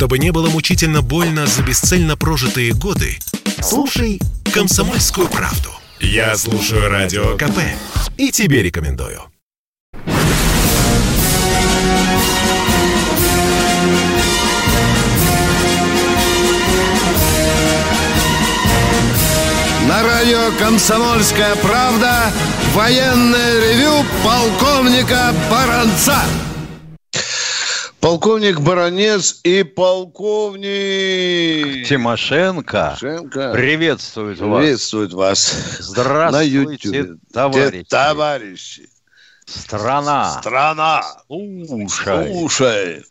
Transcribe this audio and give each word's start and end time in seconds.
Чтобы 0.00 0.18
не 0.18 0.32
было 0.32 0.48
мучительно 0.48 1.02
больно 1.02 1.46
за 1.46 1.62
бесцельно 1.62 2.16
прожитые 2.16 2.72
годы, 2.72 3.18
слушай 3.60 4.18
«Комсомольскую 4.50 5.28
правду». 5.28 5.68
Я 6.00 6.38
слушаю 6.38 6.88
Радио 6.88 7.36
КП 7.36 7.58
и 8.16 8.30
тебе 8.30 8.62
рекомендую. 8.62 9.20
На 19.86 20.02
радио 20.02 20.50
«Комсомольская 20.58 21.56
правда» 21.56 22.32
военное 22.72 23.60
ревю 23.60 24.02
полковника 24.24 25.34
Баранца. 25.50 26.22
Полковник 28.00 28.60
Баранец 28.60 29.40
и 29.44 29.62
полковник 29.62 30.66
Тимошенко, 31.86 32.96
Тимошенко 32.98 33.52
приветствует 33.52 34.38
вас. 34.40 34.58
приветствует 34.58 35.12
вас 35.12 35.54
Здравствуйте, 35.80 37.16
товарищи. 37.30 37.86
товарищи. 37.88 38.88
Страна. 39.44 40.38
Страна. 40.40 41.02
Слушай. 41.26 42.32
Слушай. 42.32 43.04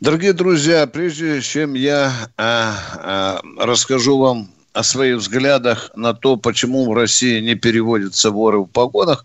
Дорогие 0.00 0.32
друзья, 0.32 0.86
прежде 0.88 1.40
чем 1.40 1.74
я 1.74 2.12
а, 2.36 2.74
а, 2.96 3.40
расскажу 3.58 4.18
вам 4.18 4.50
о 4.76 4.82
своих 4.82 5.16
взглядах 5.16 5.90
на 5.96 6.12
то, 6.12 6.36
почему 6.36 6.84
в 6.84 6.94
России 6.94 7.40
не 7.40 7.54
переводятся 7.54 8.30
воры 8.30 8.58
в 8.58 8.66
погонах, 8.66 9.24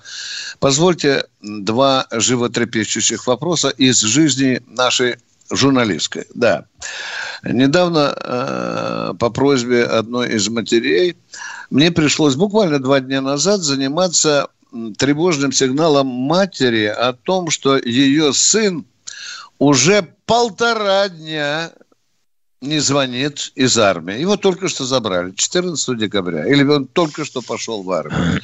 позвольте 0.59 1.25
два 1.41 2.07
животрепещущих 2.09 3.27
вопроса 3.27 3.67
из 3.67 3.99
жизни 3.99 4.61
нашей 4.65 5.17
журналистской. 5.49 6.25
Да. 6.33 6.63
Недавно 7.43 8.15
э, 8.15 9.13
по 9.19 9.29
просьбе 9.29 9.83
одной 9.83 10.29
из 10.35 10.47
матерей 10.47 11.17
мне 11.69 11.91
пришлось 11.91 12.35
буквально 12.35 12.79
два 12.79 13.01
дня 13.01 13.19
назад 13.19 13.59
заниматься 13.59 14.47
тревожным 14.97 15.51
сигналом 15.51 16.07
матери 16.07 16.85
о 16.85 17.11
том, 17.11 17.49
что 17.49 17.77
ее 17.77 18.31
сын 18.31 18.85
уже 19.59 20.07
полтора 20.25 21.09
дня 21.09 21.71
не 22.61 22.77
звонит 22.77 23.51
из 23.55 23.77
армии. 23.79 24.19
Его 24.19 24.37
только 24.37 24.69
что 24.69 24.85
забрали, 24.85 25.33
14 25.35 25.97
декабря. 25.97 26.45
Или 26.45 26.63
он 26.63 26.85
только 26.85 27.25
что 27.25 27.41
пошел 27.41 27.81
в 27.81 27.91
армию. 27.91 28.39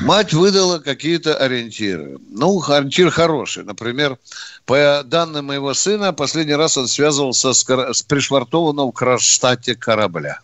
Мать 0.00 0.32
выдала 0.32 0.78
какие-то 0.78 1.36
ориентиры. 1.36 2.18
Ну, 2.30 2.62
ориентир 2.66 3.10
хороший. 3.10 3.64
Например, 3.64 4.16
по 4.64 5.02
данным 5.04 5.46
моего 5.46 5.74
сына, 5.74 6.14
последний 6.14 6.54
раз 6.54 6.78
он 6.78 6.88
связывался 6.88 7.52
с, 7.52 7.64
с 7.68 8.02
пришвартованным 8.02 8.88
в 8.88 8.92
Кронштадте 8.92 9.74
корабля. 9.74 10.40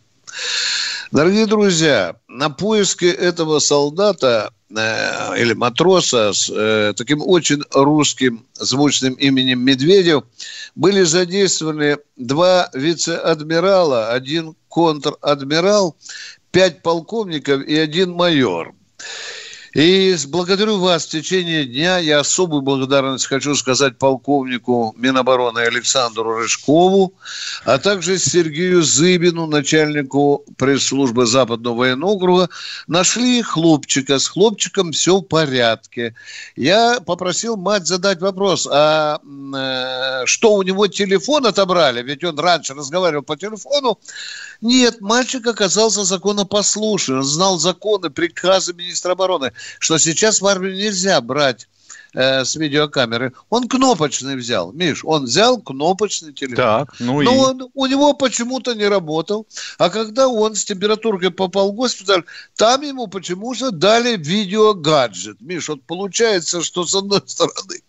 Дорогие 1.10 1.46
друзья, 1.46 2.16
на 2.28 2.50
поиски 2.50 3.06
этого 3.06 3.60
солдата 3.60 4.52
или 4.70 5.52
матроса 5.54 6.32
с 6.32 6.48
э, 6.48 6.92
таким 6.96 7.22
очень 7.22 7.62
русским 7.72 8.46
звучным 8.54 9.14
именем 9.14 9.60
Медведев 9.60 10.24
были 10.76 11.02
задействованы 11.02 11.98
два 12.16 12.70
вице-адмирала, 12.72 14.12
один 14.12 14.54
контр-адмирал, 14.68 15.96
пять 16.52 16.82
полковников 16.82 17.62
и 17.62 17.76
один 17.76 18.12
майор. 18.12 18.72
И 19.72 20.16
благодарю 20.26 20.80
вас 20.80 21.06
в 21.06 21.10
течение 21.10 21.64
дня. 21.64 21.98
Я 21.98 22.20
особую 22.20 22.62
благодарность 22.62 23.26
хочу 23.26 23.54
сказать 23.54 23.98
полковнику 23.98 24.94
Минобороны 24.96 25.60
Александру 25.60 26.38
Рыжкову, 26.38 27.14
а 27.64 27.78
также 27.78 28.18
Сергею 28.18 28.82
Зыбину, 28.82 29.46
начальнику 29.46 30.44
пресс-службы 30.56 31.24
Западного 31.24 31.76
военного 31.76 32.10
округа. 32.10 32.48
Нашли 32.88 33.42
хлопчика. 33.42 34.18
С 34.18 34.26
хлопчиком 34.28 34.90
все 34.90 35.18
в 35.18 35.22
порядке. 35.22 36.16
Я 36.56 36.98
попросил 37.00 37.56
мать 37.56 37.86
задать 37.86 38.20
вопрос, 38.20 38.66
а 38.68 39.20
э, 39.22 40.26
что 40.26 40.54
у 40.54 40.62
него 40.62 40.88
телефон 40.88 41.46
отобрали? 41.46 42.02
Ведь 42.02 42.24
он 42.24 42.36
раньше 42.40 42.74
разговаривал 42.74 43.22
по 43.22 43.36
телефону. 43.36 44.00
Нет, 44.60 45.00
мальчик 45.00 45.46
оказался 45.46 46.04
законопослушен, 46.04 47.18
он 47.18 47.22
знал 47.22 47.58
законы, 47.58 48.10
приказы 48.10 48.74
министра 48.74 49.12
обороны, 49.12 49.52
что 49.78 49.98
сейчас 49.98 50.40
в 50.40 50.46
армию 50.46 50.74
нельзя 50.74 51.20
брать 51.20 51.68
э, 52.12 52.44
с 52.44 52.56
видеокамеры. 52.56 53.32
Он 53.50 53.68
кнопочный 53.68 54.36
взял. 54.36 54.72
Миш, 54.72 55.04
он 55.04 55.24
взял 55.24 55.60
кнопочный 55.60 56.32
телефон. 56.32 56.56
Так, 56.56 56.94
ну 56.98 57.22
Но 57.22 57.32
и... 57.32 57.36
он, 57.36 57.70
у 57.74 57.86
него 57.86 58.14
почему-то 58.14 58.74
не 58.74 58.86
работал. 58.88 59.46
А 59.78 59.90
когда 59.90 60.26
он 60.28 60.54
с 60.54 60.64
температурой 60.64 61.30
попал 61.30 61.70
в 61.72 61.74
госпиталь, 61.76 62.24
там 62.56 62.82
ему 62.82 63.06
почему-то 63.06 63.70
дали 63.70 64.16
видеогаджет. 64.16 65.40
Миш, 65.40 65.68
вот 65.68 65.82
получается, 65.84 66.62
что 66.62 66.84
с 66.84 66.94
одной 66.94 67.22
стороны 67.26 67.80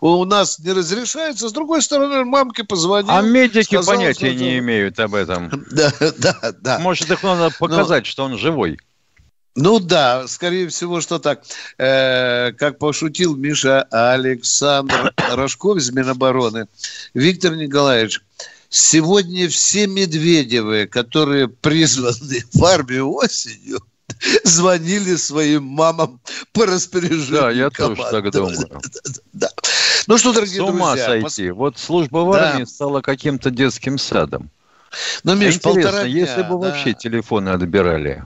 у 0.00 0.24
нас 0.24 0.58
не 0.58 0.72
разрешается, 0.72 1.48
с 1.48 1.52
другой 1.52 1.82
стороны 1.82 2.24
мамке 2.24 2.64
позвонил. 2.64 3.10
А 3.10 3.22
медики 3.22 3.76
сказал, 3.76 3.94
понятия 3.94 4.32
что- 4.32 4.34
не 4.44 4.58
имеют 4.58 4.98
об 4.98 5.14
этом. 5.14 5.50
Да, 5.70 5.92
да, 6.18 6.52
да. 6.60 6.78
Может, 6.80 7.10
их 7.10 7.22
надо 7.22 7.54
показать, 7.56 8.06
что 8.06 8.24
он 8.24 8.38
живой. 8.38 8.78
Ну 9.54 9.80
да, 9.80 10.26
скорее 10.28 10.68
всего, 10.68 11.00
что 11.00 11.18
так. 11.18 11.42
Э, 11.78 12.52
как 12.52 12.78
пошутил 12.78 13.34
Миша 13.36 13.82
Александр 13.90 15.12
Рожков 15.32 15.78
из 15.78 15.90
Минобороны, 15.90 16.66
Виктор 17.14 17.56
Николаевич, 17.56 18.20
сегодня 18.68 19.48
все 19.48 19.86
Медведевы, 19.88 20.86
которые 20.86 21.48
призваны 21.48 22.44
в 22.52 22.64
армию 22.64 23.12
осенью, 23.12 23.80
звонили 24.44 25.16
своим 25.16 25.64
мамам 25.64 26.20
по 26.52 26.64
распоряжению 26.66 27.40
Да, 27.42 27.50
я 27.50 27.70
тоже 27.70 27.96
команды. 27.96 28.22
так 28.22 28.30
думаю. 28.32 28.80
Да. 29.32 29.48
Ну 30.06 30.18
что, 30.18 30.30
С 30.32 30.34
дорогие 30.36 30.62
ума 30.62 30.92
друзья, 30.94 31.16
пос- 31.18 31.20
сойти. 31.30 31.50
Вот 31.50 31.78
служба 31.78 32.18
в 32.18 32.32
Да. 32.32 32.50
армии 32.52 32.64
стала 32.64 33.00
каким-то 33.00 33.50
детским 33.50 33.98
садом. 33.98 34.50
ну, 35.24 35.34
Миш, 35.34 35.56
Интересно, 35.56 35.72
полтора 35.82 36.04
дня, 36.04 36.20
если 36.20 36.42
бы 36.42 36.48
да, 36.50 36.56
вообще 36.56 36.94
телефоны 36.94 37.50
отбирали, 37.50 38.24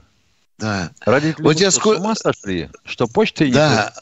да. 0.62 0.90
родители 1.04 1.42
Вот 1.42 1.60
я 1.60 1.70
что, 1.70 1.80
сколь- 1.80 1.96
с 1.96 2.00
ума 2.00 2.14
сошли, 2.14 2.70
что 2.84 3.06
почтой 3.06 3.48
не 3.48 3.54
Да. 3.54 3.92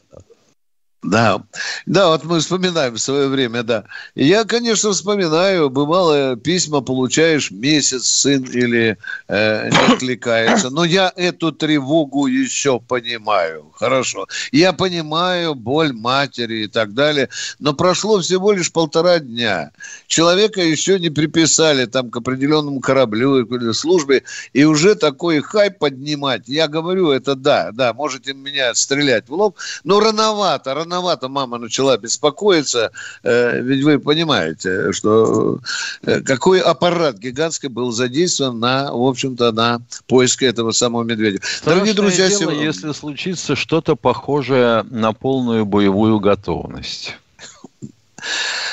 Да, 1.03 1.43
да, 1.87 2.09
вот 2.09 2.25
мы 2.25 2.41
вспоминаем 2.41 2.93
в 2.93 3.01
свое 3.01 3.29
время, 3.29 3.63
да. 3.63 3.85
Я, 4.15 4.45
конечно, 4.45 4.93
вспоминаю, 4.93 5.71
бывало, 5.71 6.37
письма 6.37 6.83
получаешь 6.83 7.51
месяц, 7.51 8.07
сын 8.07 8.45
или 8.45 8.99
э, 9.29 9.71
не 9.71 9.95
откликается. 9.95 10.69
Но 10.69 10.85
я 10.85 11.11
эту 11.17 11.53
тревогу 11.53 12.27
еще 12.27 12.81
понимаю. 12.81 13.73
Хорошо. 13.75 14.27
Я 14.53 14.75
понимаю 14.75 15.55
боль 15.55 15.95
матери 15.95 16.65
и 16.65 16.67
так 16.67 16.93
далее. 16.93 17.31
Но 17.61 17.73
прошло 17.73 18.21
всего 18.21 18.53
лишь 18.53 18.71
полтора 18.71 19.21
дня. 19.21 19.71
Человека 20.07 20.61
еще 20.61 21.01
не 21.01 21.09
приписали 21.09 21.87
там 21.87 22.11
к 22.11 22.17
определенному 22.19 22.81
кораблю 22.81 23.39
или 23.39 23.73
службе. 23.73 24.23
И 24.53 24.65
уже 24.65 24.95
такой 24.97 25.41
хайп 25.41 25.79
поднимать. 25.79 26.43
Я 26.47 26.69
говорю, 26.69 27.11
это 27.11 27.37
да, 27.37 27.71
да, 27.73 27.95
можете 27.95 28.35
меня 28.35 28.75
стрелять 28.75 29.31
в 29.31 29.33
лоб. 29.33 29.57
Но 29.83 29.99
рановато, 29.99 30.75
рановато 30.75 30.90
мама 31.29 31.59
начала 31.59 31.97
беспокоиться. 31.97 32.91
Э, 33.23 33.61
ведь 33.61 33.85
вы 33.85 33.99
понимаете, 33.99 34.93
что 34.93 35.61
э, 36.03 36.21
какой 36.21 36.61
аппарат 36.61 37.19
гигантский 37.19 37.69
был 37.69 37.93
задействован 37.93 38.59
на, 38.59 38.93
в 38.93 39.03
общем-то, 39.03 39.53
на 39.53 39.81
поиске 40.07 40.47
этого 40.47 40.73
самого 40.73 41.05
медведя. 41.05 41.41
Дорогие 41.65 41.93
Страшное 41.93 41.95
друзья, 41.95 42.29
дело, 42.29 42.41
сегодня- 42.41 42.65
если 42.65 42.93
случится 42.93 43.55
что-то 43.57 43.97
похожее 43.97 44.85
на 44.91 45.13
полную 45.13 45.65
боевую 45.65 46.19
готовность. 46.21 47.17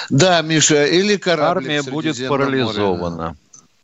да, 0.09 0.41
Миша, 0.41 0.85
или 0.85 1.17
корабль 1.17 1.63
Армия 1.63 1.83
будет 1.83 2.27
парализована. 2.27 3.35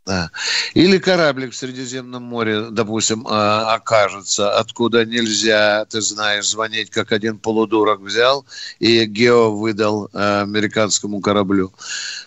Да. 0.06 0.30
Или 0.74 0.98
кораблик 0.98 1.52
в 1.52 1.56
Средиземном 1.56 2.22
море, 2.22 2.66
допустим, 2.70 3.26
а, 3.26 3.74
окажется, 3.74 4.52
откуда 4.58 5.06
нельзя, 5.06 5.86
ты 5.86 6.02
знаешь, 6.02 6.46
звонить, 6.46 6.90
как 6.90 7.10
один 7.12 7.38
полудурок 7.38 8.00
взял 8.00 8.44
и 8.80 9.06
гео 9.06 9.50
выдал 9.56 10.10
а, 10.12 10.42
американскому 10.42 11.20
кораблю. 11.20 11.72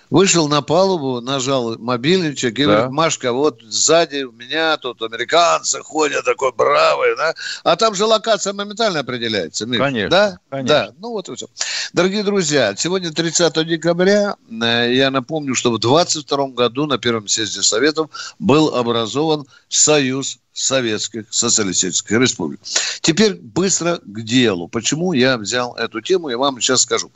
Вышел 0.10 0.48
на 0.48 0.62
палубу, 0.62 1.20
нажал 1.22 1.78
мобильничек 1.78 2.58
и 2.60 2.66
Да. 2.66 2.72
говорит, 2.72 2.92
Машка, 2.92 3.34
вот 3.34 3.62
сзади 3.64 4.24
у 4.24 4.32
меня 4.32 4.78
тут 4.78 5.02
американцы 5.02 5.82
ходят, 5.82 6.24
такой 6.24 6.54
бравый, 6.54 7.16
да? 7.18 7.34
А 7.64 7.76
там 7.76 7.94
же 7.94 8.06
локация 8.06 8.54
моментально 8.54 9.00
определяется. 9.02 9.66
Миш. 9.66 9.80
Конечно, 9.80 10.10
Да? 10.10 10.40
конечно. 10.50 10.68
Да. 10.68 10.94
Ну 11.00 11.10
вот 11.10 11.28
и 11.30 11.36
все. 11.36 11.48
Дорогие 11.94 12.24
друзья, 12.24 12.74
сегодня 12.78 13.12
30 13.12 13.64
декабря. 13.66 14.36
Э, 14.50 14.94
Я 14.94 15.12
напомню, 15.12 15.56
что 15.56 15.72
в 15.72 15.80
22 15.80 16.48
году 16.50 16.86
на 16.86 16.98
Первом 16.98 17.28
съезде 17.28 17.62
Советов 17.62 18.10
был 18.40 18.76
образован 18.76 19.46
Союз 19.68 20.40
Советских 20.54 21.26
Социалистических 21.30 22.18
Республик. 22.18 22.60
Теперь 23.02 23.36
быстро 23.36 23.98
к 24.04 24.22
делу. 24.24 24.68
Почему 24.68 25.14
я 25.14 25.38
взял 25.38 25.76
эту 25.76 26.02
тему, 26.02 26.30
я 26.30 26.38
вам 26.38 26.60
сейчас 26.62 26.82
скажу. 26.82 27.12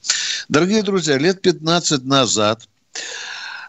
Дорогие 0.48 0.84
друзья, 0.84 1.18
лет 1.18 1.42
15 1.42 2.06
назад 2.06 2.62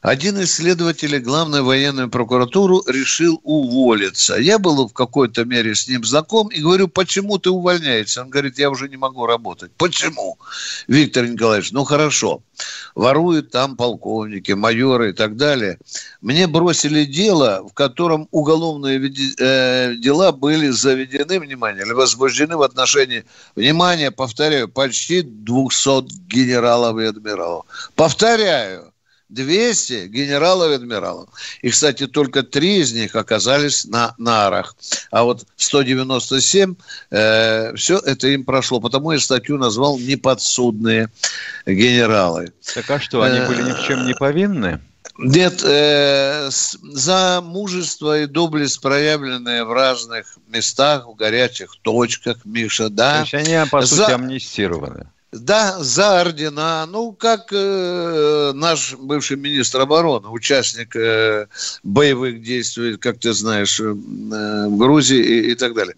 один 0.03 0.37
из 0.41 0.55
следователей 0.55 1.21
главной 1.21 1.63
военной 1.63 2.09
прокуратуры 2.09 2.81
решил 2.89 3.41
уволиться. 3.45 4.35
Я 4.35 4.59
был 4.59 4.89
в 4.89 4.93
какой-то 4.93 5.45
мере 5.45 5.77
с 5.77 5.87
ним 5.87 6.05
знаком 6.05 6.49
и 6.49 6.61
говорю, 6.61 6.89
почему 6.89 7.39
ты 7.39 7.51
увольняешься? 7.51 8.23
Он 8.23 8.29
говорит, 8.29 8.59
я 8.59 8.69
уже 8.69 8.89
не 8.89 8.97
могу 8.97 9.27
работать. 9.27 9.71
Почему? 9.77 10.39
Виктор 10.89 11.29
Николаевич, 11.29 11.71
ну 11.71 11.85
хорошо, 11.85 12.43
воруют 12.97 13.53
там 13.53 13.77
полковники, 13.77 14.51
майоры 14.51 15.11
и 15.11 15.13
так 15.13 15.37
далее. 15.37 15.79
Мне 16.21 16.49
бросили 16.49 17.05
дело, 17.05 17.65
в 17.69 17.73
котором 17.73 18.27
уголовные 18.33 18.99
э, 19.39 19.95
дела 19.95 20.33
были 20.33 20.71
заведены, 20.71 21.39
внимание, 21.39 21.85
или 21.85 21.93
возбуждены 21.93 22.57
в 22.57 22.63
отношении, 22.63 23.25
внимание, 23.55 24.11
повторяю, 24.11 24.69
почти 24.69 25.23
200 25.23 26.27
генералов 26.27 26.99
и 26.99 27.05
адмиралов. 27.05 27.67
Повторяю, 27.95 28.92
200 29.33 30.07
генералов 30.09 30.71
и 30.71 30.75
адмиралов. 30.75 31.29
И, 31.63 31.71
кстати, 31.71 32.07
только 32.07 32.43
три 32.43 32.81
из 32.81 32.93
них 32.93 33.17
оказались 33.17 33.85
на 33.85 34.15
нарах. 34.19 34.77
А 35.11 35.25
вот 35.25 35.45
197, 35.57 36.75
э, 37.11 37.75
все 37.77 37.99
это 37.99 38.29
им 38.29 38.45
прошло. 38.45 38.81
Потому 38.81 39.13
я 39.13 39.19
статью 39.19 39.59
назвал 39.59 39.99
«Неподсудные 39.99 41.11
генералы». 41.67 42.53
Так 42.75 42.91
а 42.91 43.01
что, 43.01 43.23
они 43.23 43.41
были 43.41 43.63
ни 43.63 43.73
в 43.73 43.83
чем 43.87 44.07
не 44.07 44.15
повинны? 44.15 44.81
Нет, 45.19 45.63
э, 45.63 46.49
за 46.51 47.41
мужество 47.43 48.21
и 48.21 48.27
доблесть, 48.27 48.81
проявленные 48.81 49.65
в 49.65 49.73
разных 49.73 50.39
местах, 50.49 51.07
в 51.07 51.15
горячих 51.15 51.77
точках, 51.83 52.39
Миша, 52.45 52.89
да. 52.89 53.25
То 53.25 53.37
есть 53.37 53.49
они, 53.49 53.71
по 53.71 53.83
сути, 53.83 53.99
за... 53.99 54.15
амнистированы. 54.15 55.07
Да, 55.33 55.83
за 55.83 56.21
ордена. 56.21 56.85
Ну, 56.87 57.13
как 57.13 57.53
э, 57.53 58.53
наш 58.55 58.95
бывший 58.97 59.39
министр 59.39 59.81
обороны, 59.81 60.29
участник 60.29 60.95
э, 60.95 61.47
боевых 61.83 62.43
действий, 62.43 62.99
как 62.99 63.19
ты 63.19 63.33
знаешь, 63.33 63.81
э, 63.81 63.93
в 63.93 64.77
Грузии 64.77 65.19
и, 65.19 65.53
и 65.53 65.55
так 65.55 65.73
далее. 65.73 65.95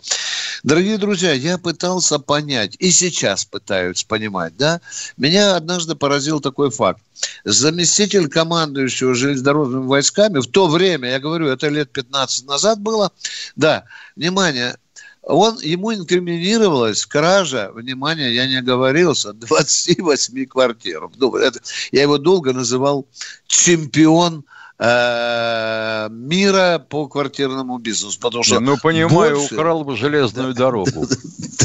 Дорогие 0.62 0.98
друзья, 0.98 1.32
я 1.32 1.58
пытался 1.58 2.20
понять, 2.20 2.76
и 2.78 2.92
сейчас 2.92 3.44
пытаюсь 3.44 4.04
понимать, 4.04 4.56
да. 4.56 4.80
Меня 5.16 5.56
однажды 5.56 5.96
поразил 5.96 6.40
такой 6.40 6.70
факт. 6.70 7.02
Заместитель 7.44 8.28
командующего 8.28 9.14
железнодорожными 9.14 9.86
войсками 9.86 10.38
в 10.38 10.46
то 10.46 10.68
время, 10.68 11.10
я 11.10 11.18
говорю, 11.18 11.48
это 11.48 11.68
лет 11.68 11.90
15 11.90 12.46
назад 12.46 12.80
было, 12.80 13.10
да, 13.56 13.84
внимание, 14.14 14.76
он, 15.26 15.58
ему 15.60 15.94
инкриминировалась 15.94 17.06
кража, 17.06 17.70
внимание, 17.74 18.34
я 18.34 18.46
не 18.46 18.56
оговорился, 18.56 19.32
28 19.34 20.46
квартир. 20.46 21.08
Ну, 21.16 21.34
это, 21.36 21.60
я 21.92 22.02
его 22.02 22.18
долго 22.18 22.52
называл 22.52 23.06
чемпион 23.46 24.44
Э, 24.76 26.08
мира 26.10 26.84
по 26.88 27.06
квартирному 27.06 27.78
бизнесу. 27.78 28.18
Потому 28.20 28.42
что 28.42 28.58
ну, 28.58 28.76
понимаю, 28.76 29.36
больше... 29.36 29.54
украл 29.54 29.84
бы 29.84 29.96
железную 29.96 30.54
дорогу. 30.54 31.06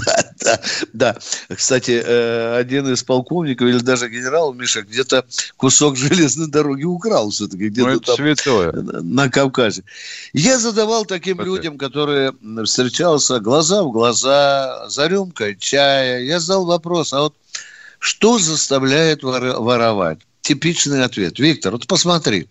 Да, 0.05 0.18
да, 0.49 0.59
да. 0.93 1.55
Кстати, 1.55 2.01
э, 2.03 2.55
один 2.57 2.91
из 2.91 3.03
полковников 3.03 3.67
или 3.67 3.79
даже 3.79 4.09
генерал, 4.09 4.53
Миша, 4.53 4.81
где-то 4.81 5.25
кусок 5.57 5.97
железной 5.97 6.47
дороги 6.47 6.83
украл 6.83 7.29
все-таки. 7.29 7.69
Где-то 7.69 7.89
ну, 7.89 7.99
там 7.99 8.15
святое. 8.15 8.71
На 8.71 9.29
Кавказе. 9.29 9.83
Я 10.33 10.59
задавал 10.59 11.05
таким 11.05 11.41
людям, 11.41 11.77
которые 11.77 12.33
встречался 12.65 13.39
глаза 13.39 13.83
в 13.83 13.91
глаза, 13.91 14.89
за 14.89 15.07
рюмкой 15.07 15.57
чая. 15.57 16.21
Я 16.21 16.39
задал 16.39 16.65
вопрос, 16.65 17.13
а 17.13 17.21
вот 17.21 17.35
что 17.99 18.39
заставляет 18.39 19.23
воровать? 19.23 20.19
Типичный 20.41 21.03
ответ. 21.03 21.37
Виктор, 21.37 21.73
вот 21.73 21.85
посмотри. 21.85 22.47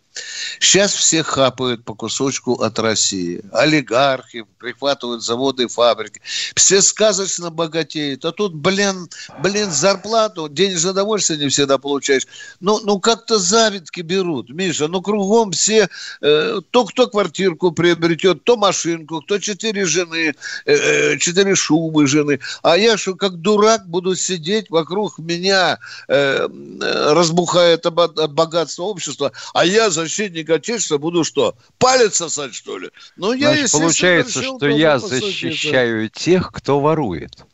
Сейчас 0.61 0.93
все 0.93 1.23
хапают 1.23 1.85
по 1.85 1.95
кусочку 1.95 2.55
от 2.55 2.79
России. 2.79 3.43
Олигархи 3.53 4.45
прихватывают 4.59 5.23
заводы 5.23 5.65
и 5.65 5.69
фабрики. 5.69 6.21
Все 6.57 6.83
сказочно 6.83 7.51
богатеют. 7.51 8.25
А 8.25 8.33
тут, 8.33 8.55
блин, 8.55 9.09
блин, 9.41 9.71
зарплату, 9.71 10.49
денежное 10.49 10.93
удовольствие 10.93 11.39
не 11.39 11.49
всегда 11.49 11.79
получаешь. 11.79 12.27
Ну, 12.61 12.81
ну 12.81 12.99
как-то 12.99 13.39
завидки 13.39 14.01
берут. 14.01 14.51
Миша, 14.51 14.89
ну 14.89 15.01
кругом 15.01 15.53
все, 15.53 15.89
э, 16.21 16.61
то 16.71 16.85
кто 16.85 17.07
квартирку 17.07 17.71
приобретет, 17.71 18.45
то 18.45 18.57
машинку, 18.57 19.21
кто 19.23 19.39
четыре 19.39 19.85
жены, 19.85 20.35
э, 20.65 20.75
э 20.75 21.19
четыре 21.19 21.55
шубы 21.55 22.07
жены. 22.07 22.41
А 22.63 22.77
я 22.77 22.97
что, 22.97 23.15
как 23.15 23.37
дурак, 23.37 23.89
буду 23.89 24.17
сидеть 24.17 24.71
вокруг 24.71 25.19
меня, 25.19 25.79
э, 26.09 26.49
э 26.49 27.13
разбухает 27.13 27.87
от 27.87 28.33
богатства 28.33 28.85
общества, 28.85 29.33
а 29.55 29.65
я 29.65 29.91
за 29.91 30.08
защитник 30.09 30.49
Отечества 30.51 30.99
буду 30.99 31.23
что, 31.23 31.55
палец 31.79 32.17
сосать, 32.17 32.55
что 32.55 32.79
ли? 32.79 32.91
Ну, 33.17 33.33
я, 33.33 33.53
Значит, 33.53 33.73
получается, 33.73 34.43
что 34.43 34.67
я 34.67 34.99
защищаю 34.99 36.09
тех, 36.09 36.51
кто 36.53 36.81
ворует. 36.81 37.45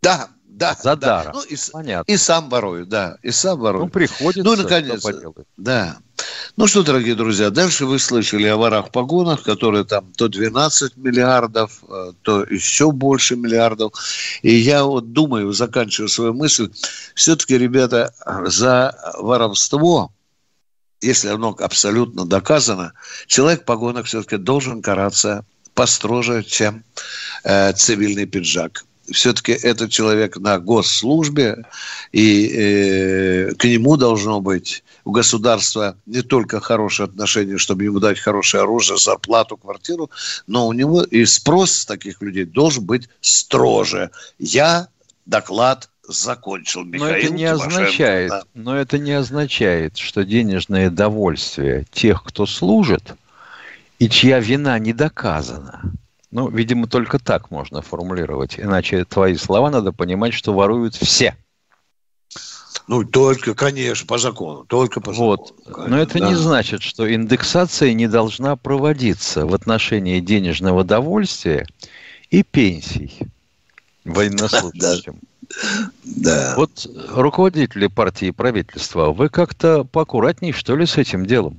Да, 0.00 0.28
да. 0.44 0.76
За 0.80 0.96
да. 0.96 1.24
даром. 1.24 1.32
Ну, 1.34 1.42
и, 1.42 1.56
Понятно. 1.72 2.12
И 2.12 2.16
сам 2.16 2.48
ворую, 2.48 2.86
да. 2.86 3.18
И 3.22 3.30
сам 3.30 3.58
ворую. 3.58 3.84
Ну, 3.84 3.90
приходится. 3.90 4.42
Ну, 4.42 4.56
наконец. 4.56 5.04
Да. 5.56 5.98
Ну 6.56 6.66
что, 6.66 6.82
дорогие 6.82 7.14
друзья, 7.14 7.50
дальше 7.50 7.86
вы 7.86 7.98
слышали 8.00 8.48
о 8.48 8.56
ворах-погонах, 8.56 9.42
которые 9.44 9.84
там 9.84 10.12
то 10.12 10.28
12 10.28 10.96
миллиардов, 10.96 11.84
э, 11.88 12.12
то 12.22 12.42
еще 12.42 12.90
больше 12.90 13.36
миллиардов. 13.36 13.92
И 14.42 14.52
я 14.52 14.82
вот 14.84 15.12
думаю, 15.12 15.52
заканчиваю 15.52 16.08
свою 16.08 16.34
мысль, 16.34 16.72
все-таки, 17.14 17.56
ребята, 17.56 18.12
за 18.46 19.14
воровство 19.18 20.12
если 21.00 21.28
оно 21.28 21.56
абсолютно 21.58 22.24
доказано, 22.24 22.92
человек 23.26 23.62
в 23.62 23.64
погонах 23.64 24.06
все-таки 24.06 24.36
должен 24.36 24.82
караться 24.82 25.44
построже, 25.74 26.42
чем 26.42 26.82
э, 27.44 27.72
цивильный 27.72 28.26
пиджак. 28.26 28.84
Все-таки 29.10 29.52
этот 29.52 29.90
человек 29.90 30.36
на 30.36 30.58
госслужбе, 30.58 31.64
и 32.12 32.46
э, 32.48 33.54
к 33.54 33.64
нему 33.64 33.96
должно 33.96 34.40
быть 34.40 34.82
у 35.04 35.12
государства 35.12 35.96
не 36.04 36.22
только 36.22 36.60
хорошее 36.60 37.08
отношение, 37.08 37.56
чтобы 37.56 37.84
ему 37.84 38.00
дать 38.00 38.18
хорошее 38.18 38.64
оружие, 38.64 38.98
зарплату, 38.98 39.56
квартиру, 39.56 40.10
но 40.46 40.66
у 40.66 40.72
него 40.72 41.02
и 41.02 41.24
спрос 41.24 41.86
таких 41.86 42.20
людей 42.20 42.44
должен 42.44 42.84
быть 42.84 43.08
строже. 43.20 44.10
Я 44.38 44.88
доклад 45.24 45.88
закончил 46.08 46.84
Михаил 46.84 47.10
но 47.10 47.16
это 47.16 47.32
не 47.32 47.44
означает, 47.44 48.30
да. 48.30 48.42
Но 48.54 48.76
это 48.76 48.98
не 48.98 49.12
означает, 49.12 49.98
что 49.98 50.24
денежное 50.24 50.90
довольствие 50.90 51.86
тех, 51.92 52.24
кто 52.24 52.46
служит, 52.46 53.14
и 53.98 54.08
чья 54.08 54.40
вина 54.40 54.78
не 54.78 54.92
доказана. 54.92 55.82
Ну, 56.30 56.48
видимо, 56.48 56.86
только 56.86 57.18
так 57.18 57.50
можно 57.50 57.82
формулировать. 57.82 58.58
Иначе 58.58 59.04
твои 59.04 59.36
слова 59.36 59.70
надо 59.70 59.92
понимать, 59.92 60.34
что 60.34 60.52
воруют 60.52 60.94
все. 60.94 61.36
Ну, 62.86 63.04
только, 63.04 63.54
конечно, 63.54 64.06
по 64.06 64.16
закону. 64.16 64.64
Только 64.64 65.00
по 65.00 65.12
вот. 65.12 65.54
закону. 65.66 65.88
Но 65.88 65.98
это 65.98 66.18
да. 66.18 66.28
не 66.28 66.34
значит, 66.34 66.82
что 66.82 67.12
индексация 67.12 67.92
не 67.92 68.08
должна 68.08 68.56
проводиться 68.56 69.46
в 69.46 69.54
отношении 69.54 70.20
денежного 70.20 70.84
довольствия 70.84 71.66
и 72.30 72.42
пенсий 72.42 73.18
военнослужащим. 74.04 75.14
Да. 75.14 75.37
Вот 76.56 76.86
руководители 77.08 77.86
партии 77.86 78.28
и 78.28 78.32
правительства, 78.32 79.12
вы 79.12 79.28
как-то 79.28 79.84
поаккуратней, 79.84 80.52
что 80.52 80.76
ли, 80.76 80.86
с 80.86 80.98
этим 80.98 81.26
делом? 81.26 81.58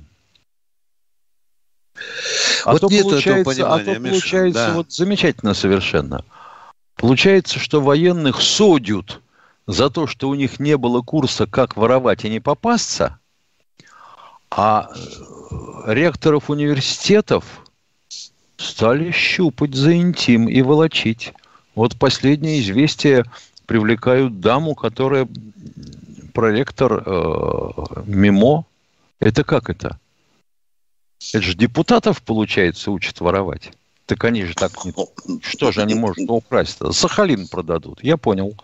А 2.64 2.72
вот 2.72 2.82
то 2.82 2.88
нет 2.88 3.04
получается, 3.04 3.74
а 3.74 3.78
то 3.78 3.94
получается 3.94 4.66
да. 4.68 4.74
вот 4.74 4.92
замечательно 4.92 5.54
совершенно. 5.54 6.24
Получается, 6.96 7.58
что 7.58 7.80
военных 7.80 8.40
судят 8.40 9.20
за 9.66 9.90
то, 9.90 10.06
что 10.06 10.28
у 10.28 10.34
них 10.34 10.60
не 10.60 10.76
было 10.76 11.00
курса, 11.00 11.46
как 11.46 11.76
воровать 11.76 12.24
и 12.24 12.30
не 12.30 12.40
попасться, 12.40 13.18
а 14.50 14.90
э, 14.94 15.92
ректоров 15.92 16.50
университетов 16.50 17.44
стали 18.56 19.10
щупать 19.10 19.74
за 19.74 19.96
интим 19.96 20.48
и 20.48 20.60
волочить. 20.62 21.32
Вот 21.74 21.96
последнее 21.96 22.60
известие 22.60 23.24
привлекают 23.70 24.40
даму, 24.40 24.74
которая 24.74 25.28
проректор 26.34 27.04
э, 27.06 27.70
МИМО. 28.04 28.64
Это 29.20 29.44
как 29.44 29.70
это? 29.70 30.00
Это 31.32 31.40
же 31.40 31.54
депутатов, 31.54 32.20
получается, 32.20 32.90
учат 32.90 33.20
воровать. 33.20 33.70
Так 34.06 34.24
они 34.24 34.44
же 34.44 34.54
так. 34.54 34.72
Что 35.40 35.70
же 35.70 35.82
они 35.82 35.94
могут 35.94 36.18
украсть-то? 36.18 36.90
Сахалин 36.90 37.46
продадут. 37.46 38.02
Я 38.02 38.16
понял. 38.16 38.56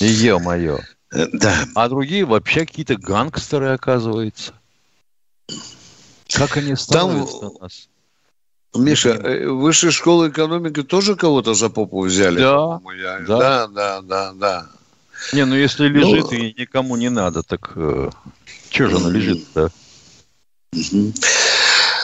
Е-мое. 0.00 0.80
Да. 1.34 1.64
А 1.76 1.88
другие 1.88 2.24
вообще 2.24 2.66
какие-то 2.66 2.96
гангстеры, 2.96 3.68
оказывается. 3.68 4.54
Как 6.34 6.56
они 6.56 6.74
становятся 6.74 7.38
Там... 7.38 7.52
на 7.52 7.60
нас? 7.60 7.88
Миша, 8.74 9.10
э, 9.10 9.48
высшая 9.48 9.90
школа 9.90 10.28
экономики 10.28 10.82
тоже 10.82 11.14
кого-то 11.14 11.54
за 11.54 11.68
попу 11.68 12.02
взяли? 12.02 12.40
Да, 12.40 12.80
да, 13.26 13.28
да, 13.28 13.68
да, 13.68 14.00
да, 14.02 14.32
да. 14.32 14.66
Не, 15.32 15.44
ну 15.44 15.54
если 15.54 15.88
лежит 15.88 16.30
ну, 16.30 16.36
и 16.36 16.54
никому 16.58 16.96
не 16.96 17.10
надо, 17.10 17.42
так... 17.42 17.72
Э, 17.76 18.10
Че 18.70 18.88
же 18.88 18.96
она 18.96 19.10
лежит-то? 19.10 19.70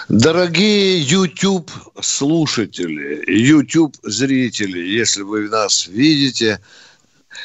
Дорогие 0.09 1.01
YouTube 1.03 1.71
слушатели, 2.01 3.25
YouTube 3.27 3.97
зрители, 4.03 4.79
если 4.79 5.23
вы 5.23 5.49
нас 5.49 5.87
видите, 5.87 6.61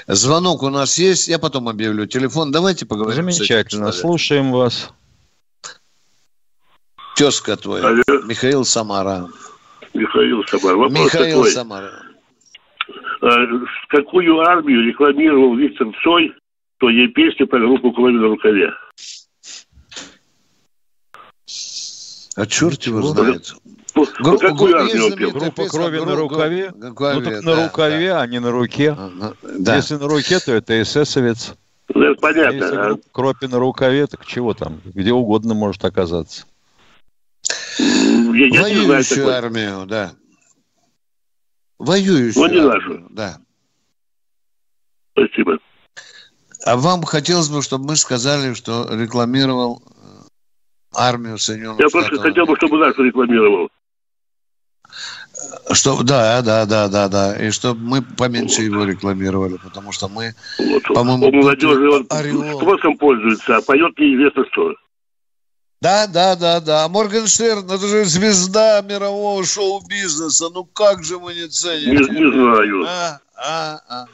звонок 0.08 0.64
у 0.64 0.70
нас 0.70 0.98
есть, 0.98 1.28
я 1.28 1.40
потом 1.40 1.70
объявлю 1.70 2.06
телефон. 2.06 2.52
Давайте 2.52 2.86
поговорим. 2.86 3.32
Замечательно, 3.32 3.92
слушаем 3.92 4.52
вас. 4.52 4.90
Тезка 7.16 7.56
твой, 7.58 7.82
Алло. 7.82 8.04
Михаил 8.26 8.66
Самара. 8.66 9.28
Михаил 9.94 10.44
Самара. 10.46 10.76
Вопрос 10.76 11.06
Михаил 11.06 11.38
такой. 11.38 11.52
Самара. 11.52 11.92
А, 13.22 13.30
какую 13.90 14.40
армию 14.40 14.84
рекламировал 14.86 15.56
Виктор 15.56 15.88
Цой 16.04 16.34
в 16.78 16.80
своей 16.80 17.08
песне 17.08 17.46
про 17.46 17.60
группу 17.60 17.92
«Крови 17.92 18.14
на 18.14 18.28
рукаве»? 18.28 18.74
А 22.36 22.46
черт 22.48 22.84
его 22.84 23.02
знает. 23.04 23.54
Гру- 23.96 24.40
какую 24.40 24.76
армию 24.76 25.16
пел? 25.16 25.32
Группа 25.32 25.68
крови 25.68 26.00
на 26.00 26.16
рукаве? 26.16 26.74
Рукаве, 26.82 27.20
ну 27.20 27.22
так 27.24 27.44
на 27.44 27.56
да, 27.56 27.64
рукаве, 27.64 28.10
да. 28.10 28.22
а 28.22 28.28
не 28.28 28.40
на 28.40 28.52
руке. 28.52 28.98
Да. 29.44 29.76
Если 29.76 29.96
на 29.96 30.08
руке, 30.08 30.40
то 30.40 30.52
это 30.52 30.82
эсэсовец. 30.82 31.54
Ну, 31.94 32.12
это 32.12 32.20
понятно. 32.20 32.56
Если 32.56 32.76
а? 32.76 32.98
кропи 33.12 33.46
на 33.46 33.60
рукаве, 33.60 34.08
так 34.08 34.26
чего 34.26 34.56
там? 34.56 34.82
Где 34.84 35.14
угодно 35.14 35.54
может 35.54 35.86
оказаться. 35.86 36.46
Я, 37.78 38.46
я 38.48 38.62
Воюющую 38.62 39.24
знаю, 39.24 39.38
армию, 39.38 39.86
да. 39.86 40.14
Воюющую. 41.80 42.46
Ну, 42.46 42.54
не 42.54 42.62
нашу. 42.62 43.08
Да. 43.10 43.38
Спасибо. 45.12 45.60
А 46.66 46.78
вам 46.78 47.04
хотелось 47.04 47.50
бы, 47.50 47.62
чтобы 47.62 47.86
мы 47.86 47.96
сказали, 47.96 48.54
что 48.54 48.88
рекламировал 48.90 49.82
армию 50.94 51.38
Соединенных 51.38 51.80
Я 51.80 51.90
Штатов. 51.90 52.10
просто 52.10 52.30
хотел 52.30 52.46
бы, 52.46 52.56
чтобы 52.56 52.78
нашу 52.78 53.04
рекламировал. 53.04 53.70
Что, 55.72 56.04
да, 56.04 56.42
да, 56.42 56.66
да, 56.66 56.88
да, 56.88 57.10
да. 57.10 57.36
И 57.36 57.52
чтобы 57.52 57.82
мы 57.82 58.02
поменьше 58.02 58.62
его 58.62 58.86
рекламировали, 58.86 59.58
потому 59.58 59.92
что 59.92 60.08
мы, 60.08 60.34
вот, 60.58 60.84
по-моему, 60.84 61.28
у 61.28 61.32
молодежи 61.32 61.90
он 61.90 62.06
ореол... 62.10 62.60
спросом 62.60 62.98
пользуется, 62.98 63.58
а 63.58 63.62
поет 63.62 63.98
неизвестно 63.98 64.46
что. 64.52 64.74
Да, 65.84 66.08
да, 66.08 66.38
да, 66.38 66.62
да. 66.62 66.88
Моргенштерн, 66.88 67.70
это 67.70 67.86
же 67.86 68.06
звезда 68.06 68.82
мирового 68.82 69.44
шоу-бизнеса. 69.44 70.50
Ну 70.54 70.64
как 70.64 71.04
же 71.04 71.20
мы 71.20 71.34
не 71.34 71.50
ценим? 71.50 71.96
Не, 71.96 72.22
не 72.22 72.32
знаю. 72.32 72.86
А, 72.88 73.20
а, 73.36 73.82
а. 73.90 74.06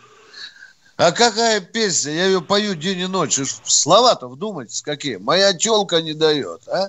А 0.98 1.12
какая 1.12 1.62
песня? 1.62 2.14
Я 2.14 2.26
ее 2.26 2.42
пою 2.42 2.74
день 2.74 3.02
и 3.02 3.06
ночь. 3.06 3.40
Слова-то 3.66 4.30
вдумайтесь 4.30 4.82
какие. 4.82 5.18
Моя 5.18 5.56
челка 5.56 6.02
не 6.02 6.16
дает, 6.16 6.68
а? 6.68 6.88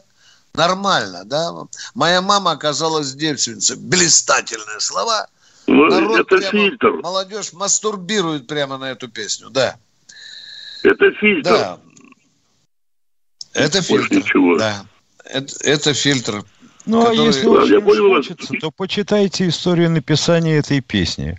Нормально, 0.54 1.26
да? 1.26 1.52
Моя 1.94 2.22
мама 2.22 2.52
оказалась 2.52 3.12
девственницей. 3.12 3.76
Блистательные 3.76 4.80
слова. 4.80 5.26
Ну, 5.66 5.88
Народ 5.88 6.20
это 6.20 6.36
прямо, 6.38 6.50
фильтр. 6.50 6.92
Молодежь 7.02 7.52
мастурбирует 7.52 8.46
прямо 8.46 8.78
на 8.78 8.92
эту 8.92 9.08
песню, 9.08 9.50
да. 9.50 9.76
Это 10.82 11.12
фильтр. 11.20 11.50
Да. 11.50 11.78
Это 13.54 13.82
фильтр. 13.82 14.14
Ничего. 14.14 14.58
Да. 14.58 14.84
Это, 15.24 15.54
это 15.64 15.94
фильтр. 15.94 16.44
Ну, 16.86 17.00
а 17.00 17.06
который... 17.06 17.20
а 17.20 17.26
если 17.26 17.46
очень 17.46 18.14
хочется, 18.14 18.54
то 18.60 18.70
почитайте 18.70 19.48
историю 19.48 19.90
написания 19.90 20.56
этой 20.56 20.80
песни. 20.80 21.38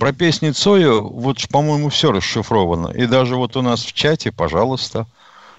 Про 0.00 0.12
песни 0.12 0.50
Цоя, 0.50 0.92
вот, 0.92 1.46
по-моему, 1.50 1.90
все 1.90 2.10
расшифровано. 2.10 2.88
И 2.88 3.06
даже 3.06 3.36
вот 3.36 3.56
у 3.56 3.62
нас 3.62 3.84
в 3.84 3.92
чате, 3.92 4.32
пожалуйста, 4.32 5.06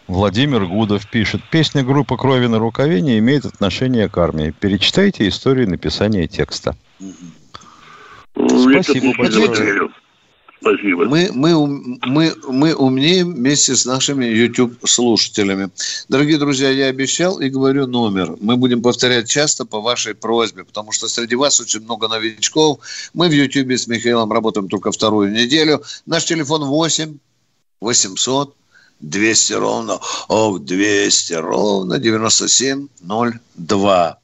Владимир 0.08 0.66
Гудов 0.66 1.10
пишет, 1.10 1.42
песня 1.50 1.84
группы 1.84 2.18
«Крови 2.18 2.48
на 2.48 2.60
рукаве» 2.60 3.02
не 3.02 3.20
имеет 3.20 3.46
отношения 3.46 4.10
к 4.10 4.18
армии. 4.18 4.54
Перечитайте 4.60 5.28
историю 5.28 5.70
написания 5.70 6.28
текста. 6.28 6.76
Спасибо 8.36 9.14
большое. 9.18 9.90
Спасибо. 10.62 11.06
Мы, 11.06 11.30
мы, 11.34 12.00
мы, 12.06 12.34
мы 12.48 12.74
умнеем 12.74 13.34
вместе 13.34 13.76
с 13.76 13.86
нашими 13.86 14.26
YouTube-слушателями. 14.26 15.70
Дорогие 16.10 16.38
друзья, 16.38 16.70
я 16.70 16.88
обещал 16.88 17.40
и 17.40 17.50
говорю 17.50 17.88
номер. 17.88 18.36
Мы 18.40 18.56
будем 18.56 18.82
повторять 18.82 19.30
часто 19.30 19.66
по 19.66 19.82
вашей 19.82 20.16
просьбе, 20.16 20.64
потому 20.64 20.92
что 20.92 21.08
среди 21.08 21.36
вас 21.36 21.60
очень 21.60 21.82
много 21.82 22.08
новичков. 22.08 22.80
Мы 23.14 23.28
в 23.28 23.34
YouTube 23.34 23.72
с 23.72 23.88
Михаилом 23.88 24.32
работаем 24.32 24.70
только 24.70 24.92
вторую 24.92 25.32
неделю. 25.32 25.84
Наш 26.06 26.26
телефон 26.26 26.64
8 26.64 27.18
800 27.82 28.56
200 29.02 29.54
ровно, 29.54 30.00
ох, 30.28 30.62
200 30.62 31.34
ровно 31.34 32.00
9702. 32.00 34.18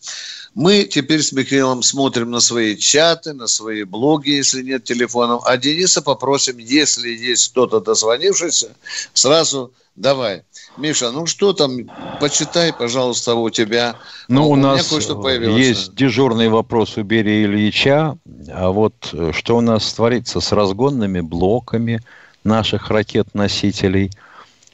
Мы 0.53 0.84
теперь 0.84 1.22
с 1.22 1.31
Михаилом 1.31 1.81
смотрим 1.81 2.29
на 2.29 2.41
свои 2.41 2.75
чаты, 2.75 3.34
на 3.34 3.48
свои 3.48 3.84
блоги, 3.84 4.31
если 4.31 4.62
нет 4.62 4.84
телефонов. 4.84 5.43
А 5.46 5.55
Дениса 5.58 6.01
попросим, 6.01 6.58
если 6.58 7.10
есть 7.10 7.51
кто-то 7.51 7.79
дозвонившийся, 7.79 8.75
сразу 9.13 9.72
давай. 9.96 10.43
Миша, 10.77 11.12
ну 11.12 11.25
что 11.25 11.53
там, 11.53 11.89
почитай, 12.20 12.74
пожалуйста, 12.74 13.36
у 13.36 13.50
тебя. 13.50 13.96
Ну, 14.27 14.50
у, 14.50 14.51
у 14.51 14.55
нас 14.55 14.91
есть 14.91 15.96
дежурный 15.96 16.50
вопрос 16.50 16.98
у 16.98 17.03
Берия 17.03 17.46
Ильича. 17.46 18.17
А 18.50 18.72
вот 18.72 19.10
э, 19.13 19.31
что 19.34 19.58
у 19.58 19.62
нас 19.62 19.93
творится 19.93 20.41
с 20.41 20.51
разгонными 20.51 21.22
блоками 21.22 22.01
наших 22.43 22.89
ракет-носителей? 22.89 24.12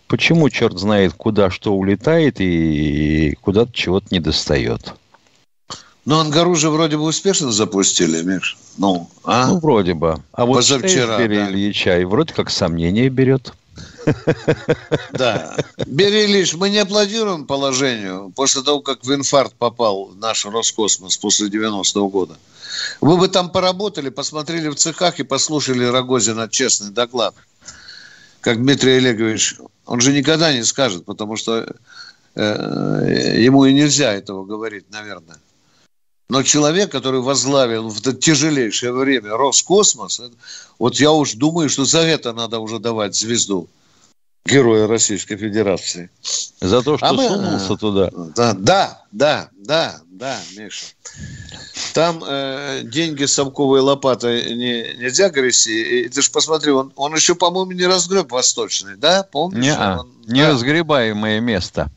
Почему 0.08 0.50
черт 0.50 0.80
знает, 0.80 1.14
куда 1.14 1.50
что 1.52 1.74
улетает 1.74 2.40
и 2.40 3.38
куда-то 3.42 3.74
чего-то 3.74 4.08
не 4.12 4.20
достает? 4.20 4.96
Ну, 6.08 6.20
Ангару 6.20 6.56
же 6.56 6.70
вроде 6.70 6.96
бы 6.96 7.04
успешно 7.04 7.52
запустили, 7.52 8.24
Миш. 8.24 8.58
Ну, 8.78 9.10
а? 9.26 9.48
Ну, 9.48 9.60
вроде 9.60 9.94
бы. 9.94 10.24
А 10.32 10.46
вот 10.46 10.56
Позавчера, 10.56 11.18
Бери 11.18 11.36
да. 11.36 11.50
Ильича 11.50 12.00
и 12.00 12.06
вроде 12.06 12.34
как 12.34 12.50
сомнение 12.50 13.10
берет. 13.10 13.52
Да. 15.12 15.58
Бери 15.86 16.24
Ильич, 16.24 16.54
мы 16.54 16.70
не 16.70 16.78
аплодируем 16.78 17.46
положению 17.46 18.32
после 18.34 18.62
того, 18.62 18.80
как 18.80 19.04
в 19.04 19.14
инфаркт 19.14 19.56
попал 19.56 20.06
в 20.06 20.16
наш 20.16 20.46
Роскосмос 20.46 21.18
после 21.18 21.50
90-го 21.50 22.08
года. 22.08 22.36
Вы 23.02 23.18
бы 23.18 23.28
там 23.28 23.50
поработали, 23.50 24.08
посмотрели 24.08 24.70
в 24.70 24.76
цехах 24.76 25.20
и 25.20 25.24
послушали 25.24 25.84
Рогозина 25.84 26.48
честный 26.48 26.92
доклад. 26.92 27.36
Как 28.40 28.60
Дмитрий 28.60 28.94
Олегович, 28.94 29.58
он 29.86 30.00
же 30.00 30.14
никогда 30.14 30.54
не 30.54 30.64
скажет, 30.64 31.04
потому 31.04 31.36
что 31.36 31.68
э, 32.36 33.36
ему 33.40 33.66
и 33.66 33.74
нельзя 33.74 34.14
этого 34.14 34.46
говорить, 34.46 34.86
наверное. 34.90 35.36
Но 36.30 36.44
человек, 36.44 36.92
который 36.92 37.22
возглавил 37.22 37.90
в 37.90 38.00
это 38.00 38.14
тяжелейшее 38.14 38.92
время 38.92 39.38
Роскосмос, 39.38 40.22
вот 40.78 40.96
я 40.96 41.12
уж 41.12 41.34
думаю, 41.34 41.70
что 41.70 41.86
за 41.86 42.00
это 42.00 42.34
надо 42.34 42.60
уже 42.60 42.80
давать 42.80 43.16
звезду 43.16 43.70
героя 44.48 44.88
Российской 44.88 45.36
Федерации. 45.38 46.10
За 46.60 46.82
то, 46.82 46.98
что 46.98 47.08
а 47.08 47.14
мы, 47.14 47.28
сунулся 47.28 47.76
туда. 47.76 48.10
Да, 48.36 48.54
да, 48.54 49.02
да, 49.12 49.50
да, 49.58 50.02
да, 50.08 50.40
Миша. 50.56 50.86
Там 51.94 52.24
э, 52.26 52.82
деньги 52.84 53.26
совковой 53.26 53.82
лопатой 53.82 54.56
не, 54.56 54.96
нельзя 54.98 55.30
грести. 55.30 56.04
И 56.06 56.10
ты 56.10 56.22
же 56.22 56.32
посмотри, 56.32 56.72
он, 56.72 56.92
он 56.96 57.14
еще, 57.14 57.36
по-моему, 57.36 57.72
не 57.72 57.86
разгреб 57.86 58.32
восточный, 58.32 58.96
да? 58.96 59.24
Помнишь? 59.24 59.64
Не, 59.64 59.78
он, 59.78 60.12
неразгребаемое 60.28 61.40
да. 61.40 61.46
место. 61.46 61.92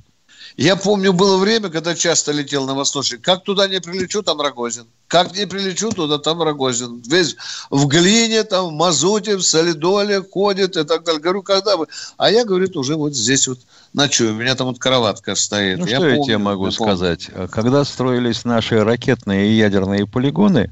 Я 0.60 0.76
помню, 0.76 1.14
было 1.14 1.38
время, 1.38 1.70
когда 1.70 1.94
часто 1.94 2.32
летел 2.32 2.66
на 2.66 2.74
Восточный. 2.74 3.16
Как 3.16 3.44
туда 3.44 3.66
не 3.66 3.80
прилечу, 3.80 4.22
там 4.22 4.42
Рогозин. 4.42 4.84
Как 5.08 5.34
не 5.34 5.46
прилечу, 5.46 5.88
туда 5.88 6.18
там 6.18 6.42
Рогозин. 6.42 7.02
Весь 7.06 7.36
в 7.70 7.86
глине, 7.86 8.44
там, 8.44 8.66
в 8.66 8.72
мазуте, 8.72 9.36
в 9.36 9.42
солидоле 9.42 10.20
ходит 10.20 10.76
и 10.76 10.84
так 10.84 11.04
далее. 11.04 11.22
Говорю, 11.22 11.42
когда 11.42 11.78
вы? 11.78 11.86
А 12.18 12.30
я, 12.30 12.44
говорит, 12.44 12.76
уже 12.76 12.96
вот 12.96 13.14
здесь 13.14 13.48
вот 13.48 13.58
ночую. 13.94 14.34
У 14.34 14.36
меня 14.36 14.54
там 14.54 14.66
вот 14.66 14.78
кроватка 14.78 15.34
стоит. 15.34 15.78
Ну, 15.78 15.86
я 15.86 15.96
что 15.96 16.04
помню, 16.04 16.18
я 16.18 16.24
тебе 16.24 16.38
могу 16.38 16.66
я 16.66 16.72
сказать? 16.72 17.30
Помню. 17.32 17.48
Когда 17.48 17.82
строились 17.86 18.44
наши 18.44 18.84
ракетные 18.84 19.48
и 19.48 19.56
ядерные 19.56 20.06
полигоны, 20.06 20.70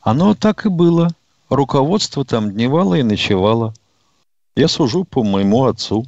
оно 0.00 0.34
так 0.34 0.66
и 0.66 0.68
было. 0.68 1.08
Руководство 1.50 2.24
там 2.24 2.50
дневало 2.50 2.96
и 2.96 3.04
ночевало. 3.04 3.74
Я 4.56 4.66
сужу 4.66 5.04
по 5.04 5.22
моему 5.22 5.66
отцу. 5.66 6.04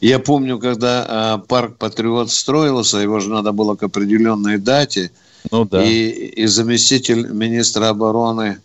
Я 0.00 0.18
помню, 0.18 0.58
когда 0.58 1.04
а, 1.06 1.38
парк 1.38 1.76
Патриот 1.78 2.30
строился, 2.30 2.98
его 2.98 3.20
же 3.20 3.30
надо 3.30 3.52
было 3.52 3.74
к 3.76 3.82
определенной 3.82 4.58
дате. 4.58 5.10
Ну 5.50 5.64
да. 5.64 5.84
И, 5.84 6.08
и 6.08 6.46
заместитель 6.46 7.28
министра 7.28 7.88
обороны 7.88 8.60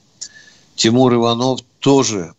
Тимур 0.75 1.13
Иванов 1.13 1.59
тоже, 1.79 2.33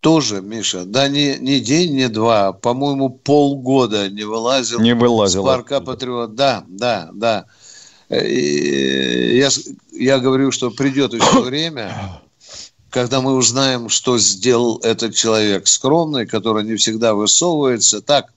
тоже, 0.00 0.40
Миша, 0.42 0.84
да 0.84 1.08
не, 1.08 1.36
не 1.38 1.60
день, 1.60 1.94
не 1.94 2.08
два, 2.08 2.48
а, 2.48 2.52
по-моему, 2.52 3.10
полгода 3.10 4.08
не 4.08 4.24
вылазил, 4.24 4.80
не 4.80 4.94
вылазил 4.94 5.42
с 5.42 5.46
парка 5.46 5.80
Патриот. 5.80 6.34
Да, 6.34 6.64
да, 6.68 7.10
да. 7.12 7.46
И 8.10 9.36
я, 9.36 9.48
я 9.92 10.18
говорю, 10.20 10.52
что 10.52 10.70
придет 10.70 11.12
еще 11.12 11.40
время, 11.42 12.20
когда 12.90 13.20
мы 13.20 13.34
узнаем, 13.34 13.88
что 13.88 14.18
сделал 14.18 14.78
этот 14.82 15.14
человек 15.14 15.66
скромный, 15.66 16.26
который 16.26 16.64
не 16.64 16.76
всегда 16.76 17.14
высовывается. 17.14 18.00
Так, 18.00 18.32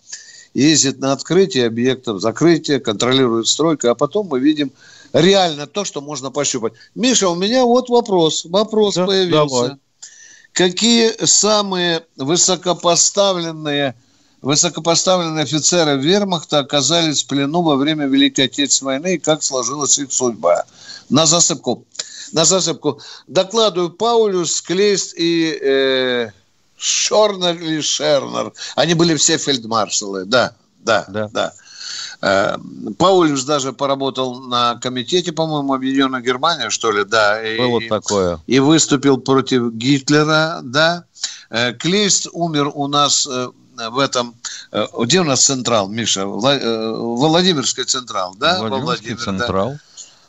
ездит 0.54 1.00
на 1.00 1.14
открытие 1.14 1.68
объектов, 1.68 2.22
закрытие, 2.22 2.80
контролирует 2.80 3.48
стройку, 3.48 3.88
а 3.88 3.96
потом 3.96 4.28
мы 4.28 4.40
видим 4.40 4.72
реально 5.14 5.68
то, 5.68 5.86
что 5.86 6.02
можно 6.02 6.32
пощупать. 6.32 6.74
Миша, 6.96 7.30
у 7.30 7.36
меня 7.36 7.64
вот 7.64 7.90
вопрос. 7.90 8.46
Вопрос 8.46 8.96
да, 8.96 9.06
появился. 9.06 9.62
Давай. 9.62 9.78
Какие 10.54 11.26
самые 11.26 12.06
высокопоставленные 12.18 13.96
высокопоставленные 14.42 15.44
офицеры 15.44 15.98
вермахта 15.98 16.60
оказались 16.60 17.24
в 17.24 17.28
плену 17.28 17.62
во 17.62 17.76
время 17.76 18.08
Великой 18.08 18.46
Отечественной 18.46 18.94
войны 18.94 19.16
и 19.16 19.20
как 19.20 19.44
сложилась 19.44 19.98
их 19.98 20.14
судьба? 20.14 20.66
На 21.10 21.26
засыпку. 21.26 21.84
На 22.32 22.46
засыпку. 22.46 23.02
Докладываю 23.28 23.90
Паулюс, 23.90 24.62
Клейст 24.62 25.14
и 25.18 25.58
э, 25.62 26.30
Шорнер 26.78 27.56
или 27.56 27.82
Шернер. 27.82 28.54
Они 28.76 28.94
были 28.94 29.16
все 29.16 29.38
фельдмаршалы, 29.38 30.26
да, 30.26 30.54
да, 30.80 31.06
да. 31.10 31.30
да. 31.34 31.54
Э, 32.22 32.58
Паулюс 32.98 33.44
даже 33.44 33.74
поработал 33.74 34.42
на 34.42 34.76
комитете, 34.76 35.32
по-моему, 35.32 35.74
Объединенной 35.74 36.22
Германии, 36.22 36.70
что 36.70 36.92
ли, 36.92 37.04
да. 37.04 37.40
Было 37.58 37.80
и, 37.80 37.88
такое. 37.88 38.40
И 38.48 38.60
выступил 38.60 39.18
против 39.18 39.74
Гитлера, 39.74 40.60
да. 40.64 41.06
Э, 41.50 41.74
Клейст 41.74 42.28
умер 42.32 42.72
у 42.74 42.88
нас 42.88 43.28
э, 43.30 43.50
в 43.90 44.00
этом... 44.00 44.36
Где 45.00 45.22
у 45.22 45.24
нас 45.24 45.46
Централ, 45.46 45.88
Миша? 45.88 46.26
Владимирский 46.26 47.86
Централ, 47.86 48.36
да? 48.38 48.60
Владимирский 48.60 49.16
Владимир, 49.16 49.20
Централ. 49.20 49.72
Да. 49.72 49.80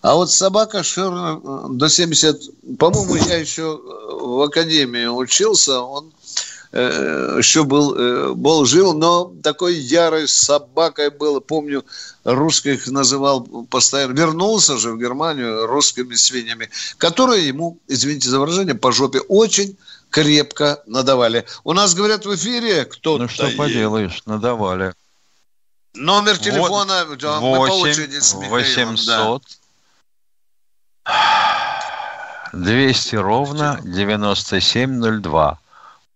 А 0.03 0.15
вот 0.15 0.31
собака 0.31 0.83
Шернер 0.83 1.71
до 1.71 1.89
70... 1.89 2.79
По-моему, 2.79 3.17
я 3.17 3.37
еще 3.37 3.81
в 4.21 4.43
академии 4.43 5.07
учился, 5.07 5.81
он 5.81 6.13
Э, 6.73 7.35
еще 7.39 7.65
был, 7.65 7.97
э, 7.97 8.33
был 8.35 8.65
жил, 8.65 8.95
но 8.95 9.33
такой 9.43 9.75
ярой 9.75 10.29
собакой 10.29 11.11
был. 11.11 11.41
Помню, 11.41 11.85
русских 12.23 12.87
называл 12.87 13.41
постоянно. 13.69 14.13
Вернулся 14.13 14.79
же 14.79 14.93
в 14.93 14.99
Германию 14.99 15.67
русскими 15.67 16.15
свиньями, 16.15 16.71
которые 16.97 17.49
ему, 17.49 17.79
извините 17.89 18.29
за 18.29 18.39
выражение, 18.39 18.77
по 18.77 18.93
жопе 18.93 19.19
очень 19.19 19.77
крепко 20.11 20.81
надавали. 20.87 21.45
У 21.65 21.73
нас, 21.73 21.95
говорят, 21.95 22.25
в 22.25 22.35
эфире 22.37 22.85
кто-то... 22.85 23.25
Ну, 23.25 23.29
что 23.29 23.47
есть. 23.47 23.57
поделаешь, 23.57 24.23
надавали. 24.27 24.95
Номер 25.95 26.39
телефона 26.39 27.05
вот, 27.09 27.19
да, 27.19 27.41
8, 27.41 27.61
мы 27.61 27.67
по 27.67 27.73
очереди 27.73 28.21
с 28.21 28.35
Михаилом. 28.35 28.95
800 28.95 29.43
да. 29.43 29.60
200 32.53 33.17
ровно 33.17 33.81
9702. 33.85 35.59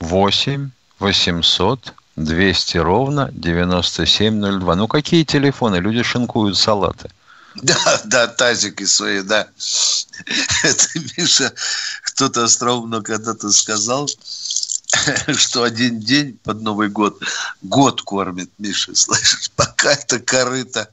8 0.00 0.70
800 0.98 1.94
200 2.16 2.78
ровно 2.78 3.30
9702. 3.32 4.76
Ну, 4.76 4.88
какие 4.88 5.24
телефоны? 5.24 5.76
Люди 5.76 6.02
шинкуют 6.02 6.56
салаты. 6.56 7.10
Да, 7.56 8.00
да, 8.04 8.26
тазики 8.26 8.84
свои, 8.84 9.22
да. 9.22 9.46
Это, 10.64 10.86
Миша, 11.16 11.52
кто-то 12.02 12.44
остроумно 12.44 13.02
когда-то 13.02 13.50
сказал, 13.52 14.08
что 15.36 15.62
один 15.62 16.00
день 16.00 16.38
под 16.42 16.62
Новый 16.62 16.88
год 16.88 17.20
год 17.62 18.02
кормит 18.02 18.50
Миша, 18.58 18.94
слышишь, 18.94 19.50
пока 19.56 19.92
это 19.92 20.18
корыто 20.18 20.88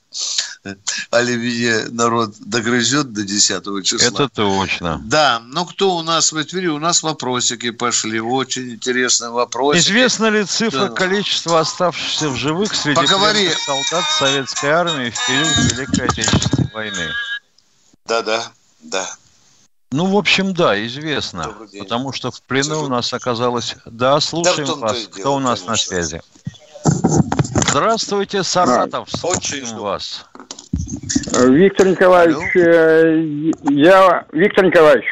оливье 1.11 1.87
народ 1.89 2.35
догрызет 2.39 3.13
до 3.13 3.23
10 3.23 3.85
числа. 3.85 4.07
Это 4.07 4.29
точно. 4.29 5.01
Да, 5.05 5.41
ну 5.45 5.65
кто 5.65 5.95
у 5.95 6.03
нас 6.03 6.31
в 6.31 6.41
эфире? 6.41 6.69
У 6.69 6.79
нас 6.79 7.03
вопросики 7.03 7.71
пошли, 7.71 8.19
очень 8.19 8.73
интересные 8.73 9.31
вопросики. 9.31 9.83
Известна 9.83 10.27
ли 10.27 10.45
цифра 10.45 10.87
да. 10.87 10.89
количества 10.89 11.59
оставшихся 11.59 12.29
в 12.29 12.35
живых 12.35 12.75
среди 12.75 12.95
Поговори. 12.95 13.49
солдат 13.65 14.05
советской 14.17 14.69
армии 14.69 15.09
в 15.09 15.27
период 15.27 15.71
Великой 15.71 16.05
Отечественной 16.07 16.71
войны? 16.73 17.09
Да-да, 18.05 18.51
да. 18.81 19.09
Ну, 19.91 20.05
в 20.05 20.15
общем, 20.15 20.53
да, 20.53 20.85
известно. 20.85 21.53
Потому 21.77 22.13
что 22.13 22.31
в 22.31 22.41
плену 22.43 22.83
у 22.83 22.87
нас 22.87 23.11
оказалось... 23.11 23.75
Да, 23.85 24.21
слушаем 24.21 24.67
да, 24.67 24.75
вас. 24.75 24.97
Кто 25.07 25.17
дело, 25.17 25.29
у 25.31 25.39
нас 25.39 25.61
конечно. 25.61 25.71
на 25.71 25.77
связи? 25.77 26.21
Здравствуйте, 27.69 28.43
Саратов. 28.43 29.09
Да, 29.11 29.17
Слушаем 29.17 29.77
вас. 29.77 30.25
Виктор 31.49 31.87
Николаевич, 31.87 32.55
э, 32.55 33.51
я... 33.71 34.25
Виктор 34.31 34.65
Николаевич. 34.65 35.05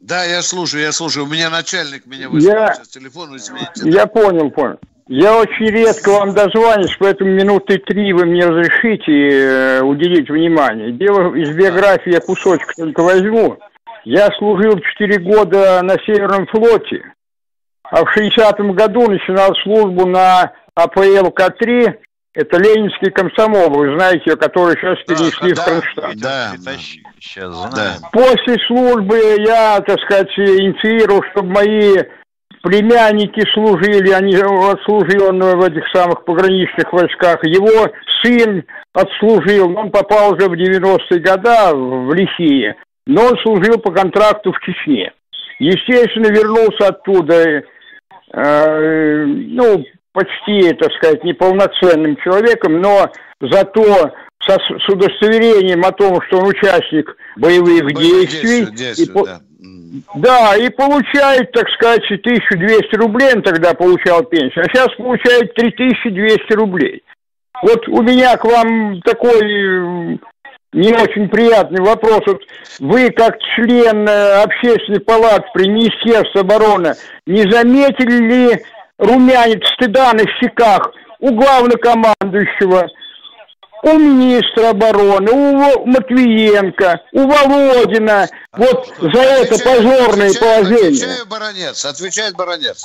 Да, 0.00 0.24
я 0.24 0.42
слушаю, 0.42 0.82
я 0.82 0.92
слушаю. 0.92 1.24
У 1.24 1.28
меня 1.28 1.48
начальник 1.50 2.06
меня 2.06 2.28
вызвал 2.28 2.54
я... 2.54 2.74
сейчас 2.74 2.88
телефон, 2.88 3.36
извините. 3.36 3.68
Я 3.84 4.06
понял, 4.06 4.50
понял. 4.50 4.78
Я 5.06 5.36
очень 5.36 5.66
редко 5.66 6.10
вам 6.10 6.34
дозвонюсь, 6.34 6.96
поэтому 6.98 7.30
минуты 7.30 7.78
три 7.78 8.12
вы 8.14 8.24
мне 8.24 8.46
разрешите 8.46 9.12
э, 9.12 9.80
уделить 9.82 10.30
внимание. 10.30 10.92
Дело 10.92 11.34
из 11.34 11.54
биографии 11.54 12.12
я 12.12 12.20
кусочек 12.20 12.74
только 12.74 13.02
возьму. 13.02 13.58
Я 14.04 14.30
служил 14.38 14.78
4 14.78 15.18
года 15.20 15.80
на 15.82 15.96
Северном 16.04 16.46
флоте, 16.46 17.02
а 17.84 18.04
в 18.04 18.16
60-м 18.16 18.72
году 18.72 19.10
начинал 19.10 19.54
службу 19.62 20.06
на 20.06 20.52
АПЛ 20.74 21.30
К-3. 21.30 21.94
Это 22.34 22.58
Ленинский 22.58 23.10
комсомол, 23.12 23.70
вы 23.70 23.96
знаете, 23.96 24.36
который 24.36 24.74
сейчас 24.76 24.98
перенесли 25.06 25.54
да, 25.54 25.62
в 25.62 25.64
Кронштадт. 25.64 26.16
Да, 26.16 26.52
да, 26.64 26.72
сейчас 27.20 27.54
знаем. 27.54 28.00
После 28.12 28.56
службы 28.66 29.16
я, 29.46 29.80
так 29.80 30.00
сказать, 30.00 30.28
инициировал, 30.36 31.22
чтобы 31.30 31.50
мои 31.50 31.94
племянники 32.62 33.40
служили, 33.54 34.10
они 34.10 34.34
отслужил 34.34 35.28
он 35.28 35.40
в 35.40 35.64
этих 35.64 35.84
самых 35.94 36.24
пограничных 36.24 36.92
войсках. 36.92 37.44
Его 37.44 37.92
сын 38.24 38.64
отслужил, 38.92 39.76
он 39.76 39.90
попал 39.90 40.34
уже 40.34 40.48
в 40.48 40.54
90-е 40.54 41.20
годы 41.20 41.76
в 41.76 42.12
лихие 42.14 42.76
но 43.06 43.26
он 43.26 43.38
служил 43.38 43.78
по 43.78 43.92
контракту 43.92 44.52
в 44.52 44.60
Чечне. 44.60 45.12
Естественно, 45.58 46.26
вернулся 46.26 46.88
оттуда, 46.88 47.62
э, 48.32 49.24
ну, 49.26 49.84
почти, 50.14 50.72
так 50.74 50.92
сказать, 50.92 51.24
неполноценным 51.24 52.16
человеком, 52.24 52.80
но 52.80 53.10
зато 53.40 54.12
со, 54.46 54.56
с 54.56 54.88
удостоверением 54.88 55.84
о 55.84 55.92
том, 55.92 56.22
что 56.22 56.38
он 56.38 56.48
участник 56.48 57.14
боевых 57.36 57.94
действий. 57.94 58.66
Действия, 58.70 59.04
и, 59.04 59.24
да. 59.26 59.40
да, 60.14 60.56
и 60.56 60.70
получает, 60.70 61.50
так 61.52 61.68
сказать, 61.70 62.04
1200 62.04 62.94
рублей, 62.96 63.34
он 63.34 63.42
тогда 63.42 63.74
получал 63.74 64.22
пенсию, 64.22 64.64
а 64.64 64.68
сейчас 64.68 64.88
получает 64.96 65.52
3200 65.54 66.52
рублей. 66.54 67.02
Вот 67.62 67.88
у 67.88 68.02
меня 68.02 68.36
к 68.36 68.44
вам 68.44 69.00
такой 69.02 70.20
не 70.74 70.92
очень 70.92 71.28
приятный 71.28 71.82
вопрос. 71.82 72.20
Вот 72.26 72.42
вы, 72.80 73.10
как 73.10 73.38
член 73.54 74.08
э, 74.08 74.42
общественной 74.42 75.00
палаты 75.00 75.44
при 75.54 75.68
Министерстве 75.68 76.40
обороны, 76.40 76.94
не 77.26 77.48
заметили 77.50 78.18
ли 78.18 78.64
румянец 78.98 79.66
стыда 79.74 80.12
на 80.12 80.24
щеках 80.38 80.90
у 81.20 81.34
главнокомандующего, 81.34 82.88
у 83.82 83.98
министра 83.98 84.70
обороны, 84.70 85.30
у 85.30 85.86
Матвиенко, 85.86 87.00
у 87.12 87.26
Володина, 87.26 88.28
вот 88.52 88.88
за 88.98 89.20
это 89.20 89.58
позорное 89.58 90.32
положение. 90.34 91.04
Отвечаю, 91.04 91.26
баронец, 91.26 91.84
отвечает 91.84 92.34
баронец. 92.34 92.84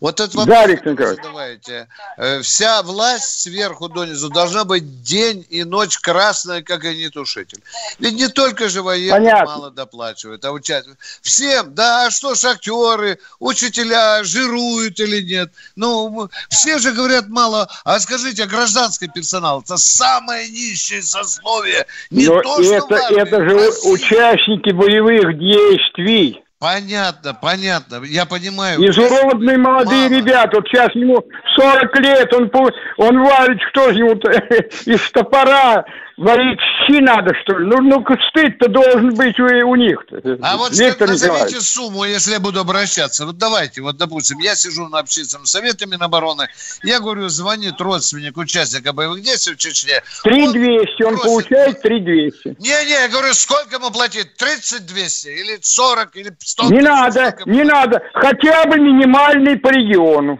Вот 0.00 0.18
этот 0.18 0.34
вопрос, 0.34 0.56
да, 0.56 0.66
Виктор 0.66 1.08
задаваете. 1.08 1.86
Э, 2.16 2.40
вся 2.40 2.82
власть 2.82 3.42
сверху 3.42 3.88
донизу 3.88 4.30
должна 4.30 4.64
быть 4.64 5.02
день 5.02 5.46
и 5.50 5.62
ночь 5.62 5.98
красная, 5.98 6.62
как 6.62 6.84
огнетушитель. 6.84 7.62
Ведь 7.98 8.14
не 8.14 8.28
только 8.28 8.70
же 8.70 8.80
военные 8.82 9.10
Понятно. 9.10 9.56
мало 9.56 9.70
доплачивают, 9.70 10.42
а 10.46 10.52
участвуют. 10.52 10.98
Всем, 11.20 11.74
да, 11.74 12.06
а 12.06 12.10
что 12.10 12.34
шахтеры, 12.34 13.18
учителя 13.40 14.24
жируют 14.24 14.98
или 15.00 15.20
нет? 15.20 15.52
Ну, 15.76 16.30
все 16.48 16.78
же 16.78 16.92
говорят 16.92 17.28
мало. 17.28 17.68
А 17.84 18.00
скажите, 18.00 18.44
а 18.44 18.46
гражданский 18.46 19.08
персонал, 19.08 19.60
это 19.60 19.76
самое 19.76 20.48
низшее 20.48 21.02
сословие. 21.02 21.86
Не 22.10 22.26
Но 22.26 22.40
то, 22.40 22.62
это, 22.62 22.86
что 22.86 22.94
это 22.94 23.48
же 23.48 23.70
участники 23.84 24.70
боевых 24.70 25.38
действий. 25.38 26.42
Понятно, 26.60 27.32
понятно. 27.32 28.02
Я 28.04 28.26
понимаю. 28.26 28.78
Изуродные 28.86 29.56
молодые 29.56 30.10
мало. 30.10 30.20
ребята. 30.20 30.56
Вот 30.58 30.68
сейчас 30.68 30.94
ему 30.94 31.24
40 31.56 32.00
лет, 32.00 32.34
он, 32.34 32.50
он 32.98 33.18
варит, 33.22 33.58
что 33.70 33.90
же 33.90 34.00
ему 34.00 34.10
из 34.84 35.10
топора 35.10 35.86
варить 36.20 36.60
щи 36.86 37.00
надо, 37.00 37.34
что 37.42 37.58
ли? 37.58 37.66
Ну, 37.66 37.78
ну 37.80 38.04
стыд-то 38.28 38.68
должен 38.68 39.14
быть 39.14 39.40
у, 39.40 39.44
у 39.44 39.76
них-то. 39.76 40.20
А 40.42 40.56
вот 40.56 40.72
Виктор 40.72 41.08
назовите 41.08 41.60
сумму, 41.60 42.04
если 42.04 42.32
я 42.32 42.40
буду 42.40 42.60
обращаться. 42.60 43.24
Вот 43.26 43.38
давайте, 43.38 43.80
вот, 43.80 43.96
допустим, 43.96 44.38
я 44.38 44.54
сижу 44.54 44.88
на 44.88 44.98
общественном 44.98 45.46
совете 45.46 45.86
Минобороны, 45.86 46.48
я 46.82 47.00
говорю, 47.00 47.28
звонит 47.28 47.80
родственник 47.80 48.36
участника 48.36 48.92
боевых 48.92 49.22
действий 49.22 49.54
в 49.54 49.56
Чечне. 49.56 50.02
3200, 50.22 51.02
он, 51.04 51.14
он 51.14 51.20
получает 51.20 51.80
3200. 51.80 52.56
Не-не, 52.58 52.90
я 52.90 53.08
говорю, 53.08 53.32
сколько 53.32 53.76
ему 53.76 53.90
платить? 53.90 54.36
30 54.36 54.86
200 54.86 55.28
или 55.28 55.58
40 55.60 56.16
или 56.16 56.32
не 56.68 56.80
надо, 56.80 57.36
не 57.46 57.64
надо. 57.64 58.02
Хотя 58.12 58.64
бы 58.66 58.78
минимальный 58.78 59.56
по 59.56 59.68
региону. 59.68 60.38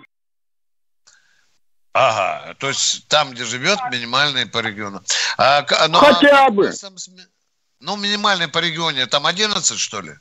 Ага, 1.93 2.55
то 2.55 2.69
есть 2.69 3.09
там, 3.09 3.33
где 3.33 3.45
живет, 3.45 3.79
минимальный 3.91 4.47
по 4.47 4.59
региону. 4.59 5.03
А, 5.37 5.67
ну, 5.89 5.99
Хотя 5.99 6.47
а, 6.47 6.51
бы. 6.51 6.73
Ну, 7.81 7.97
минимальный 7.97 8.47
по 8.47 8.59
региону, 8.59 9.07
там 9.09 9.27
11, 9.27 9.79
что 9.79 10.01
ли? 10.01 10.15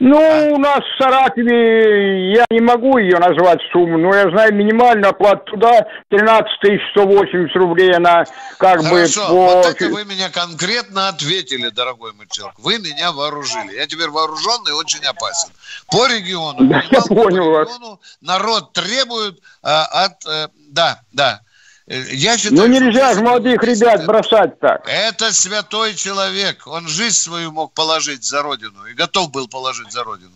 Ну, 0.00 0.54
у 0.54 0.58
нас 0.58 0.78
в 0.78 1.02
Саратове, 1.02 2.32
я 2.32 2.46
не 2.50 2.60
могу 2.60 2.96
ее 2.96 3.18
назвать 3.18 3.60
сумму, 3.70 3.98
но 3.98 4.14
я 4.14 4.30
знаю 4.30 4.54
минимальную 4.54 5.10
оплату 5.10 5.44
туда 5.52 5.86
13 6.08 6.48
180 6.92 7.54
рублей, 7.56 7.94
она 7.94 8.24
как 8.56 8.82
Хорошо, 8.82 9.20
бы 9.20 9.28
по... 9.28 9.34
вот 9.34 9.66
это 9.66 9.88
вы 9.90 10.06
меня 10.06 10.30
конкретно 10.30 11.08
ответили, 11.08 11.68
дорогой 11.68 12.14
мой 12.14 12.26
человек. 12.30 12.58
Вы 12.60 12.78
меня 12.78 13.12
вооружили. 13.12 13.76
Я 13.76 13.86
теперь 13.86 14.08
вооруженный 14.08 14.70
и 14.70 14.74
очень 14.74 15.04
опасен. 15.04 15.50
По 15.90 16.06
региону, 16.06 16.66
да, 16.66 16.82
я 16.90 17.02
понял 17.02 17.52
по 17.52 17.60
региону 17.60 17.90
вас. 17.90 17.98
народ 18.22 18.72
требует 18.72 19.38
а, 19.62 19.84
от... 20.04 20.26
А, 20.26 20.48
да, 20.70 21.02
да, 21.12 21.42
я 21.90 22.38
считаю, 22.38 22.60
ну 22.60 22.66
нельзя 22.68 23.14
же 23.14 23.20
молодых 23.20 23.62
ребят 23.64 24.06
бросать 24.06 24.60
так. 24.60 24.86
Это 24.86 25.32
святой 25.32 25.94
человек. 25.96 26.66
Он 26.66 26.86
жизнь 26.86 27.16
свою 27.16 27.50
мог 27.50 27.72
положить 27.72 28.22
за 28.22 28.42
родину 28.42 28.86
и 28.86 28.94
готов 28.94 29.32
был 29.32 29.48
положить 29.48 29.90
за 29.90 30.04
родину. 30.04 30.32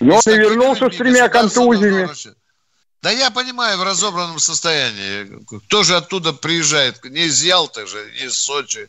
Но 0.00 0.16
он 0.16 0.32
и 0.32 0.36
вернулся 0.36 0.90
с 0.90 0.96
тремя 0.96 1.28
контузиями. 1.30 2.10
Да 3.00 3.10
я 3.10 3.30
понимаю, 3.30 3.78
в 3.78 3.84
разобранном 3.84 4.38
состоянии. 4.38 5.42
Кто 5.66 5.82
же 5.82 5.96
оттуда 5.96 6.32
приезжает? 6.34 7.02
Не 7.04 7.26
из 7.26 7.42
Ялты 7.42 7.86
же, 7.86 8.12
не 8.18 8.26
из 8.26 8.34
Сочи. 8.34 8.88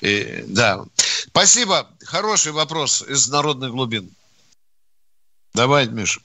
И, 0.00 0.44
да. 0.46 0.84
Спасибо. 1.26 1.86
Хороший 2.04 2.52
вопрос 2.52 3.02
из 3.02 3.28
народных 3.28 3.72
глубин. 3.72 4.08
Давай, 5.52 5.88
Миша. 5.88 6.20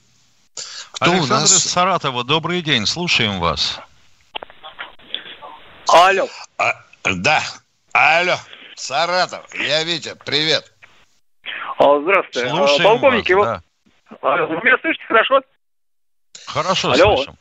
Кто 0.92 1.10
Александр 1.10 1.34
у 1.34 1.40
нас? 1.40 1.52
из 1.52 1.70
Саратова, 1.70 2.24
добрый 2.24 2.62
день, 2.62 2.86
слушаем 2.86 3.38
вас. 3.38 3.80
Алло. 5.88 6.26
А, 6.58 6.72
да. 7.04 7.40
Алло. 7.92 8.34
Саратов. 8.74 9.46
Я 9.54 9.84
Витя. 9.84 10.14
Привет. 10.24 10.72
А, 11.78 12.00
здравствуйте. 12.00 12.48
Слушаем 12.48 12.82
Полковники, 12.82 13.32
вас, 13.32 13.62
да. 14.10 14.16
А, 14.22 14.46
вы 14.46 14.56
меня 14.56 14.76
слышите 14.80 15.04
хорошо? 15.06 15.40
Хорошо 16.46 16.92
Алло. 16.92 17.16
слышим. 17.16 17.34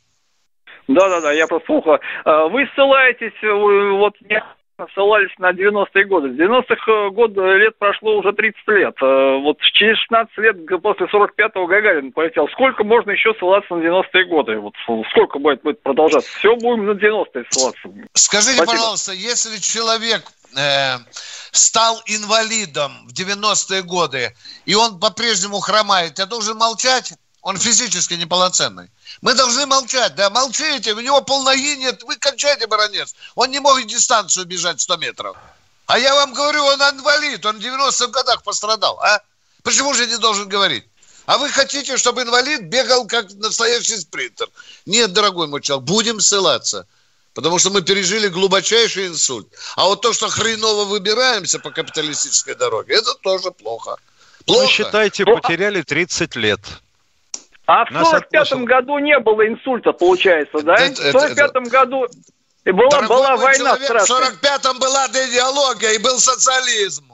Да-да-да, 0.87 1.31
я 1.31 1.47
просто. 1.47 1.99
А, 2.25 2.47
вы 2.47 2.67
ссылаетесь, 2.75 3.33
вот 3.41 4.13
ссылались 4.93 5.31
на 5.37 5.51
90-е 5.51 6.05
годы. 6.05 6.29
С 6.29 6.39
90-х 6.39 6.91
э, 6.91 7.09
год, 7.11 7.37
э, 7.37 7.57
лет 7.57 7.77
прошло 7.77 8.17
уже 8.17 8.33
30 8.33 8.67
лет. 8.67 8.95
Э, 9.01 9.39
вот 9.41 9.57
через 9.73 9.97
16 9.99 10.37
лет 10.39 10.81
после 10.81 11.05
45-го 11.07 11.65
Гагарин 11.65 12.11
полетел. 12.11 12.47
Сколько 12.49 12.83
можно 12.83 13.11
еще 13.11 13.33
ссылаться 13.35 13.73
на 13.73 13.81
90-е 13.81 14.25
годы? 14.25 14.59
Вот 14.59 14.73
сколько 15.11 15.39
будет, 15.39 15.61
будет 15.63 15.81
продолжаться? 15.81 16.29
Все 16.39 16.55
будем 16.55 16.85
на 16.85 16.91
90-е 16.91 17.45
ссылаться. 17.49 17.89
Скажите, 18.13 18.55
Спасибо. 18.55 18.65
пожалуйста, 18.65 19.13
если 19.13 19.57
человек 19.57 20.23
э, 20.57 20.97
стал 21.51 22.01
инвалидом 22.07 22.91
в 23.07 23.13
90-е 23.13 23.81
годы, 23.83 24.33
и 24.65 24.75
он 24.75 24.99
по-прежнему 24.99 25.59
хромает, 25.59 26.19
я 26.19 26.25
должен 26.25 26.57
молчать? 26.57 27.13
Он 27.45 27.57
физически 27.57 28.15
неполноценный. 28.15 28.89
Мы 29.21 29.35
должны 29.35 29.67
молчать, 29.67 30.15
да, 30.15 30.31
молчите, 30.31 30.93
у 30.93 30.99
него 30.99 31.21
полноги 31.21 31.75
нет, 31.75 32.01
вы 32.01 32.15
кончайте, 32.15 32.65
баронец. 32.65 33.13
Он 33.35 33.51
не 33.51 33.59
может 33.59 33.85
дистанцию 33.85 34.47
бежать 34.47 34.81
100 34.81 34.97
метров. 34.97 35.37
А 35.85 35.99
я 35.99 36.15
вам 36.15 36.33
говорю, 36.33 36.63
он 36.65 36.81
инвалид, 36.81 37.45
он 37.45 37.59
в 37.59 37.63
90-х 37.63 38.07
годах 38.07 38.41
пострадал, 38.41 38.99
а? 38.99 39.21
Почему 39.61 39.93
же 39.93 40.07
не 40.07 40.17
должен 40.17 40.49
говорить? 40.49 40.85
А 41.27 41.37
вы 41.37 41.49
хотите, 41.49 41.97
чтобы 41.97 42.23
инвалид 42.23 42.63
бегал 42.63 43.05
как 43.05 43.31
настоящий 43.35 43.97
спринтер? 43.97 44.47
Нет, 44.87 45.13
дорогой 45.13 45.47
мой 45.47 45.61
человек, 45.61 45.85
будем 45.85 46.21
ссылаться. 46.21 46.87
Потому 47.35 47.59
что 47.59 47.69
мы 47.69 47.83
пережили 47.83 48.27
глубочайший 48.27 49.05
инсульт. 49.05 49.47
А 49.75 49.85
вот 49.85 50.01
то, 50.01 50.13
что 50.13 50.29
хреново 50.29 50.85
выбираемся 50.85 51.59
по 51.59 51.69
капиталистической 51.69 52.55
дороге, 52.55 52.95
это 52.95 53.13
тоже 53.13 53.51
плохо. 53.51 53.97
Плохо. 54.45 54.61
Вы 54.61 54.67
считайте, 54.67 55.25
потеряли 55.25 55.83
30 55.83 56.35
лет. 56.37 56.59
А 57.67 57.85
в 57.85 57.91
45-м 57.91 58.65
году 58.65 58.99
не 58.99 59.17
было 59.19 59.47
инсульта, 59.47 59.91
получается, 59.91 60.61
да? 60.61 60.75
Это, 60.75 61.01
в 61.01 61.15
45-м 61.15 61.63
году 61.65 62.05
была, 62.65 63.01
была 63.07 63.37
война 63.37 63.77
человек, 63.77 64.07
В 64.07 64.43
45-м 64.43 64.79
была 64.79 65.07
идеология 65.07 65.91
и 65.91 65.97
был 65.97 66.19
социализм. 66.19 67.13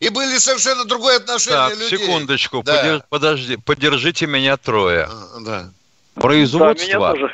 И 0.00 0.08
были 0.08 0.36
совершенно 0.38 0.84
другое 0.84 1.16
отношение 1.16 1.70
так, 1.70 1.78
людей. 1.78 1.98
секундочку, 1.98 2.62
да. 2.62 2.76
подерж, 2.76 3.02
подожди, 3.08 3.56
подержите 3.56 4.26
меня 4.26 4.56
трое. 4.56 5.08
А, 5.08 5.40
да. 5.40 5.70
Производство 6.14 7.14
да, 7.14 7.28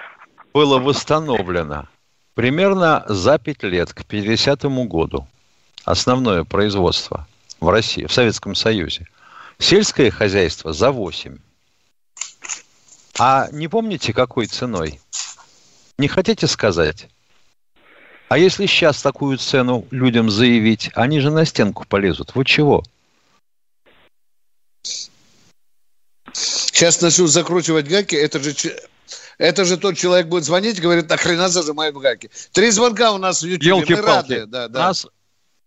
было 0.52 0.78
восстановлено 0.78 1.88
примерно 2.34 3.04
за 3.08 3.38
5 3.38 3.62
лет, 3.64 3.92
к 3.92 4.02
50-му 4.02 4.84
году. 4.84 5.26
Основное 5.84 6.44
производство 6.44 7.26
в 7.60 7.68
России, 7.70 8.04
в 8.04 8.12
Советском 8.12 8.54
Союзе. 8.54 9.06
Сельское 9.58 10.10
хозяйство 10.10 10.72
за 10.72 10.90
8. 10.90 11.38
А 13.22 13.48
не 13.52 13.68
помните, 13.68 14.14
какой 14.14 14.46
ценой? 14.46 14.98
Не 15.98 16.08
хотите 16.08 16.46
сказать? 16.46 17.06
А 18.30 18.38
если 18.38 18.64
сейчас 18.64 19.02
такую 19.02 19.36
цену 19.36 19.86
людям 19.90 20.30
заявить, 20.30 20.90
они 20.94 21.20
же 21.20 21.30
на 21.30 21.44
стенку 21.44 21.84
полезут. 21.86 22.34
Вы 22.34 22.46
чего? 22.46 22.82
Сейчас 26.32 27.02
начнут 27.02 27.28
закручивать 27.28 27.88
гаки. 27.88 28.14
Это 28.14 28.40
же, 28.40 28.54
это 29.36 29.66
же 29.66 29.76
тот 29.76 29.98
человек 29.98 30.28
будет 30.28 30.44
звонить, 30.44 30.80
говорит, 30.80 31.10
нахрена 31.10 31.50
зажимают 31.50 31.94
гаки. 31.98 32.30
Три 32.52 32.70
звонка 32.70 33.12
у 33.12 33.18
нас 33.18 33.42
в 33.42 33.46
YouTube. 33.46 33.86
Мы 33.86 33.96
рады. 33.96 34.46
Да, 34.46 34.68
да. 34.68 34.86
Нас, 34.86 35.06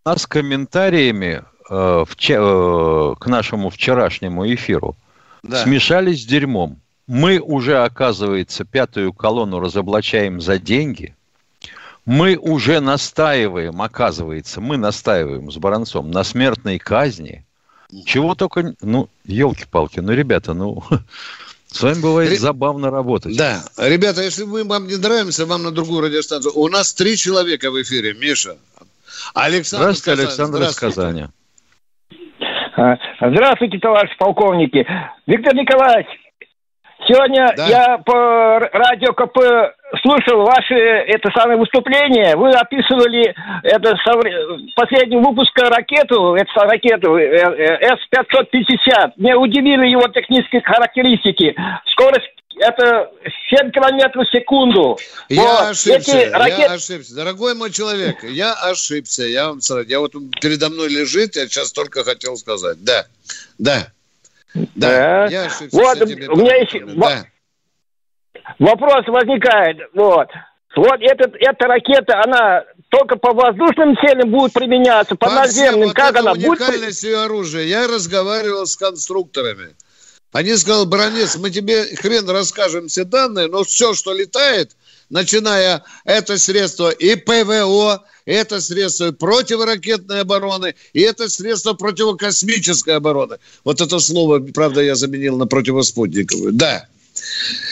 нас 0.04 0.26
комментариями 0.26 1.44
э, 1.70 2.04
в, 2.04 2.16
э, 2.20 3.16
к 3.20 3.28
нашему 3.28 3.70
вчерашнему 3.70 4.52
эфиру 4.52 4.96
да. 5.44 5.62
смешались 5.62 6.24
с 6.24 6.26
дерьмом 6.26 6.80
мы 7.08 7.40
уже, 7.40 7.84
оказывается, 7.84 8.66
пятую 8.66 9.14
колонну 9.14 9.60
разоблачаем 9.60 10.40
за 10.42 10.58
деньги. 10.58 11.16
Мы 12.06 12.36
уже 12.36 12.80
настаиваем, 12.80 13.82
оказывается, 13.82 14.60
мы 14.60 14.78
настаиваем 14.78 15.52
с 15.52 15.58
Баранцом 15.58 16.12
на 16.12 16.24
смертной 16.24 16.78
казни. 16.80 17.46
Чего 18.06 18.36
только... 18.36 18.76
Ну, 18.82 19.10
елки-палки, 19.26 20.00
ну, 20.00 20.14
ребята, 20.14 20.54
ну... 20.54 20.84
С 21.68 21.82
вами 21.82 22.02
бывает 22.02 22.30
Ре... 22.30 22.38
забавно 22.38 22.92
работать. 22.92 23.36
Да. 23.36 23.64
Ребята, 23.78 24.22
если 24.22 24.44
мы 24.44 24.64
вам 24.64 24.86
не 24.86 24.96
нравимся, 24.96 25.48
вам 25.48 25.64
на 25.64 25.72
другую 25.72 26.02
радиостанцию. 26.02 26.54
У 26.56 26.68
нас 26.68 26.94
три 26.94 27.18
человека 27.18 27.72
в 27.72 27.82
эфире. 27.82 28.14
Миша. 28.14 28.58
Александр 29.34 29.86
Здравствуйте, 29.86 30.22
Александр 30.22 30.62
из 30.62 30.76
Казани. 30.76 31.26
Здравствуйте, 33.20 33.80
товарищ 33.80 34.16
полковники. 34.20 34.86
Виктор 35.26 35.56
Николаевич, 35.56 36.08
Сегодня 37.08 37.54
да. 37.58 37.68
я 37.68 37.98
по 37.98 38.60
радио 38.60 39.14
КП 39.14 39.38
слушал 40.02 40.44
ваши 40.46 40.74
это 40.74 41.30
самое 41.38 41.60
выступление. 41.60 42.36
Вы 42.36 42.52
описывали 42.52 43.36
это 43.64 43.96
последний 44.76 45.18
выпуск 45.18 45.52
ракету, 45.58 46.36
эту 46.36 46.60
ракету 46.62 47.18
э, 47.18 47.26
э, 47.26 47.96
С-550. 47.96 49.14
Мне 49.18 49.36
удивили 49.36 49.88
его 49.88 50.08
технические 50.08 50.62
характеристики. 50.62 51.56
Скорость 51.92 52.30
это 52.60 53.12
7 53.50 53.72
километров 53.72 54.28
в 54.28 54.32
секунду. 54.32 54.98
Я 55.30 55.42
вот. 55.42 55.62
ошибся, 55.72 56.18
Эти 56.18 56.30
ракет... 56.32 56.60
я 56.60 56.74
ошибся. 56.74 57.16
Дорогой 57.16 57.56
мой 57.56 57.72
человек, 57.72 58.24
я 58.24 58.54
ошибся. 58.54 59.24
Я 59.24 59.50
вам 59.50 59.62
сразу, 59.62 59.88
я 59.88 60.00
вот 60.00 60.14
передо 60.40 60.70
мной 60.70 60.90
лежит, 60.90 61.36
я 61.36 61.48
сейчас 61.48 61.72
только 61.72 62.04
хотел 62.04 62.36
сказать. 62.38 62.84
Да, 62.84 63.06
да. 63.58 63.88
Да, 64.54 65.26
я 65.28 65.50
вот, 65.72 66.02
у 66.02 66.36
меня 66.38 66.56
есть 66.58 66.96
да. 66.96 67.26
вопрос 68.60 69.08
возникает. 69.08 69.78
Вот. 69.94 70.28
Вот 70.76 71.00
этот, 71.02 71.36
эта 71.36 71.68
ракета, 71.68 72.22
она 72.24 72.64
только 72.90 73.16
по 73.16 73.32
воздушным 73.34 73.96
целям 73.98 74.32
будет 74.32 74.54
применяться, 74.54 75.16
по, 75.16 75.28
по 75.28 75.34
наземным, 75.34 75.88
вот 75.88 75.96
как 75.96 76.16
она 76.16 76.34
будет? 76.34 76.62
уникальность 76.62 77.04
ее 77.04 77.20
оружия. 77.20 77.64
Я 77.64 77.88
разговаривал 77.88 78.66
с 78.66 78.76
конструкторами. 78.76 79.76
Они 80.32 80.56
сказали, 80.56 80.88
Бронец, 80.88 81.38
мы 81.38 81.52
тебе 81.52 81.84
хрен 81.96 82.28
расскажем 82.28 82.88
все 82.88 83.04
данные, 83.04 83.48
но 83.48 83.64
все, 83.64 83.94
что 83.94 84.14
летает, 84.14 84.72
начиная 85.10 85.84
это 86.06 86.38
средство 86.38 86.90
и 86.90 87.16
ПВО, 87.16 88.04
это 88.26 88.62
средство 88.62 89.12
противоракетной 89.12 90.22
обороны, 90.22 90.76
и 90.94 91.02
это 91.02 91.30
средство 91.30 91.74
противокосмической 91.74 92.96
обороны. 92.96 93.38
Вот 93.64 93.82
это 93.82 94.00
слово, 94.00 94.40
правда, 94.40 94.82
я 94.82 94.96
заменил 94.96 95.38
на 95.38 95.48
противоспутниковую. 95.48 96.54
Да. 96.54 96.88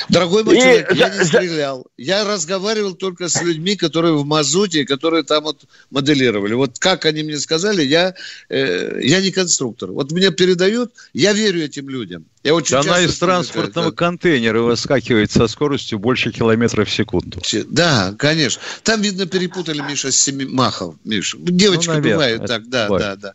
Дорогой 0.09 0.43
мой 0.43 0.57
и 0.57 0.59
человек, 0.59 0.89
за, 0.89 0.95
я 0.95 1.09
не 1.09 1.23
стрелял. 1.23 1.87
Я 1.97 2.23
разговаривал 2.23 2.93
только 2.93 3.29
с 3.29 3.41
людьми, 3.41 3.75
которые 3.75 4.15
в 4.15 4.25
Мазуте, 4.25 4.85
которые 4.85 5.23
там 5.23 5.43
вот 5.43 5.63
моделировали. 5.89 6.53
Вот 6.53 6.79
как 6.79 7.05
они 7.05 7.23
мне 7.23 7.37
сказали, 7.37 7.83
я, 7.83 8.13
э, 8.49 8.99
я 9.01 9.21
не 9.21 9.31
конструктор. 9.31 9.91
Вот 9.91 10.11
мне 10.11 10.31
передают, 10.31 10.91
я 11.13 11.33
верю 11.33 11.63
этим 11.63 11.89
людям. 11.89 12.25
Я 12.43 12.55
очень 12.55 12.75
Она 12.77 12.99
из 13.01 13.17
транспортного 13.19 13.89
как... 13.91 13.95
контейнера 13.95 14.61
выскакивает 14.61 15.31
со 15.31 15.47
скоростью 15.47 15.99
больше 15.99 16.31
километров 16.31 16.89
в 16.89 16.91
секунду. 16.91 17.39
Да, 17.67 18.15
конечно. 18.17 18.61
Там, 18.83 19.01
видно, 19.01 19.27
перепутали 19.27 19.81
Миша 19.81 20.11
с 20.11 20.17
Семимахов. 20.17 20.95
Миша. 21.03 21.37
Девочка 21.39 21.93
ну, 21.93 21.97
наверное, 21.97 22.13
бывает 22.13 22.45
так, 22.47 22.67
да, 22.67 22.87
бывает. 22.87 23.19
да, 23.19 23.29
да. 23.29 23.33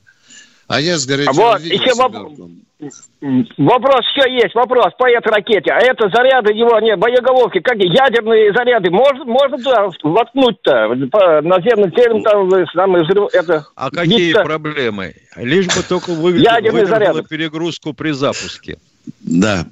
А 0.67 0.81
я 0.81 0.99
с 0.99 1.07
горячего 1.07 1.33
вот, 1.33 1.61
еще 1.63 1.95
воп... 1.95 2.51
Вопрос 2.79 4.05
еще 4.15 4.31
есть, 4.35 4.55
вопрос 4.55 4.93
по 4.99 5.09
этой 5.09 5.33
ракете. 5.33 5.73
А 5.73 5.79
это 5.79 6.11
заряды 6.11 6.53
его, 6.53 6.79
не, 6.81 6.95
боеголовки, 6.97 7.61
как 7.61 7.79
ядерные 7.79 8.53
заряды, 8.53 8.91
можно, 8.91 9.25
можно 9.25 9.57
туда 9.57 9.89
воткнуть-то? 10.03 10.89
По 11.11 11.41
наземным 11.41 11.91
целям 11.95 12.23
там, 12.23 12.51
там 12.75 12.93
взрыв, 12.93 13.33
это... 13.33 13.67
А 13.77 13.91
какие 13.91 14.29
биться? 14.29 14.43
проблемы? 14.43 15.15
Лишь 15.37 15.67
бы 15.67 15.83
только 15.89 16.11
выдержала 16.13 17.23
перегрузку 17.23 17.95
при 17.95 18.11
запуске. 18.11 18.77
Да, 19.21 19.65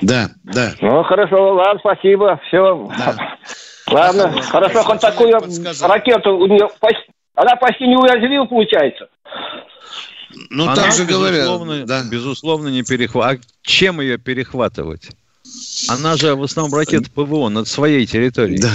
да, 0.00 0.30
да. 0.42 0.72
Ну, 0.80 1.04
хорошо, 1.04 1.54
ладно, 1.54 1.78
спасибо, 1.78 2.40
все. 2.48 2.90
Да. 2.98 3.36
Ладно, 3.92 4.34
а, 4.36 4.42
хорошо, 4.42 4.82
хоть 4.82 5.00
такую 5.00 5.38
ракету, 5.82 6.36
у 6.36 6.46
нее, 6.46 6.68
она 7.34 7.54
почти 7.56 7.86
не 7.86 7.96
уязвила, 7.96 8.46
получается. 8.46 9.08
Ну, 10.50 10.64
Она, 10.64 10.74
так 10.74 10.92
же 10.92 11.04
говорят. 11.04 11.86
Да. 11.86 12.04
Безусловно, 12.04 12.68
не 12.68 12.82
перехватывает. 12.82 13.42
А 13.42 13.46
чем 13.62 14.00
ее 14.00 14.18
перехватывать? 14.18 15.10
Она 15.88 16.16
же 16.16 16.34
в 16.34 16.42
основном 16.42 16.74
ракета 16.78 17.10
ПВО 17.10 17.48
над 17.48 17.68
своей 17.68 18.06
территорией. 18.06 18.60
Да, 18.60 18.72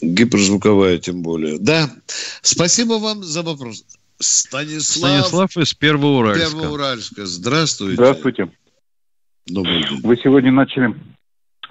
гиперзвуковая 0.00 0.98
тем 0.98 1.22
более. 1.22 1.58
Да. 1.58 1.90
Спасибо 2.42 2.94
вам 2.94 3.22
за 3.22 3.42
вопрос. 3.42 3.84
Станислав, 4.18 5.10
Станислав 5.10 5.56
из 5.56 5.74
Первоуральска. 5.74 6.50
Первоуральска. 6.50 7.26
Здравствуйте. 7.26 7.94
Здравствуйте. 7.94 8.50
Добрый 9.46 9.82
день. 9.82 10.00
Вы 10.02 10.16
сегодня 10.22 10.52
начали 10.52 10.94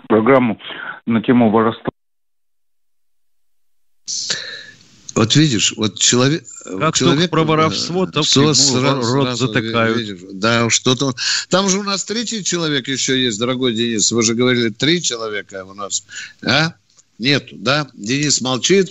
программу 0.07 0.59
на 1.05 1.21
тему 1.21 1.49
воровства 1.49 1.91
вот 5.15 5.35
видишь, 5.35 5.73
вот 5.77 5.99
человек... 5.99 6.43
Как 6.63 6.95
человек, 6.95 7.29
только 7.29 7.31
про 7.31 7.43
воровство, 7.43 8.05
то 8.05 8.23
все 8.23 8.53
сразу, 8.53 9.13
рот 9.13 9.25
сразу 9.25 9.47
затыкают. 9.47 9.97
Видишь, 9.97 10.19
да, 10.33 10.69
что-то... 10.69 11.13
Там 11.49 11.69
же 11.69 11.79
у 11.79 11.83
нас 11.83 12.03
третий 12.05 12.43
человек 12.43 12.87
еще 12.87 13.21
есть, 13.21 13.39
дорогой 13.39 13.73
Денис. 13.73 14.11
Вы 14.11 14.23
же 14.23 14.35
говорили, 14.35 14.69
три 14.69 15.01
человека 15.01 15.65
у 15.65 15.73
нас. 15.73 16.05
А? 16.45 16.73
Нету, 17.19 17.55
да? 17.57 17.87
Денис 17.93 18.41
молчит. 18.41 18.89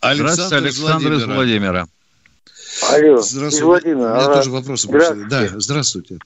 Александр 0.00 0.32
Здравствуйте, 0.32 0.56
Александр 0.56 1.12
из 1.14 1.24
Владимира. 1.24 1.88
Алло, 2.90 3.20
здравствуйте. 3.20 3.64
Владимир. 3.64 3.96
У 3.96 4.00
меня 4.00 4.26
а, 4.26 4.34
тоже 4.34 4.50
вопросы 4.50 4.86
здравствуйте. 4.86 5.26
Да, 5.28 5.48
здравствуйте. 5.56 6.18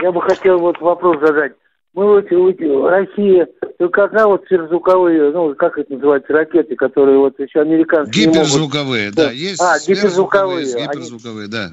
Я 0.00 0.12
бы 0.12 0.22
хотел 0.22 0.58
вот 0.60 0.78
вопрос 0.80 1.18
задать. 1.20 1.52
Мы 1.98 2.06
вот, 2.06 2.30
вот 2.30 2.90
Россия 2.90 3.48
только 3.76 4.04
одна 4.04 4.28
вот 4.28 4.44
сверхзвуковые, 4.46 5.32
ну, 5.32 5.52
как 5.56 5.76
это 5.78 5.92
называется, 5.94 6.32
ракеты, 6.32 6.76
которые 6.76 7.18
вот 7.18 7.36
еще 7.40 7.60
американские 7.60 8.26
Гиперзвуковые, 8.26 9.06
могут... 9.06 9.16
да, 9.16 9.30
есть 9.32 9.60
а, 9.60 9.80
гиперзвуковые, 9.80 10.64
гиперзвуковые, 10.64 11.46
они... 11.46 11.52
да. 11.52 11.70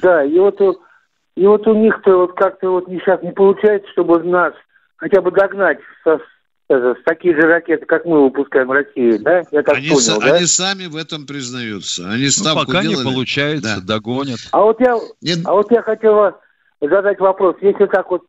Да, 0.00 0.22
и 0.22 0.38
вот, 0.38 0.60
и 1.34 1.44
вот 1.44 1.66
у 1.66 1.74
них-то 1.74 2.18
вот 2.18 2.34
как-то 2.34 2.70
вот 2.70 2.84
сейчас 2.86 3.20
не 3.24 3.32
получается, 3.32 3.90
чтобы 3.90 4.22
нас 4.22 4.52
хотя 4.94 5.20
бы 5.20 5.32
догнать 5.32 5.78
со, 6.04 6.20
с 6.68 6.96
такие 7.04 7.34
же 7.34 7.48
ракеты, 7.48 7.84
как 7.84 8.04
мы 8.04 8.22
выпускаем 8.26 8.68
в 8.68 8.72
России, 8.72 9.16
да? 9.16 9.42
Я 9.50 9.64
так 9.64 9.74
они, 9.74 9.88
понял, 9.88 10.00
с, 10.02 10.18
да? 10.20 10.34
они 10.36 10.46
сами 10.46 10.86
в 10.86 10.94
этом 10.94 11.26
признаются. 11.26 12.08
Они 12.08 12.28
ну, 12.44 12.54
пока 12.54 12.82
делали. 12.82 12.98
не 12.98 13.02
получается, 13.02 13.80
да. 13.80 13.94
догонят. 13.94 14.38
А 14.52 14.62
вот 14.62 14.78
я, 14.78 14.96
Нет. 15.20 15.38
а 15.46 15.54
вот 15.54 15.72
я 15.72 15.82
хотел 15.82 16.32
задать 16.80 17.18
вопрос. 17.18 17.56
Если 17.60 17.86
так 17.86 18.08
вот 18.08 18.22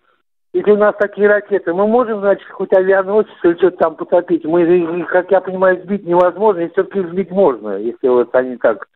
если 0.57 0.71
у 0.71 0.77
нас 0.77 0.95
такие 0.97 1.27
ракеты, 1.27 1.71
мы 1.71 1.87
можем, 1.87 2.19
значит, 2.19 2.47
хоть 2.49 2.73
авианосец 2.73 3.29
или 3.43 3.53
что-то 3.57 3.77
там 3.77 3.95
потопить? 3.95 4.43
Мы, 4.43 5.05
как 5.05 5.29
я 5.29 5.39
понимаю, 5.39 5.79
сбить 5.83 6.03
невозможно, 6.03 6.61
и 6.61 6.71
все-таки 6.71 6.99
сбить 7.01 7.29
можно, 7.29 7.77
если 7.77 8.07
вот 8.07 8.33
они 8.33 8.57
так... 8.57 8.87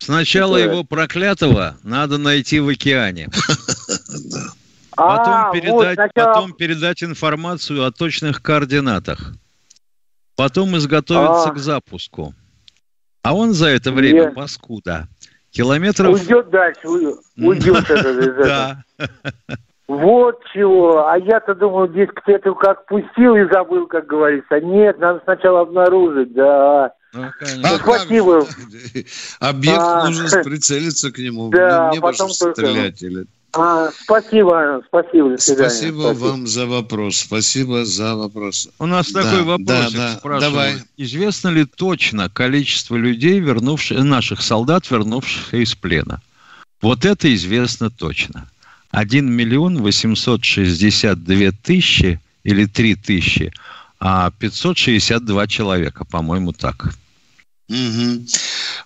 Сначала 0.00 0.58
это... 0.58 0.70
его 0.70 0.84
проклятого 0.84 1.76
надо 1.82 2.18
найти 2.18 2.60
в 2.60 2.68
океане. 2.68 3.28
Потом, 4.94 5.34
а, 5.34 5.52
передать, 5.52 6.12
потом 6.12 6.52
передать 6.52 7.02
информацию 7.02 7.84
о 7.86 7.90
точных 7.90 8.42
координатах. 8.42 9.32
Потом 10.36 10.76
изготовиться 10.76 11.48
а. 11.48 11.52
к 11.52 11.58
запуску. 11.58 12.34
А 13.22 13.34
он 13.34 13.54
за 13.54 13.68
это 13.68 13.92
время, 13.92 14.32
паскуда, 14.32 15.08
километров... 15.50 16.14
Уйдет 16.14 16.50
дальше, 16.50 16.86
уйдет. 16.86 17.86
Да. 18.44 18.84
Вот 19.88 20.42
чего. 20.52 21.08
А 21.08 21.16
я-то 21.18 21.54
думал, 21.54 21.88
дескать, 21.88 22.28
это 22.28 22.52
как 22.52 22.84
пустил 22.86 23.34
и 23.36 23.50
забыл, 23.50 23.86
как 23.86 24.06
говорится. 24.06 24.60
Нет, 24.60 24.98
надо 24.98 25.20
сначала 25.24 25.62
обнаружить, 25.62 26.34
да. 26.34 26.92
Ну, 27.14 27.30
конечно. 27.38 27.70
Ну, 27.70 27.78
спасибо. 27.78 28.46
Объект 29.40 29.78
а, 29.80 30.04
нужно 30.04 30.42
прицелиться 30.44 31.10
к 31.10 31.16
нему. 31.18 31.48
Да, 31.48 31.90
не 31.90 32.00
потом 32.00 32.28
стрелять 32.28 33.02
или... 33.02 33.26
А, 33.56 33.88
спасибо, 33.90 34.82
спасибо. 34.88 35.36
Спасибо, 35.38 35.56
спасибо 35.56 36.12
вам 36.14 36.46
за 36.46 36.66
вопрос. 36.66 37.16
Спасибо 37.16 37.86
за 37.86 38.14
вопрос. 38.14 38.68
У 38.78 38.84
нас 38.84 39.10
да, 39.10 39.22
такой 39.22 39.42
вопрос 39.42 39.92
да, 39.94 40.20
да, 40.22 40.38
Давай. 40.38 40.74
Известно 40.98 41.48
ли 41.48 41.64
точно 41.64 42.28
количество 42.28 42.94
людей, 42.94 43.40
вернувших, 43.40 44.04
наших 44.04 44.42
солдат, 44.42 44.90
вернувших 44.90 45.54
из 45.54 45.74
плена? 45.74 46.20
Вот 46.82 47.06
это 47.06 47.34
известно 47.34 47.90
точно. 47.90 48.46
1 48.90 49.30
миллион 49.30 49.82
862 49.82 51.52
тысячи 51.62 52.20
или 52.44 52.64
3 52.66 52.94
тысячи, 52.96 53.52
а 54.00 54.30
562 54.30 55.46
человека, 55.46 56.04
по-моему, 56.04 56.52
так. 56.52 56.94
Угу. 57.68 58.24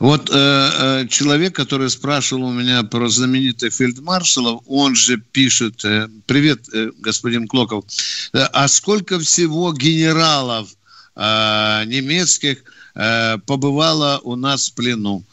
Вот 0.01 0.31
э, 0.31 0.35
э, 0.35 1.07
человек, 1.09 1.55
который 1.55 1.89
спрашивал 1.89 2.47
у 2.47 2.53
меня 2.53 2.83
про 2.83 3.09
знаменитых 3.09 3.73
фельдмаршалов, 3.73 4.63
он 4.67 4.97
же 4.97 5.19
пишет, 5.19 5.85
э, 5.85 6.09
привет, 6.27 6.69
э, 6.73 6.91
господин 6.99 7.47
Клоков, 7.47 7.85
э, 8.33 8.39
а 8.53 8.67
сколько 8.67 9.21
всего 9.21 9.73
генералов 9.73 10.69
э, 11.15 11.85
немецких 11.87 12.65
э, 12.97 13.39
побывало 13.47 14.21
у 14.25 14.35
нас 14.35 14.69
в 14.69 14.75
плену? 14.75 15.25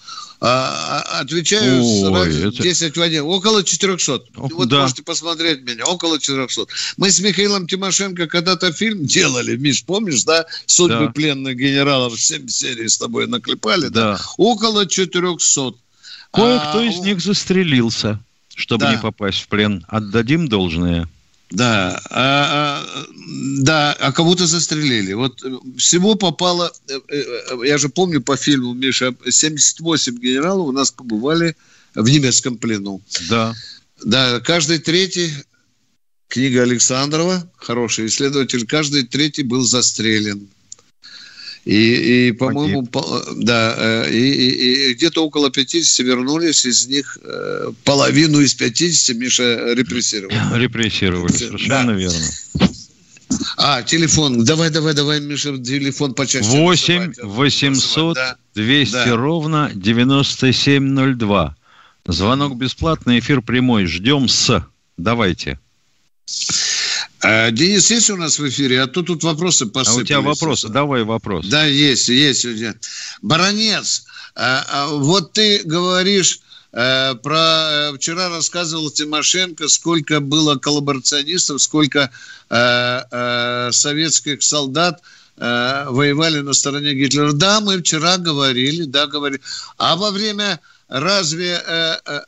А, 0.41 1.04
а, 1.06 1.19
отвечаю 1.19 1.84
Ой, 1.84 2.47
это... 2.47 2.63
10 2.63 2.95
в 2.95 3.02
1. 3.02 3.23
Около 3.23 3.62
400. 3.62 4.21
вот 4.36 4.69
да. 4.69 4.82
можете 4.84 5.04
посмотреть 5.04 5.63
меня. 5.63 5.86
Около 5.86 6.17
400. 6.17 6.65
Мы 6.95 7.12
с 7.12 7.19
Михаилом 7.19 7.67
Тимошенко 7.67 8.28
когда-то 8.28 8.71
фильм 8.71 9.06
делали. 9.06 9.58
Миш, 9.58 9.84
помнишь, 9.84 10.23
да? 10.23 10.45
Судьбы 10.65 11.08
да. 11.08 11.12
пленных 11.12 11.58
генералов. 11.58 12.19
7 12.19 12.47
серий 12.47 12.88
с 12.88 12.97
тобой 12.97 13.28
наклепали. 13.28 13.89
Да. 13.89 14.13
да? 14.13 14.21
Около 14.38 14.88
400. 14.88 15.73
Кое-кто 16.32 16.80
а, 16.80 16.84
из 16.86 16.99
них 16.99 17.19
застрелился, 17.19 18.19
чтобы 18.56 18.86
да. 18.86 18.91
не 18.93 18.97
попасть 18.97 19.41
в 19.41 19.47
плен. 19.49 19.86
Отдадим 19.89 20.47
должное. 20.47 21.10
Да, 21.51 21.99
а, 22.12 22.83
а, 22.85 23.05
да, 23.62 23.93
а 23.93 24.12
кого-то 24.12 24.45
застрелили. 24.45 25.13
Вот 25.13 25.43
э, 25.43 25.57
всего 25.77 26.13
попало, 26.13 26.71
э, 26.88 26.99
э, 27.07 27.57
я 27.65 27.79
же 27.79 27.89
помню 27.89 28.21
по 28.21 28.38
фильму, 28.38 28.73
Миша, 28.73 29.15
78 29.27 30.19
генералов 30.19 30.67
у 30.67 30.71
нас 30.71 30.91
побывали 30.91 31.55
в 31.95 32.07
немецком 32.07 32.57
плену. 32.57 33.01
Да. 33.29 33.55
Да, 34.03 34.39
каждый 34.41 34.77
третий, 34.77 35.33
книга 36.27 36.62
Александрова, 36.62 37.51
хороший 37.57 38.05
исследователь, 38.05 38.67
каждый 38.67 39.03
третий 39.03 39.43
был 39.43 39.63
застрелен. 39.63 40.47
И, 41.69 42.29
и 42.29 42.32
по-моему, 42.32 42.84
по, 42.88 43.23
да, 43.36 43.75
э, 43.77 44.12
и, 44.12 44.32
и, 44.32 44.89
и 44.89 44.93
где-то 44.95 45.23
около 45.23 45.51
50 45.51 46.03
вернулись, 46.03 46.65
из 46.65 46.88
них 46.88 47.19
э, 47.21 47.71
половину 47.84 48.39
из 48.39 48.55
50 48.55 49.15
Миша 49.15 49.75
репрессировали. 49.75 50.36
Репрессировали, 50.60 51.32
совершенно 51.32 51.93
да. 51.93 51.93
верно. 51.93 52.27
А, 53.58 53.84
телефон. 53.84 54.43
Давай, 54.45 54.71
давай, 54.71 54.95
давай, 54.95 55.19
Миша, 55.21 55.60
телефон 55.60 56.15
почаще. 56.15 56.47
8 56.47 57.13
800 57.21 58.17
200 58.55 58.91
да. 58.91 59.15
ровно 59.15 59.71
9702. 59.75 61.55
Звонок 62.08 62.58
бесплатный, 62.58 63.19
эфир 63.19 63.43
прямой. 63.43 63.86
Ждем 63.86 64.27
с. 64.27 64.65
Давайте. 64.97 65.60
А, 67.21 67.51
Денис, 67.51 67.89
есть 67.91 68.10
у 68.10 68.17
нас 68.17 68.39
в 68.39 68.47
эфире? 68.47 68.82
А 68.82 68.88
то 68.88 69.01
тут 69.01 69.23
вопросы 69.23 69.65
посыпались. 69.65 69.97
А 69.97 70.01
у 70.01 70.03
тебя 70.03 70.21
вопросы? 70.21 70.69
Давай 70.69 71.03
вопрос. 71.03 71.45
Да, 71.47 71.65
есть, 71.65 72.10
есть. 72.10 72.45
Баронец, 73.21 74.05
а, 74.36 74.65
а, 74.69 74.88
вот 74.88 75.34
ты 75.34 75.62
говоришь, 75.63 76.39
Э, 76.71 77.15
про 77.15 77.93
вчера 77.95 78.29
рассказывал 78.29 78.91
Тимошенко, 78.91 79.67
сколько 79.67 80.19
было 80.19 80.55
коллаборационистов, 80.55 81.62
сколько 81.62 82.12
советских 83.71 84.41
солдат 84.41 85.01
воевали 85.38 86.39
на 86.39 86.53
стороне 86.53 86.95
Гитлера. 86.95 87.32
Да, 87.32 87.60
мы 87.62 87.77
вчера 87.77 88.17
говорили, 88.17 88.84
да, 88.86 89.05
говорили. 89.05 89.41
А 89.77 89.95
во 89.95 90.10
время 90.10 90.60
разве 90.89 91.62
э, 91.65 91.97
э, 92.06 92.19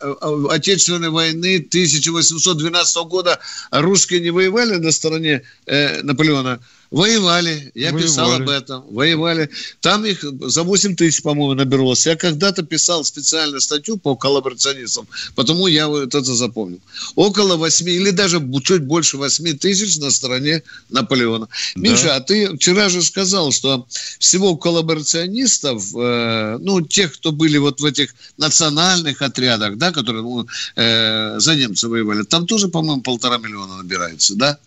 Отечественной 0.50 1.10
войны 1.10 1.58
1812 1.58 2.98
года 3.08 3.40
русские 3.72 4.22
не 4.22 4.30
воевали 4.30 4.78
на 4.78 4.92
стороне 4.92 5.42
э, 5.66 6.02
Наполеона? 6.04 6.60
Воевали, 6.92 7.72
я 7.74 7.94
воевали. 7.94 8.04
писал 8.04 8.34
об 8.34 8.50
этом, 8.50 8.84
воевали. 8.90 9.50
Там 9.80 10.04
их 10.04 10.26
за 10.42 10.64
8 10.64 10.98
тысяч, 10.98 11.22
по-моему, 11.22 11.54
набиралось. 11.54 12.06
Я 12.06 12.18
когда-то 12.18 12.64
писал 12.64 13.06
специальную 13.06 13.62
статью 13.62 13.96
по 13.96 14.18
коллаборационистам, 14.18 15.08
потому 15.36 15.68
я 15.68 15.88
вот 15.88 16.14
это 16.14 16.22
запомнил. 16.22 16.82
Около 17.16 17.56
8 17.56 17.90
или 17.90 18.10
даже 18.10 18.46
чуть 18.64 18.84
больше 18.84 19.16
8 19.16 19.58
тысяч 19.58 20.00
на 20.00 20.12
стороне 20.12 20.64
Наполеона. 20.90 21.48
Да. 21.76 21.82
Миша, 21.82 22.16
а 22.16 22.20
ты 22.20 22.58
вчера 22.58 22.90
же 22.90 23.02
сказал, 23.02 23.54
что 23.54 23.88
всего 24.20 24.58
коллаборационистов, 24.58 25.96
э, 25.96 26.58
ну, 26.60 26.82
тех, 26.82 27.14
кто 27.14 27.32
были 27.32 27.58
вот 27.58 27.80
в 27.80 27.86
этих 27.86 28.14
национальных 28.38 29.22
отрядах, 29.22 29.78
да, 29.78 29.94
которые 29.94 30.24
ну, 30.24 30.46
э, 30.76 31.40
за 31.40 31.56
немцев 31.56 31.90
воевали, 31.90 32.24
там 32.24 32.46
тоже, 32.46 32.68
по-моему, 32.68 33.02
полтора 33.02 33.38
миллиона 33.38 33.78
набирается, 33.78 34.36
да? 34.36 34.60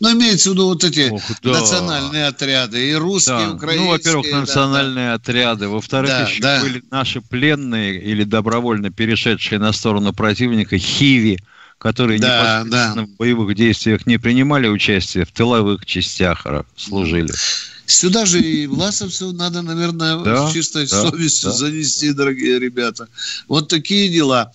Ну, 0.00 0.12
имеется 0.12 0.50
в 0.50 0.52
виду 0.52 0.66
вот 0.66 0.84
эти 0.84 1.10
Ох, 1.10 1.22
да. 1.42 1.60
национальные 1.60 2.26
отряды, 2.26 2.90
и 2.90 2.94
русские, 2.94 3.38
да. 3.38 3.50
украинские. 3.52 3.86
Ну, 3.86 3.90
во-первых, 3.90 4.32
национальные 4.32 5.08
да, 5.08 5.14
отряды. 5.14 5.68
Во-вторых, 5.68 6.10
да, 6.10 6.20
еще 6.22 6.40
да. 6.40 6.60
были 6.60 6.82
наши 6.90 7.20
пленные 7.20 8.00
или 8.00 8.24
добровольно 8.24 8.90
перешедшие 8.90 9.58
на 9.58 9.72
сторону 9.72 10.12
противника 10.12 10.78
хиви, 10.78 11.38
которые 11.78 12.20
да, 12.20 12.60
непосредственно 12.62 13.06
да. 13.06 13.12
в 13.12 13.16
боевых 13.16 13.54
действиях 13.56 14.06
не 14.06 14.18
принимали 14.18 14.68
участие, 14.68 15.24
в 15.24 15.32
тыловых 15.32 15.84
частях 15.84 16.46
служили. 16.76 17.32
Сюда 17.86 18.26
же 18.26 18.40
и 18.40 18.66
власовцев 18.66 19.32
надо, 19.32 19.62
наверное, 19.62 20.18
да, 20.18 20.48
с 20.48 20.52
чистой 20.52 20.86
да, 20.86 21.02
совестью 21.02 21.50
да, 21.50 21.56
занести, 21.56 22.10
да. 22.10 22.18
дорогие 22.18 22.58
ребята. 22.58 23.08
Вот 23.48 23.68
такие 23.68 24.10
дела. 24.10 24.52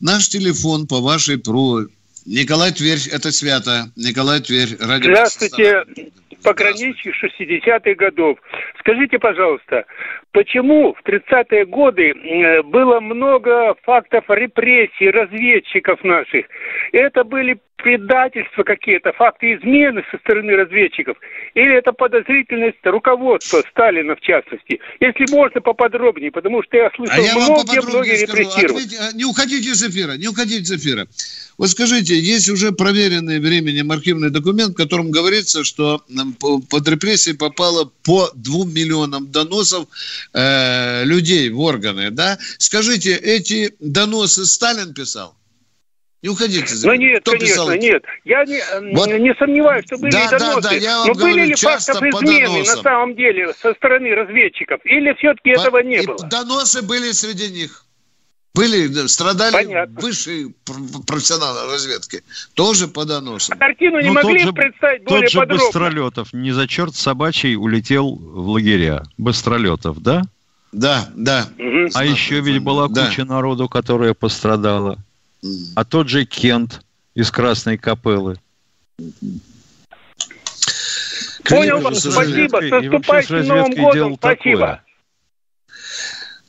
Наш 0.00 0.28
телефон 0.30 0.86
по 0.86 1.00
вашей 1.00 1.36
просьбе 1.36 1.92
Николай 2.26 2.72
Тверь, 2.72 2.98
это 3.12 3.32
свято. 3.32 3.90
Николай 3.96 4.40
Тверь, 4.40 4.76
радио. 4.80 5.12
Здравствуйте, 5.12 5.84
пограничье 6.42 7.12
60-х 7.12 7.94
годов. 7.94 8.38
Скажите, 8.80 9.18
пожалуйста, 9.18 9.84
почему 10.32 10.94
в 10.94 11.08
30-е 11.08 11.66
годы 11.66 12.10
э, 12.10 12.62
было 12.62 13.00
много 13.00 13.74
фактов 13.82 14.24
репрессий 14.28 15.10
разведчиков 15.10 16.02
наших? 16.04 16.46
Это 16.92 17.24
были 17.24 17.58
предательства 17.76 18.62
какие-то, 18.62 19.12
факты 19.12 19.54
измены 19.54 20.04
со 20.10 20.18
стороны 20.18 20.54
разведчиков? 20.54 21.16
Или 21.54 21.78
это 21.78 21.92
подозрительность 21.92 22.78
руководства 22.84 23.62
Сталина, 23.70 24.14
в 24.14 24.20
частности? 24.20 24.80
Если 25.00 25.34
можно, 25.34 25.60
поподробнее, 25.60 26.30
потому 26.30 26.62
что 26.62 26.76
я 26.76 26.90
слышал, 26.94 27.14
а 27.16 27.38
многие-многие 27.38 28.22
репрессировали. 28.22 28.84
Э, 28.84 29.16
не 29.16 29.24
уходите 29.24 29.70
из 29.70 29.82
эфира, 29.82 30.12
не 30.16 30.28
уходите 30.28 30.62
из 30.62 30.72
эфира. 30.72 31.06
Вот 31.58 31.68
скажите, 31.68 32.14
есть 32.18 32.48
уже 32.48 32.72
проверенный 32.72 33.38
временем 33.38 33.92
архивный 33.92 34.30
документ, 34.30 34.72
в 34.72 34.76
котором 34.76 35.10
говорится, 35.10 35.64
что 35.64 36.00
под 36.70 36.88
репрессии 36.88 37.32
попало 37.32 37.90
по 38.02 38.30
двум 38.34 38.72
миллионам 38.72 39.30
доносов 39.30 39.86
э, 40.32 41.04
людей 41.04 41.50
в 41.50 41.60
органы, 41.60 42.10
да? 42.10 42.38
Скажите, 42.58 43.14
эти 43.16 43.74
доносы 43.80 44.46
Сталин 44.46 44.94
писал? 44.94 45.36
Не 46.22 46.28
уходите. 46.28 46.74
Ну 46.84 46.94
нет, 46.94 47.22
Кто 47.22 47.32
конечно, 47.32 47.54
писал? 47.54 47.74
нет. 47.76 48.02
Я 48.24 48.44
не, 48.44 48.60
вот. 48.94 49.08
не 49.08 49.34
сомневаюсь, 49.36 49.86
что 49.86 49.96
были 49.96 50.10
да, 50.12 50.28
доносы. 50.28 50.60
Да, 50.60 50.68
да, 50.68 50.76
я 50.76 50.98
вам 50.98 51.08
Но 51.08 51.14
говорю, 51.14 51.34
были 51.34 51.46
ли 51.46 51.54
фактов 51.54 52.02
измены 52.02 52.58
на 52.58 52.76
самом 52.82 53.16
деле 53.16 53.54
со 53.54 53.72
стороны 53.72 54.14
разведчиков? 54.14 54.80
Или 54.84 55.14
все-таки 55.14 55.54
по, 55.54 55.60
этого 55.60 55.78
не 55.78 56.02
было? 56.02 56.18
Доносы 56.28 56.82
были 56.82 57.12
среди 57.12 57.48
них. 57.48 57.86
Были, 58.52 59.06
страдали 59.06 59.52
Понятно. 59.52 60.00
высшие 60.00 60.52
профессионалы 61.06 61.72
разведки. 61.72 62.24
Тоже 62.54 62.88
по 62.88 63.04
доносам. 63.04 63.56
А 63.56 63.58
картину 63.58 64.00
не 64.00 64.08
ну, 64.08 64.14
могли 64.14 64.40
же, 64.40 64.52
представить 64.52 65.04
более 65.04 65.22
тот 65.22 65.30
же 65.30 65.38
подробно? 65.38 65.64
Быстролетов 65.64 66.32
не 66.32 66.52
за 66.52 66.66
черт 66.66 66.96
собачий 66.96 67.54
улетел 67.54 68.16
в 68.16 68.48
лагеря. 68.48 69.04
Быстролетов, 69.18 70.02
да? 70.02 70.24
Да, 70.72 71.08
да. 71.14 71.48
Угу. 71.58 71.90
А 71.94 72.04
еще 72.04 72.40
ведь 72.40 72.62
была 72.62 72.88
да. 72.88 73.06
куча 73.06 73.24
народу, 73.24 73.68
которая 73.68 74.14
пострадала. 74.14 74.98
А 75.76 75.84
тот 75.84 76.08
же 76.08 76.24
Кент 76.24 76.82
из 77.14 77.30
Красной 77.30 77.78
Капеллы. 77.78 78.36
Понял 81.44 81.80
вас, 81.80 82.00
спасибо. 82.00 82.60
С 82.62 82.70
наступающим 82.70 83.46
Новым 83.46 83.72
годом. 83.74 84.16
Спасибо. 84.16 84.82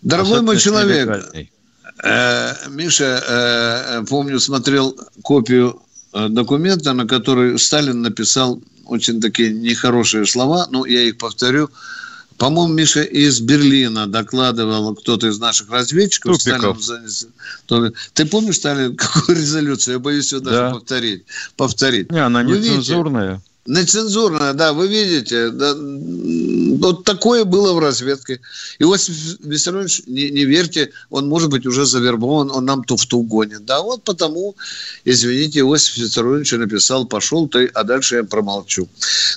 Дорогой 0.01 0.41
мой 0.41 0.57
человек, 0.57 1.31
Миша, 2.69 3.23
э, 3.27 4.05
помню, 4.09 4.39
смотрел 4.39 4.97
копию 5.21 5.81
э, 6.13 6.29
документа, 6.29 6.93
на 6.93 7.05
который 7.07 7.59
Сталин 7.59 8.01
написал 8.01 8.61
очень 8.85 9.21
такие 9.21 9.53
нехорошие 9.53 10.25
слова, 10.25 10.67
ну, 10.71 10.85
я 10.85 11.03
их 11.03 11.17
повторю. 11.17 11.69
По-моему, 12.37 12.73
Миша 12.73 13.03
из 13.03 13.39
Берлина 13.39 14.07
докладывал 14.07 14.95
кто-то 14.95 15.27
из 15.27 15.37
наших 15.39 15.69
разведчиков. 15.69 16.41
Сталин 16.41 16.79
занес... 16.79 17.27
Ты 18.13 18.25
помнишь, 18.25 18.55
Сталин, 18.55 18.95
какую 18.97 19.37
резолюцию? 19.37 19.93
Я 19.93 19.99
боюсь 19.99 20.33
ее 20.33 20.39
даже 20.39 20.57
да. 20.57 20.71
повторить. 20.71 21.23
повторить. 21.55 22.11
Не, 22.11 22.25
она 22.25 22.41
не 22.41 22.59
цензурная. 22.59 23.43
Нецензурная, 23.67 24.53
да, 24.53 24.73
вы 24.73 24.87
видите, 24.87 25.51
да, 25.51 25.75
вот 26.79 27.03
такое 27.03 27.45
было 27.45 27.73
в 27.73 27.79
разведке. 27.79 28.41
Иосиф 28.79 29.39
Виссарионович, 29.39 30.01
не, 30.07 30.31
не 30.31 30.45
верьте, 30.45 30.91
он 31.11 31.29
может 31.29 31.51
быть 31.51 31.67
уже 31.67 31.85
завербован, 31.85 32.49
он 32.49 32.65
нам 32.65 32.83
туфту 32.83 33.21
гонит. 33.21 33.63
Да, 33.65 33.81
вот 33.81 34.03
потому, 34.03 34.55
извините, 35.05 35.59
Иосиф 35.59 35.95
Виссарионович 35.97 36.53
написал, 36.53 37.05
пошел 37.05 37.47
ты, 37.47 37.67
а 37.67 37.83
дальше 37.83 38.15
я 38.15 38.23
промолчу. 38.23 38.89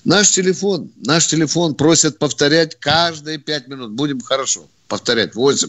Наш 0.05 0.31
телефон, 0.31 0.91
наш 1.05 1.27
телефон 1.27 1.75
просят 1.75 2.19
повторять 2.19 2.81
каждые 2.81 3.37
пять 3.37 3.69
минут. 3.69 3.91
Будем 3.91 4.23
хорошо 4.23 4.67
повторять. 4.89 5.35
8, 5.35 5.69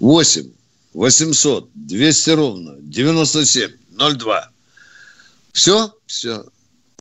8, 0.00 0.50
800, 0.94 1.68
200 1.74 2.30
ровно, 2.30 2.74
97, 2.80 3.70
02. 3.96 4.50
Все? 5.52 5.94
Все. 6.06 6.44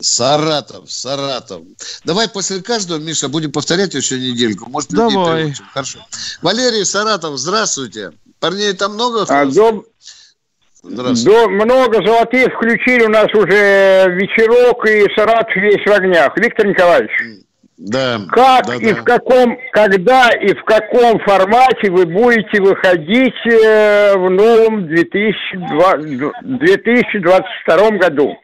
Саратов, 0.02 0.92
Саратов. 0.92 1.62
Давай 2.04 2.30
после 2.30 2.62
каждого, 2.62 3.00
Миша, 3.00 3.30
будем 3.30 3.52
повторять 3.52 3.94
еще 3.94 4.20
недельку. 4.20 4.70
Может, 4.70 4.90
Давай. 4.92 5.54
Хорошо. 5.74 6.00
Валерий 6.42 6.86
Саратов, 6.86 7.38
здравствуйте. 7.38 8.12
Парней 8.40 8.74
там 8.74 8.94
много? 8.94 9.26
А, 9.28 9.46
дом... 9.46 9.86
До, 10.82 11.50
много 11.50 12.06
золотых 12.06 12.54
включили 12.56 13.04
у 13.04 13.10
нас 13.10 13.28
уже 13.34 14.06
вечерок, 14.16 14.88
и 14.88 15.14
Саратов 15.14 15.54
весь 15.58 15.86
в 15.86 15.92
огнях. 15.92 16.38
Виктор 16.38 16.68
Николаевич. 16.68 17.12
Да. 17.80 18.20
Как 18.30 18.66
да, 18.66 18.76
и 18.76 18.94
да. 18.94 19.02
в 19.02 19.04
каком, 19.06 19.58
когда 19.72 20.30
и 20.32 20.54
в 20.54 20.64
каком 20.66 21.18
формате 21.20 21.90
вы 21.90 22.06
будете 22.06 22.62
выходить 22.62 23.34
э, 23.46 24.18
в 24.18 24.30
новом 24.30 24.88
2002, 24.88 25.98
2022 26.44 27.90
году? 27.92 28.38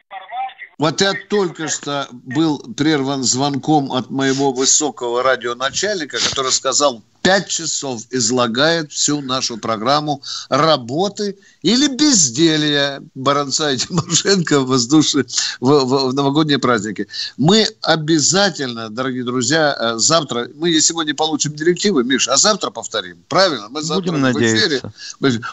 Вот 0.78 1.00
я 1.00 1.14
только 1.30 1.68
что 1.68 2.06
был 2.10 2.58
прерван 2.76 3.24
звонком 3.24 3.92
от 3.92 4.10
моего 4.10 4.52
высокого 4.52 5.22
радионачальника, 5.22 6.18
который 6.18 6.52
сказал, 6.52 7.02
пять 7.22 7.48
часов 7.48 8.02
излагает 8.10 8.92
всю 8.92 9.20
нашу 9.20 9.56
программу 9.56 10.22
работы 10.48 11.36
или 11.62 11.88
безделья 11.88 13.02
Баранца 13.14 13.72
и 13.72 13.78
Тимошенко 13.78 14.60
в, 14.60 14.66
воздушные, 14.66 15.24
в, 15.60 15.66
в, 15.66 16.10
в 16.10 16.14
новогодние 16.14 16.58
праздники. 16.58 17.08
Мы 17.36 17.66
обязательно, 17.82 18.90
дорогие 18.90 19.24
друзья, 19.24 19.76
э, 19.76 19.94
завтра, 19.96 20.48
мы 20.54 20.78
сегодня 20.80 21.14
получим 21.14 21.56
директивы, 21.56 22.04
Миш, 22.04 22.28
а 22.28 22.36
завтра 22.36 22.70
повторим. 22.70 23.24
Правильно? 23.28 23.68
Мы 23.70 23.82
завтра 23.82 24.12
Будем 24.12 24.32
в 24.32 24.38
эфире. 24.38 24.82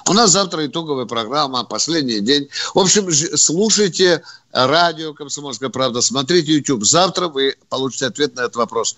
У 0.07 0.13
нас 0.13 0.29
завтра 0.31 0.67
итоговая 0.67 1.05
программа, 1.05 1.63
последний 1.63 2.19
день. 2.19 2.49
В 2.75 2.79
общем, 2.79 3.09
слушайте 3.35 4.21
радио 4.53 5.13
«Комсомольская 5.13 5.69
правда», 5.69 6.01
смотрите 6.01 6.53
YouTube. 6.53 6.85
Завтра 6.85 7.27
вы 7.27 7.55
получите 7.69 8.05
ответ 8.05 8.35
на 8.35 8.41
этот 8.41 8.55
вопрос. 8.55 8.95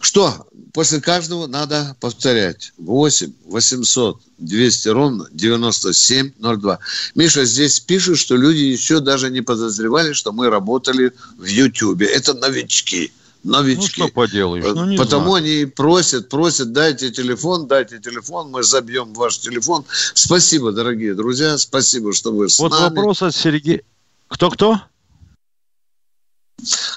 Что? 0.00 0.46
После 0.72 1.00
каждого 1.00 1.46
надо 1.46 1.96
повторять. 2.00 2.72
8 2.76 3.32
800 3.46 4.20
200 4.38 4.88
ровно 4.88 5.26
9702. 5.32 6.78
Миша, 7.14 7.44
здесь 7.46 7.80
пишут, 7.80 8.18
что 8.18 8.36
люди 8.36 8.58
еще 8.58 9.00
даже 9.00 9.30
не 9.30 9.40
подозревали, 9.40 10.12
что 10.12 10.32
мы 10.32 10.50
работали 10.50 11.12
в 11.38 11.44
Ютьюбе. 11.44 12.06
Это 12.06 12.34
новички. 12.34 13.10
новички. 13.42 14.02
Ну, 14.02 14.06
что 14.06 14.14
поделаешь, 14.14 14.64
ну, 14.74 14.84
не 14.84 14.98
Потому 14.98 15.38
знаю. 15.38 15.44
они 15.44 15.64
просят, 15.64 16.28
просят, 16.28 16.72
дайте 16.72 17.10
телефон, 17.10 17.66
дайте 17.66 17.98
телефон, 17.98 18.50
мы 18.50 18.62
забьем 18.62 19.14
ваш 19.14 19.38
телефон. 19.38 19.86
Спасибо, 20.14 20.72
дорогие 20.72 21.14
друзья, 21.14 21.56
спасибо, 21.56 22.12
что 22.12 22.32
вы 22.32 22.50
с 22.50 22.58
вот 22.58 22.72
нами. 22.72 22.82
Вот 22.82 22.96
вопрос 22.96 23.22
от 23.22 23.34
Сергея. 23.34 23.82
Кто-кто? 24.28 24.76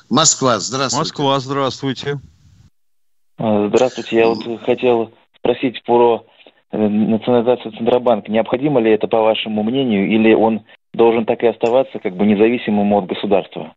Москва, 0.10 0.60
здравствуйте. 0.60 0.98
Москва, 0.98 1.40
здравствуйте. 1.40 2.20
А, 3.38 3.68
здравствуйте, 3.68 4.18
я 4.18 4.28
вот 4.28 4.44
хотел 4.64 5.12
спросить 5.36 5.84
про 5.84 6.26
э, 6.72 6.78
национализацию 6.78 7.72
Центробанка. 7.74 8.32
Необходимо 8.32 8.80
ли 8.80 8.92
это, 8.92 9.08
по 9.08 9.22
вашему 9.22 9.64
мнению, 9.64 10.10
или 10.10 10.34
он 10.34 10.62
должен 10.94 11.26
так 11.26 11.44
и 11.44 11.48
оставаться 11.48 12.00
как 12.00 12.16
бы 12.16 12.26
независимым 12.26 12.94
от 12.94 13.06
государства? 13.06 13.74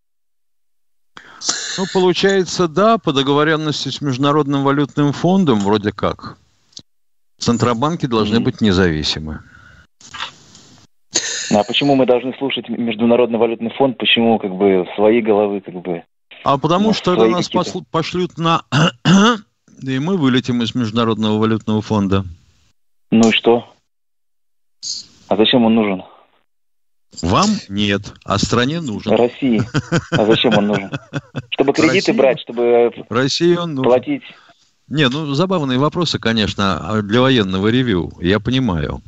Ну, 1.78 1.84
получается, 1.92 2.68
да, 2.68 2.98
по 2.98 3.12
договоренности 3.12 3.88
с 3.88 4.00
Международным 4.00 4.62
валютным 4.62 5.12
фондом 5.12 5.58
вроде 5.60 5.92
как. 5.92 6.38
Центробанки 7.38 8.06
должны 8.06 8.36
mm-hmm. 8.36 8.44
быть 8.44 8.60
независимы. 8.60 9.40
А 11.54 11.64
почему 11.64 11.94
мы 11.94 12.06
должны 12.06 12.34
слушать 12.38 12.68
Международный 12.68 13.38
валютный 13.38 13.70
фонд? 13.70 13.98
Почему 13.98 14.38
как 14.38 14.54
бы 14.54 14.86
свои 14.96 15.20
головы 15.20 15.60
как 15.60 15.74
бы... 15.74 16.02
А 16.44 16.58
потому 16.58 16.88
ну, 16.88 16.92
что 16.92 17.14
тогда 17.14 17.28
нас 17.28 17.50
пошлют 17.90 18.38
на... 18.38 18.62
и 19.82 19.98
мы 19.98 20.16
вылетим 20.16 20.62
из 20.62 20.74
Международного 20.74 21.38
валютного 21.38 21.82
фонда. 21.82 22.24
Ну 23.10 23.28
и 23.28 23.32
что? 23.32 23.68
А 25.28 25.36
зачем 25.36 25.64
он 25.64 25.74
нужен? 25.74 26.02
Вам 27.20 27.50
нет, 27.68 28.14
а 28.24 28.38
стране 28.38 28.80
нужен. 28.80 29.12
России. 29.12 29.62
А 30.10 30.24
зачем 30.24 30.56
он 30.56 30.66
нужен? 30.68 30.90
Чтобы 31.50 31.74
кредиты 31.74 31.96
России? 31.96 32.12
брать, 32.12 32.40
чтобы 32.40 32.92
России 33.10 33.54
он 33.54 33.74
нужен. 33.74 33.90
платить. 33.90 34.22
Не, 34.88 35.08
ну 35.08 35.26
забавные 35.34 35.78
вопросы, 35.78 36.18
конечно, 36.18 37.00
для 37.02 37.20
военного 37.20 37.68
ревю, 37.68 38.12
я 38.20 38.40
понимаю. 38.40 39.02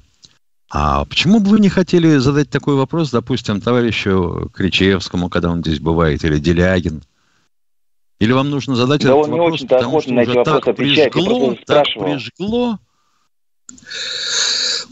А 0.76 1.04
почему 1.04 1.38
бы 1.38 1.50
вы 1.50 1.60
не 1.60 1.68
хотели 1.68 2.16
задать 2.16 2.50
такой 2.50 2.74
вопрос, 2.74 3.12
допустим, 3.12 3.60
товарищу 3.60 4.50
Кричевскому, 4.52 5.28
когда 5.30 5.48
он 5.50 5.60
здесь 5.60 5.78
бывает, 5.78 6.24
или 6.24 6.40
Делягин? 6.40 7.04
Или 8.18 8.32
вам 8.32 8.50
нужно 8.50 8.74
задать 8.74 9.02
да 9.02 9.10
этот 9.10 9.24
он 9.26 9.30
вопрос, 9.30 9.60
не 9.60 9.68
потому 9.68 10.00
что 10.00 10.12
уже 10.12 10.42
так 10.42 10.64
прижгло, 10.74 11.54
так 11.64 11.84
прижгло, 11.84 12.80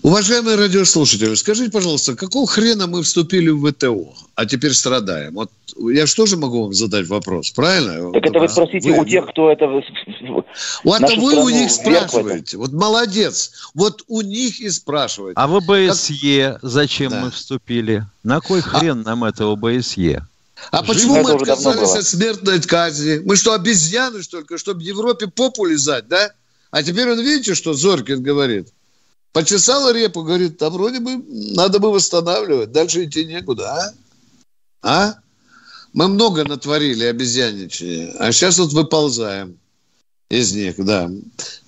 Уважаемые 0.03 0.57
радиослушатели, 0.57 1.32
скажите, 1.36 1.70
пожалуйста, 1.70 2.16
какого 2.16 2.44
хрена 2.44 2.88
мы 2.88 3.05
вступили 3.05 3.50
в 3.50 3.70
ВТО, 3.70 4.12
а 4.34 4.46
теперь 4.46 4.72
страдаем? 4.72 5.34
Вот 5.34 5.53
я 5.76 6.09
что 6.09 6.26
же 6.26 6.36
могу 6.36 6.64
вам 6.64 6.72
задать 6.72 7.07
вопрос, 7.07 7.53
правильно? 7.53 8.12
Так 8.12 8.26
это 8.26 8.40
вы 8.40 8.48
спросите 8.48 8.90
вы... 8.90 8.98
у 8.98 9.05
тех, 9.05 9.28
кто 9.28 9.53
это... 9.53 9.66
Вот 10.82 11.03
это 11.03 11.20
вы 11.20 11.44
у 11.44 11.48
них 11.48 11.70
спрашиваете. 11.70 12.57
Вот 12.57 12.72
молодец. 12.72 13.70
Вот 13.74 14.03
у 14.09 14.22
них 14.22 14.61
и 14.61 14.70
спрашиваете. 14.70 15.34
А 15.36 15.46
в 15.46 15.55
ОБСЕ 15.57 16.59
как... 16.61 16.68
зачем 16.68 17.11
да. 17.12 17.20
мы 17.20 17.30
вступили? 17.30 18.05
На 18.24 18.40
кой 18.40 18.59
а 18.59 18.62
хрен 18.62 19.03
а... 19.07 19.11
нам 19.11 19.22
это 19.22 19.44
ОБСЕ? 19.44 20.26
А 20.72 20.82
Живо 20.82 20.92
почему 20.92 21.22
мы 21.22 21.30
отказались 21.30 21.94
от 21.94 22.05
смертной 22.05 22.61
казни? 22.61 23.22
Мы 23.24 23.36
что, 23.36 23.55
обезьяны, 23.55 24.20
что 24.22 24.40
ли, 24.40 24.46
чтобы 24.57 24.80
в 24.80 24.82
Европе 24.82 25.28
попу 25.28 25.64
лизать, 25.64 26.09
да? 26.09 26.32
А 26.72 26.82
теперь 26.82 27.09
он, 27.09 27.20
видите, 27.20 27.55
что 27.55 27.72
Зоркин 27.72 28.20
говорит? 28.20 28.68
Почесала 29.33 29.93
репу, 29.93 30.22
говорит, 30.22 30.59
там 30.59 30.72
вроде 30.72 31.01
бы 31.01 31.16
надо 31.55 31.78
бы 31.78 31.91
восстанавливать, 31.91 32.70
дальше 32.70 33.05
идти 33.05 33.24
некуда, 33.24 33.72
а? 33.72 33.93
А? 34.83 35.14
Мы 35.95 36.09
много 36.09 36.45
натворили 36.45 37.05
обезьянничания, 37.05 38.14
а 38.18 38.30
сейчас 38.33 38.59
вот 38.59 38.72
выползаем 38.72 39.57
из 40.28 40.53
них, 40.53 40.76
да. 40.85 41.11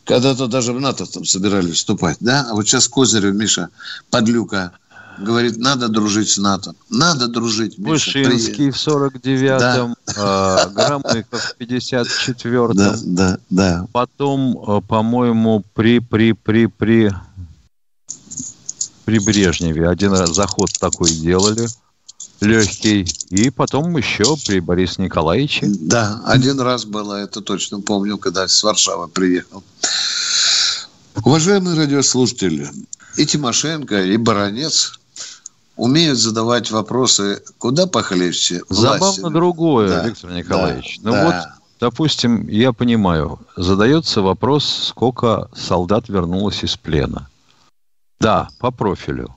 Когда-то 0.04 0.46
даже 0.46 0.72
в 0.74 0.80
НАТО 0.80 1.06
там 1.06 1.24
собирались 1.24 1.76
вступать, 1.76 2.18
да? 2.20 2.46
А 2.50 2.54
вот 2.54 2.66
сейчас 2.66 2.88
Козырев, 2.88 3.34
Миша, 3.34 3.70
подлюка, 4.10 4.72
говорит, 5.18 5.56
надо 5.56 5.88
дружить 5.88 6.30
с 6.30 6.38
НАТО. 6.38 6.74
Надо 6.90 7.28
дружить, 7.28 7.78
Миша. 7.78 8.18
Вышинский 8.18 8.70
в 8.70 8.76
49-м, 8.76 9.96
да. 10.06 10.66
э, 10.66 10.70
Громыков 10.70 11.40
в 11.40 11.56
54-м. 11.58 12.76
Да, 12.76 12.96
да, 13.04 13.38
да. 13.48 13.86
Потом, 13.92 14.58
э, 14.58 14.80
по-моему, 14.86 15.64
при, 15.74 16.00
при, 16.00 16.32
при, 16.32 16.66
при 16.66 17.12
при 19.04 19.18
Брежневе 19.18 19.88
один 19.88 20.12
раз 20.12 20.34
заход 20.34 20.70
такой 20.78 21.10
делали, 21.10 21.68
легкий, 22.40 23.06
и 23.30 23.50
потом 23.50 23.96
еще 23.96 24.36
при 24.46 24.60
Борисе 24.60 25.02
Николаевиче. 25.02 25.66
Да, 25.68 26.20
один 26.24 26.60
раз 26.60 26.84
было, 26.84 27.16
это 27.16 27.40
точно 27.40 27.80
помню, 27.80 28.18
когда 28.18 28.48
с 28.48 28.62
Варшавы 28.62 29.08
приехал. 29.08 29.62
Уважаемые 31.24 31.76
радиослушатели, 31.76 32.70
и 33.16 33.26
Тимошенко, 33.26 34.02
и 34.04 34.16
Баранец 34.16 34.98
умеют 35.76 36.18
задавать 36.18 36.70
вопросы 36.70 37.42
куда 37.58 37.86
похлеще. 37.86 38.62
Забавно 38.68 39.30
другое, 39.30 39.88
да, 39.88 40.06
Виктор 40.06 40.32
Николаевич. 40.32 40.98
Да, 41.02 41.10
ну 41.10 41.16
да. 41.16 41.24
вот, 41.24 41.34
допустим, 41.80 42.48
я 42.48 42.72
понимаю, 42.72 43.38
задается 43.56 44.22
вопрос, 44.22 44.88
сколько 44.88 45.48
солдат 45.56 46.08
вернулось 46.08 46.64
из 46.64 46.76
плена. 46.76 47.28
Да, 48.24 48.48
по 48.58 48.70
профилю. 48.70 49.36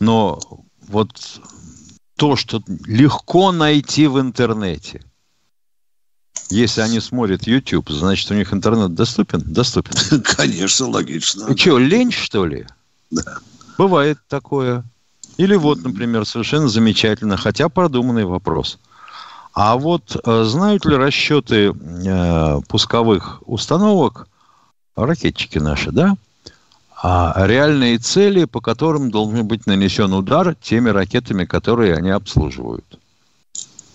Но 0.00 0.38
вот 0.86 1.40
то, 2.18 2.36
что 2.36 2.62
легко 2.84 3.52
найти 3.52 4.06
в 4.06 4.20
интернете. 4.20 5.02
Если 6.50 6.82
они 6.82 7.00
смотрят 7.00 7.46
YouTube, 7.46 7.88
значит, 7.88 8.30
у 8.30 8.34
них 8.34 8.52
интернет 8.52 8.92
доступен? 8.92 9.40
Доступен. 9.46 10.20
Конечно, 10.36 10.88
логично. 10.88 11.46
И 11.46 11.56
что, 11.56 11.78
лень, 11.78 12.12
что 12.12 12.44
ли? 12.44 12.66
Да. 13.10 13.38
Бывает 13.78 14.18
такое. 14.28 14.84
Или 15.38 15.56
вот, 15.56 15.82
например, 15.82 16.26
совершенно 16.26 16.68
замечательно, 16.68 17.38
хотя 17.38 17.70
продуманный 17.70 18.26
вопрос. 18.26 18.78
А 19.54 19.78
вот 19.78 20.20
э, 20.22 20.44
знают 20.44 20.84
ли 20.84 20.96
расчеты 20.96 21.72
э, 21.72 22.60
пусковых 22.68 23.42
установок, 23.46 24.28
ракетчики 24.96 25.56
наши, 25.56 25.92
да, 25.92 26.18
а 27.02 27.46
реальные 27.46 27.98
цели, 27.98 28.46
по 28.46 28.60
которым 28.60 29.10
должен 29.10 29.46
быть 29.46 29.66
нанесен 29.66 30.14
удар 30.14 30.54
теми 30.54 30.88
ракетами, 30.88 31.44
которые 31.44 31.94
они 31.94 32.08
обслуживают. 32.08 32.98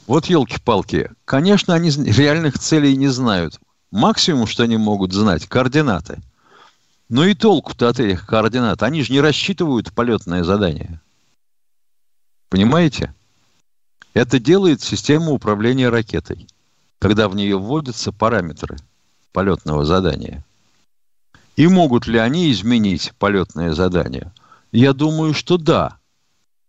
Вот 0.05 0.27
елки-палки. 0.27 1.09
Конечно, 1.25 1.73
они 1.73 1.89
реальных 1.89 2.59
целей 2.59 2.95
не 2.95 3.07
знают. 3.07 3.59
Максимум, 3.91 4.45
что 4.45 4.63
они 4.63 4.77
могут 4.77 5.13
знать, 5.13 5.47
координаты. 5.47 6.21
Но 7.09 7.25
и 7.25 7.33
толку-то 7.33 7.89
от 7.89 7.99
этих 7.99 8.25
координат. 8.27 8.83
Они 8.83 9.01
же 9.01 9.11
не 9.11 9.19
рассчитывают 9.19 9.91
полетное 9.93 10.43
задание. 10.43 11.01
Понимаете? 12.49 13.15
Это 14.13 14.39
делает 14.39 14.81
система 14.81 15.31
управления 15.31 15.89
ракетой, 15.89 16.47
когда 16.99 17.27
в 17.29 17.35
нее 17.35 17.57
вводятся 17.57 18.11
параметры 18.11 18.77
полетного 19.31 19.85
задания– 19.85 20.45
и 21.61 21.67
могут 21.67 22.07
ли 22.07 22.17
они 22.17 22.51
изменить 22.51 23.13
полетное 23.19 23.73
задание? 23.73 24.31
Я 24.71 24.93
думаю, 24.93 25.35
что 25.35 25.59
да. 25.59 25.97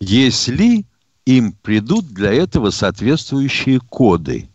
Если 0.00 0.84
им 1.24 1.52
придут 1.62 2.08
для 2.08 2.30
этого 2.30 2.68
соответствующие 2.68 3.80
коды. 3.80 4.50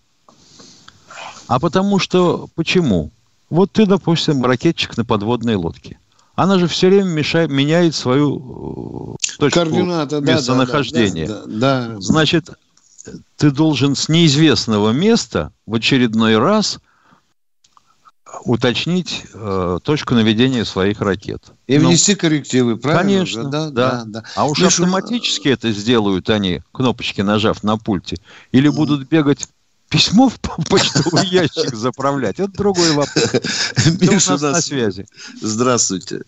А 1.48 1.60
потому 1.60 1.98
что, 1.98 2.50
почему? 2.54 3.10
Вот 3.50 3.72
ты, 3.72 3.88
допустим, 3.88 4.46
ракетчик 4.46 4.96
на 4.96 5.04
подводной 5.04 5.56
лодке. 5.56 5.98
Она 6.36 6.60
же 6.60 6.68
все 6.68 6.90
время 6.90 7.10
мешает, 7.10 7.50
меняет 7.50 7.96
свою 7.96 9.16
э, 9.16 9.38
точку 9.40 9.62
Координаты, 9.62 10.22
местонахождения. 10.22 11.28
Да, 11.28 11.42
да, 11.48 11.88
да. 11.88 11.96
Значит, 12.00 12.52
ты 13.38 13.50
должен 13.50 13.96
с 13.96 14.08
неизвестного 14.08 14.92
места 14.92 15.52
в 15.66 15.74
очередной 15.74 16.38
раз 16.38 16.78
уточнить 18.44 19.26
э, 19.34 19.80
точку 19.84 20.16
наведения 20.16 20.66
своих 20.66 21.02
ракет. 21.02 21.44
И 21.68 21.78
ну, 21.78 21.88
внести 21.88 22.16
коррективы, 22.16 22.78
правильно? 22.78 23.04
Конечно, 23.04 23.44
да, 23.46 23.70
да. 23.70 23.92
да, 23.92 24.04
да. 24.06 24.24
А 24.36 24.46
уж 24.46 24.60
Миша... 24.60 24.68
автоматически 24.68 25.50
это 25.50 25.72
сделают 25.72 26.30
они, 26.30 26.62
кнопочки 26.72 27.22
нажав 27.22 27.64
на 27.64 27.78
пульте, 27.78 28.18
или 28.52 28.70
будут 28.70 29.08
бегать 29.08 29.48
письмо 29.90 30.30
в 30.30 30.40
почтовый 30.70 31.28
ящик 31.28 31.76
заправлять. 31.76 32.40
Это 32.40 32.52
другой 32.52 32.92
вопрос. 32.92 33.34
Миша 34.02 34.36
у 34.36 34.40
нас 34.40 34.42
на 34.42 34.62
связи. 34.62 35.06
Здравствуйте. 35.42 36.22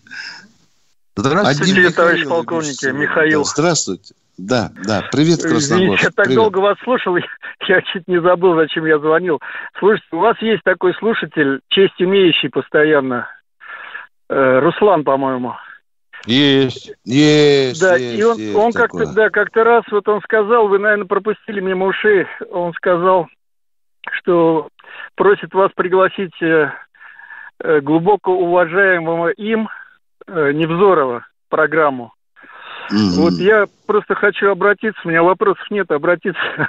Здравствуйте, 1.16 1.90
товарищ 1.90 2.26
полковник, 2.26 2.82
Михаил. 2.94 3.44
Здравствуйте. 3.44 4.14
Да, 4.48 4.70
да. 4.86 5.02
Привет, 5.12 5.42
Красногорск. 5.42 6.02
я 6.02 6.10
так 6.10 6.24
Привет. 6.24 6.36
долго 6.36 6.58
вас 6.60 6.78
слушал, 6.82 7.16
я 7.68 7.82
чуть 7.82 8.08
не 8.08 8.20
забыл, 8.22 8.54
зачем 8.56 8.86
я 8.86 8.98
звонил. 8.98 9.38
Слушайте, 9.78 10.06
у 10.12 10.18
вас 10.18 10.40
есть 10.40 10.62
такой 10.64 10.94
слушатель, 10.94 11.60
честь 11.68 11.94
имеющий 11.98 12.48
постоянно, 12.48 13.28
э, 14.30 14.58
Руслан, 14.60 15.04
по-моему. 15.04 15.54
Есть, 16.24 16.92
есть. 17.04 17.80
Да, 17.82 17.96
есть, 17.96 18.18
и 18.18 18.24
он, 18.24 18.38
есть 18.38 18.56
он 18.56 18.72
как-то, 18.72 19.12
да, 19.12 19.28
как-то 19.28 19.62
раз 19.62 19.84
вот 19.90 20.08
он 20.08 20.22
сказал, 20.22 20.68
вы, 20.68 20.78
наверное, 20.78 21.06
пропустили 21.06 21.60
мимо 21.60 21.86
ушей, 21.86 22.26
он 22.50 22.72
сказал, 22.74 23.28
что 24.10 24.68
просит 25.16 25.52
вас 25.52 25.70
пригласить 25.74 26.40
э, 26.40 26.72
э, 27.62 27.80
глубоко 27.80 28.32
уважаемого 28.32 29.28
им 29.28 29.68
э, 30.26 30.52
Невзорова 30.52 31.26
программу. 31.50 32.14
Mm-hmm. 32.90 33.16
Вот 33.16 33.34
я 33.34 33.66
просто 33.86 34.14
хочу 34.14 34.50
обратиться, 34.50 35.00
у 35.04 35.08
меня 35.08 35.22
вопросов 35.22 35.64
нет, 35.70 35.90
обратиться, 35.90 36.40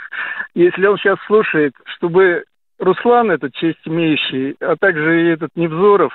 если 0.53 0.86
он 0.86 0.97
сейчас 0.97 1.17
слушает, 1.28 1.74
чтобы 1.95 2.43
Руслан 2.82 3.30
этот 3.30 3.53
честь 3.53 3.78
имеющий, 3.86 4.55
а 4.59 4.76
также 4.76 5.22
и 5.22 5.34
этот 5.34 5.51
Невзоров, 5.55 6.11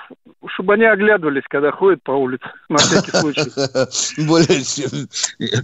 чтобы 0.49 0.75
они 0.75 0.85
оглядывались, 0.85 1.45
когда 1.49 1.71
ходят 1.71 2.03
по 2.03 2.11
улице, 2.11 2.45
на 2.69 2.79
всякий 2.79 3.13
случай. 3.13 4.27
Более 4.27 4.65
чем 4.65 5.09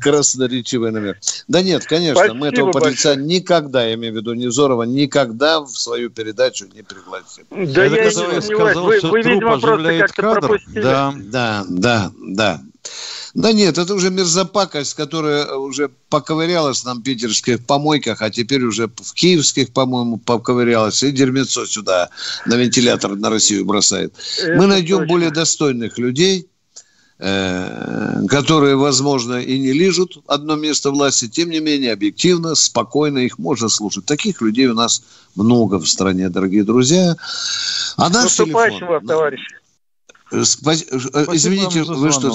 красноречивый 0.00 0.92
номер. 0.92 1.16
Да 1.48 1.60
нет, 1.60 1.84
конечно, 1.86 2.14
Спасибо 2.14 2.36
мы 2.36 2.46
этого 2.46 2.70
подлеца 2.70 3.16
никогда, 3.16 3.84
я 3.84 3.94
имею 3.94 4.14
в 4.14 4.16
виду 4.16 4.34
Невзорова, 4.34 4.84
никогда 4.84 5.60
в 5.60 5.70
свою 5.70 6.08
передачу 6.08 6.66
не 6.72 6.82
пригласим. 6.82 7.46
Да 7.50 7.84
я, 7.84 7.96
я 7.96 8.04
не 8.04 8.10
сомневаюсь, 8.10 9.02
вы, 9.02 9.10
вы 9.10 9.22
видимо, 9.22 9.58
просто 9.58 9.98
как-то 9.98 10.22
пропустили. 10.22 10.82
Да, 10.82 11.12
да, 11.16 11.64
да, 11.68 12.10
да. 12.16 12.60
Да 13.34 13.52
нет, 13.52 13.78
это 13.78 13.94
уже 13.94 14.10
мерзопакость, 14.10 14.94
которая 14.94 15.54
уже 15.54 15.90
поковырялась 16.10 16.84
нам 16.84 17.00
в 17.00 17.02
питерских 17.02 17.64
помойках, 17.64 18.20
а 18.20 18.30
теперь 18.30 18.62
уже 18.62 18.88
в 18.88 19.14
киевских, 19.14 19.72
по-моему, 19.72 20.18
поковырялась, 20.18 21.02
и 21.02 21.10
дерьмецо 21.12 21.64
сюда 21.64 22.10
на 22.44 22.56
вентилятор 22.56 23.16
на 23.16 23.30
Россию 23.30 23.64
бросает. 23.64 24.14
Это 24.38 24.56
Мы 24.56 24.66
найдем 24.66 24.98
точно. 24.98 25.12
более 25.14 25.30
достойных 25.30 25.96
людей, 25.96 26.46
э, 27.20 28.26
которые, 28.28 28.76
возможно, 28.76 29.40
и 29.40 29.58
не 29.58 29.72
лежат 29.72 30.10
одно 30.26 30.56
место 30.56 30.90
власти, 30.90 31.26
тем 31.26 31.48
не 31.48 31.60
менее, 31.60 31.92
объективно, 31.92 32.54
спокойно 32.54 33.20
их 33.20 33.38
можно 33.38 33.70
слушать. 33.70 34.04
Таких 34.04 34.42
людей 34.42 34.66
у 34.66 34.74
нас 34.74 35.02
много 35.36 35.78
в 35.78 35.88
стране, 35.88 36.28
дорогие 36.28 36.64
друзья. 36.64 37.16
А 37.96 38.10
наш 38.10 38.36
телефон... 38.36 38.78
Вам, 38.86 39.06
товарищ. 39.06 39.40
Спас... 40.44 40.84
Э, 40.90 40.98
спасибо 40.98 41.34
Извините, 41.34 41.82
вы 41.82 42.10
что... 42.10 42.32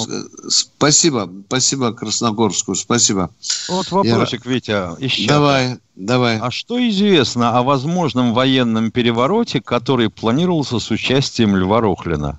Спасибо, 0.48 1.30
спасибо 1.46 1.92
Красногорску, 1.92 2.74
спасибо. 2.74 3.30
Вот 3.68 3.90
вопросик, 3.90 4.46
Я... 4.46 4.50
Витя, 4.50 5.02
еще. 5.02 5.26
Давай, 5.26 5.78
давай. 5.96 6.38
А 6.38 6.50
что 6.50 6.78
известно 6.88 7.58
о 7.58 7.62
возможном 7.62 8.34
военном 8.34 8.90
перевороте, 8.92 9.60
который 9.60 10.10
планировался 10.10 10.78
с 10.78 10.90
участием 10.90 11.56
Льва 11.56 11.80
Рохлина? 11.80 12.38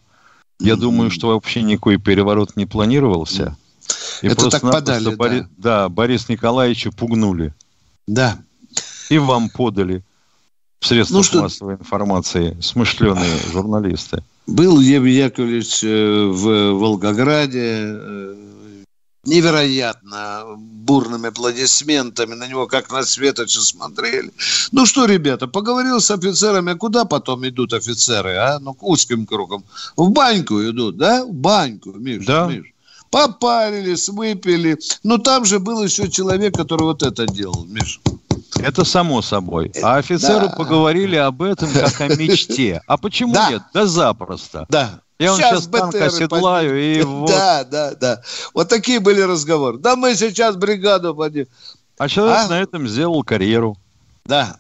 Я 0.60 0.74
mm-hmm. 0.74 0.78
думаю, 0.78 1.12
что 1.12 1.28
вообще 1.28 1.62
никакой 1.62 1.98
переворот 1.98 2.56
не 2.56 2.66
планировался. 2.66 3.58
И 4.22 4.28
Это 4.28 4.50
так 4.50 4.62
подали, 4.62 5.16
Бори... 5.16 5.42
да. 5.42 5.48
да, 5.58 5.90
Борис 5.90 6.30
Николаевича 6.30 6.92
пугнули. 6.92 7.54
Да. 8.08 8.38
И 9.10 9.18
вам 9.18 9.50
подали 9.50 10.04
в 10.80 10.88
средствах 10.88 11.26
ну, 11.34 11.42
массовой 11.42 11.74
информации 11.76 12.58
смышленые 12.62 13.38
журналисты. 13.52 14.24
Был 14.50 14.80
Евгений 14.80 15.18
Яковлевич 15.18 15.84
э, 15.84 16.26
в 16.26 16.72
Волгограде, 16.74 17.82
э, 17.84 18.36
невероятно 19.24 20.44
бурными 20.58 21.28
аплодисментами 21.28 22.34
на 22.34 22.48
него, 22.48 22.66
как 22.66 22.92
на 22.92 23.04
светоча 23.04 23.62
смотрели. 23.62 24.32
Ну 24.72 24.88
что, 24.88 25.06
ребята, 25.06 25.48
поговорил 25.48 26.02
с 26.02 26.10
офицерами, 26.10 26.74
куда 26.74 27.06
потом 27.06 27.48
идут 27.48 27.74
офицеры, 27.74 28.38
а? 28.38 28.60
Ну, 28.60 28.74
к 28.74 28.82
узким 28.82 29.28
кругом. 29.28 29.64
В 29.96 30.10
баньку 30.10 30.60
идут, 30.64 30.98
да? 30.98 31.26
В 31.26 31.32
баньку, 31.32 31.92
Миш, 31.92 32.26
да. 32.26 32.48
Миш. 32.48 32.74
Попарились, 33.12 34.10
выпили. 34.10 34.80
Но 35.04 35.20
там 35.20 35.46
же 35.46 35.60
был 35.60 35.84
еще 35.84 36.10
человек, 36.10 36.56
который 36.56 36.84
вот 36.84 37.04
это 37.04 37.28
делал, 37.28 37.66
Миш. 37.66 38.02
Это 38.60 38.84
само 38.84 39.22
собой. 39.22 39.72
А 39.82 39.98
офицеры 39.98 40.48
да. 40.48 40.56
поговорили 40.56 41.16
об 41.16 41.42
этом 41.42 41.72
как 41.72 42.02
о 42.02 42.08
мечте. 42.16 42.82
А 42.88 42.98
почему 42.98 43.34
да. 43.34 43.50
нет? 43.50 43.62
Да 43.74 43.86
запросто. 43.86 44.66
Да. 44.70 45.02
Я 45.20 45.32
вам 45.32 45.40
сейчас, 45.40 45.64
сейчас 45.64 45.68
танк 45.68 45.96
оседлаю 45.96 46.82
и 46.82 47.02
вот... 47.04 47.30
Да, 47.30 47.66
да, 47.66 47.94
да. 47.96 48.22
Вот 48.54 48.70
такие 48.70 49.02
были 49.02 49.20
разговоры. 49.22 49.78
Да 49.78 49.96
мы 49.96 50.16
сейчас 50.16 50.56
бригаду 50.56 51.14
поднимем. 51.14 51.48
А 51.98 52.08
человек 52.08 52.38
а? 52.46 52.48
на 52.48 52.62
этом 52.62 52.88
сделал 52.88 53.24
карьеру. 53.24 53.78
Да. 54.26 54.60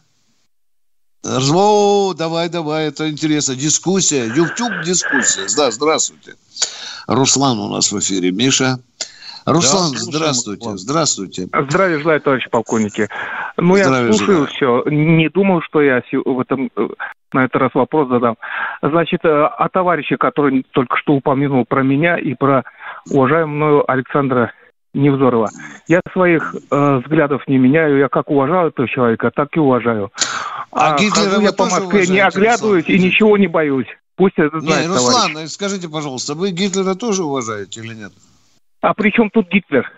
О, 1.24 2.14
давай, 2.14 2.50
давай, 2.50 2.88
это 2.88 3.10
интересно. 3.10 3.56
Дискуссия, 3.56 4.26
YouTube 4.26 4.84
дискуссия. 4.84 5.48
Да, 5.56 5.72
здравствуйте. 5.72 6.36
Руслан 7.08 7.60
у 7.60 7.70
нас 7.70 7.92
в 7.92 8.00
эфире. 8.00 8.32
Миша. 8.32 8.80
Руслан, 9.54 9.92
да, 9.92 9.98
здравствуйте, 10.00 10.62
слушаем. 10.62 10.78
здравствуйте. 10.78 11.48
Здравия 11.70 12.00
желаю, 12.00 12.22
товарищ 12.22 12.50
полковники. 12.50 13.08
Ну, 13.58 13.76
Здравия 13.76 14.08
я 14.08 14.14
слушаю 14.14 14.48
желаю. 14.48 14.48
все. 14.48 14.84
Не 14.90 15.30
думал, 15.30 15.62
что 15.62 15.82
я 15.82 16.02
в 16.12 16.40
этом 16.40 16.70
э, 16.76 16.88
на 17.34 17.46
этот 17.46 17.56
раз 17.62 17.72
вопрос 17.74 18.10
задам. 18.10 18.38
Значит, 18.82 19.22
э, 19.24 19.28
о 19.28 19.70
товарище, 19.70 20.18
который 20.18 20.66
только 20.72 20.98
что 20.98 21.14
упомянул 21.14 21.66
про 21.66 21.84
меня 21.84 22.18
и 22.18 22.34
про 22.34 22.64
уважаемого 23.10 23.84
Александра 23.84 24.54
Невзорова. 24.94 25.50
Я 25.88 26.02
своих 26.14 26.56
э, 26.72 27.02
взглядов 27.04 27.48
не 27.48 27.58
меняю. 27.58 28.00
Я 28.00 28.10
как 28.10 28.30
уважаю 28.30 28.70
этого 28.70 28.88
человека, 28.88 29.32
так 29.34 29.56
и 29.56 29.60
уважаю. 29.60 30.12
А, 30.72 30.96
а 30.96 30.98
Гитлера 30.98 31.42
я 31.42 31.52
по 31.52 31.66
Москве 31.66 32.08
не 32.08 32.20
оглядываюсь 32.20 32.86
Руслан. 32.86 32.98
и 32.98 33.00
ничего 33.00 33.38
не 33.38 33.48
боюсь. 33.48 33.88
Пусть 34.16 34.38
это 34.38 34.60
знает 34.60 34.88
не, 34.88 34.94
Руслан, 34.94 35.32
товарищ. 35.34 35.52
скажите, 35.52 35.88
пожалуйста, 35.90 36.34
вы 36.34 36.52
Гитлера 36.52 36.96
тоже 36.96 37.24
уважаете 37.24 37.82
или 37.82 37.94
нет? 37.94 38.12
А 38.82 38.94
при 38.94 39.12
чем 39.12 39.30
тут 39.30 39.50
Гитлер? 39.50 39.92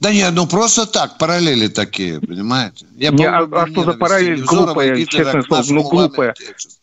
Да 0.00 0.12
нет, 0.12 0.32
ну 0.32 0.46
просто 0.46 0.86
так, 0.86 1.18
параллели 1.18 1.68
такие, 1.68 2.20
понимаете? 2.20 2.86
Я 2.96 3.10
не, 3.10 3.24
а, 3.24 3.46
а 3.50 3.66
что 3.66 3.84
за 3.84 3.92
параллель 3.94 4.42
глупая, 4.42 5.04
честное 5.06 5.42
слово, 5.42 5.64
ну 5.68 5.82
глупая. 5.82 6.34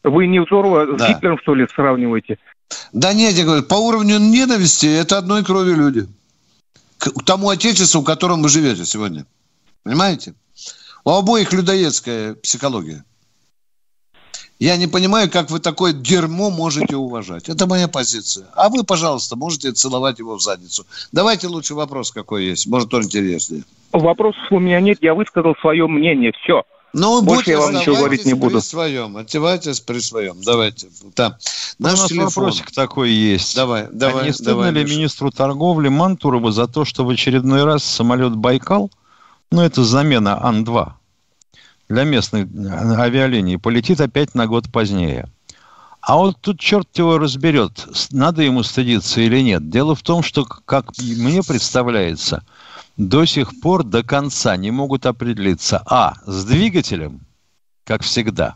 Вы 0.03 0.27
Невзорова 0.27 0.97
да. 0.97 1.05
с 1.05 1.09
Гитлером, 1.09 1.39
что 1.39 1.55
ли, 1.55 1.67
сравниваете? 1.73 2.37
Да 2.93 3.13
нет, 3.13 3.33
я 3.33 3.43
говорю, 3.43 3.63
по 3.63 3.75
уровню 3.75 4.19
ненависти 4.19 4.85
это 4.85 5.17
одной 5.17 5.43
крови 5.43 5.73
люди. 5.73 6.07
К 6.97 7.23
тому 7.23 7.49
отечеству, 7.49 8.01
в 8.01 8.05
котором 8.05 8.41
вы 8.41 8.49
живете 8.49 8.85
сегодня. 8.85 9.25
Понимаете? 9.83 10.33
У 11.03 11.11
обоих 11.11 11.53
людоедская 11.53 12.33
психология. 12.35 13.03
Я 14.57 14.77
не 14.77 14.87
понимаю, 14.87 15.29
как 15.29 15.51
вы 15.51 15.59
такое 15.59 15.91
дерьмо 15.91 16.49
можете 16.49 16.95
уважать. 16.95 17.49
Это 17.49 17.67
моя 17.67 17.87
позиция. 17.89 18.47
А 18.53 18.69
вы, 18.69 18.83
пожалуйста, 18.83 19.35
можете 19.35 19.73
целовать 19.73 20.19
его 20.19 20.37
в 20.37 20.41
задницу. 20.41 20.85
Давайте 21.11 21.47
лучше 21.47 21.75
вопрос 21.75 22.11
какой 22.11 22.45
есть. 22.45 22.65
Может, 22.67 22.93
он 22.93 23.03
интереснее. 23.03 23.63
Вопросов 23.91 24.41
у 24.51 24.59
меня 24.59 24.79
нет. 24.79 24.99
Я 25.01 25.13
высказал 25.13 25.55
свое 25.59 25.87
мнение. 25.87 26.31
Все. 26.41 26.63
Ну, 26.93 27.21
Больше 27.21 27.49
я 27.49 27.59
вам 27.59 27.75
ничего 27.75 27.97
говорить 27.97 28.25
не 28.25 28.33
буду. 28.33 28.55
при 28.55 28.59
своем. 28.61 29.17
Оставайтесь 29.17 29.81
при 29.81 29.99
своем. 29.99 30.37
Давайте. 30.45 30.87
Там. 31.13 31.35
Наш 31.77 31.95
У 31.95 31.97
нас 31.97 32.07
телефон. 32.07 32.25
вопросик 32.27 32.71
такой 32.71 33.11
есть. 33.11 33.53
Давай, 33.53 33.87
давай. 33.91 34.23
А 34.23 34.25
не 34.27 34.31
стыдно 34.31 34.51
давай, 34.53 34.71
ли 34.71 34.83
Миша. 34.83 34.95
министру 34.95 35.31
торговли 35.31 35.89
Мантурову 35.89 36.51
за 36.51 36.67
то, 36.67 36.85
что 36.85 37.03
в 37.03 37.09
очередной 37.09 37.65
раз 37.65 37.83
самолет 37.83 38.37
«Байкал», 38.37 38.89
ну, 39.51 39.61
это 39.61 39.83
замена 39.83 40.41
Ан-2, 40.41 40.91
для 41.89 42.03
местных 42.03 42.47
авиалиний 42.99 43.57
полетит 43.57 44.01
опять 44.01 44.35
на 44.35 44.47
год 44.47 44.71
позднее. 44.71 45.29
А 46.01 46.17
вот 46.17 46.37
тут 46.39 46.59
черт 46.59 46.87
его 46.97 47.17
разберет, 47.17 47.87
надо 48.11 48.43
ему 48.43 48.61
стыдиться 48.61 49.21
или 49.21 49.41
нет. 49.41 49.69
Дело 49.69 49.95
в 49.95 50.03
том, 50.03 50.21
что, 50.21 50.45
как 50.45 50.91
мне 50.99 51.41
представляется, 51.41 52.43
до 52.95 53.25
сих 53.25 53.59
пор 53.59 53.83
до 53.83 54.03
конца 54.03 54.55
не 54.55 54.69
могут 54.69 55.07
определиться, 55.07 55.81
а, 55.87 56.13
с 56.25 56.45
двигателем, 56.45 57.21
как 57.85 58.03
всегда, 58.03 58.55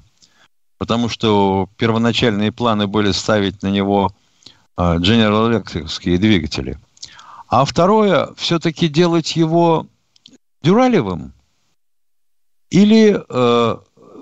потому 0.77 1.09
что 1.09 1.69
первоначальные 1.77 2.51
планы 2.51 2.85
были 2.85 3.11
ставить 3.11 3.63
на 3.63 3.67
него 3.69 4.11
а, 4.77 4.97
General 4.97 5.51
Electric 5.51 6.17
двигатели. 6.17 6.77
А 7.47 7.65
второе, 7.65 8.29
все-таки 8.37 8.87
делать 8.87 9.35
его 9.35 9.87
дюралевым– 10.61 11.33
или 12.69 13.21
э, 13.27 13.77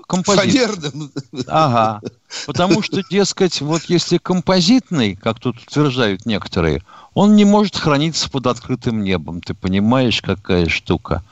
композитным. 0.06 1.12
Ага. 1.46 2.00
Потому 2.46 2.82
что, 2.82 3.02
дескать, 3.08 3.60
вот 3.60 3.82
если 3.84 4.18
композитный, 4.18 5.16
как 5.16 5.38
тут 5.38 5.56
утверждают 5.60 6.26
некоторые, 6.26 6.82
он 7.14 7.36
не 7.36 7.44
может 7.44 7.76
храниться 7.76 8.30
под 8.30 8.46
открытым 8.46 9.02
небом. 9.02 9.40
Ты 9.40 9.54
понимаешь, 9.54 10.22
какая 10.22 10.68
штука? 10.68 11.22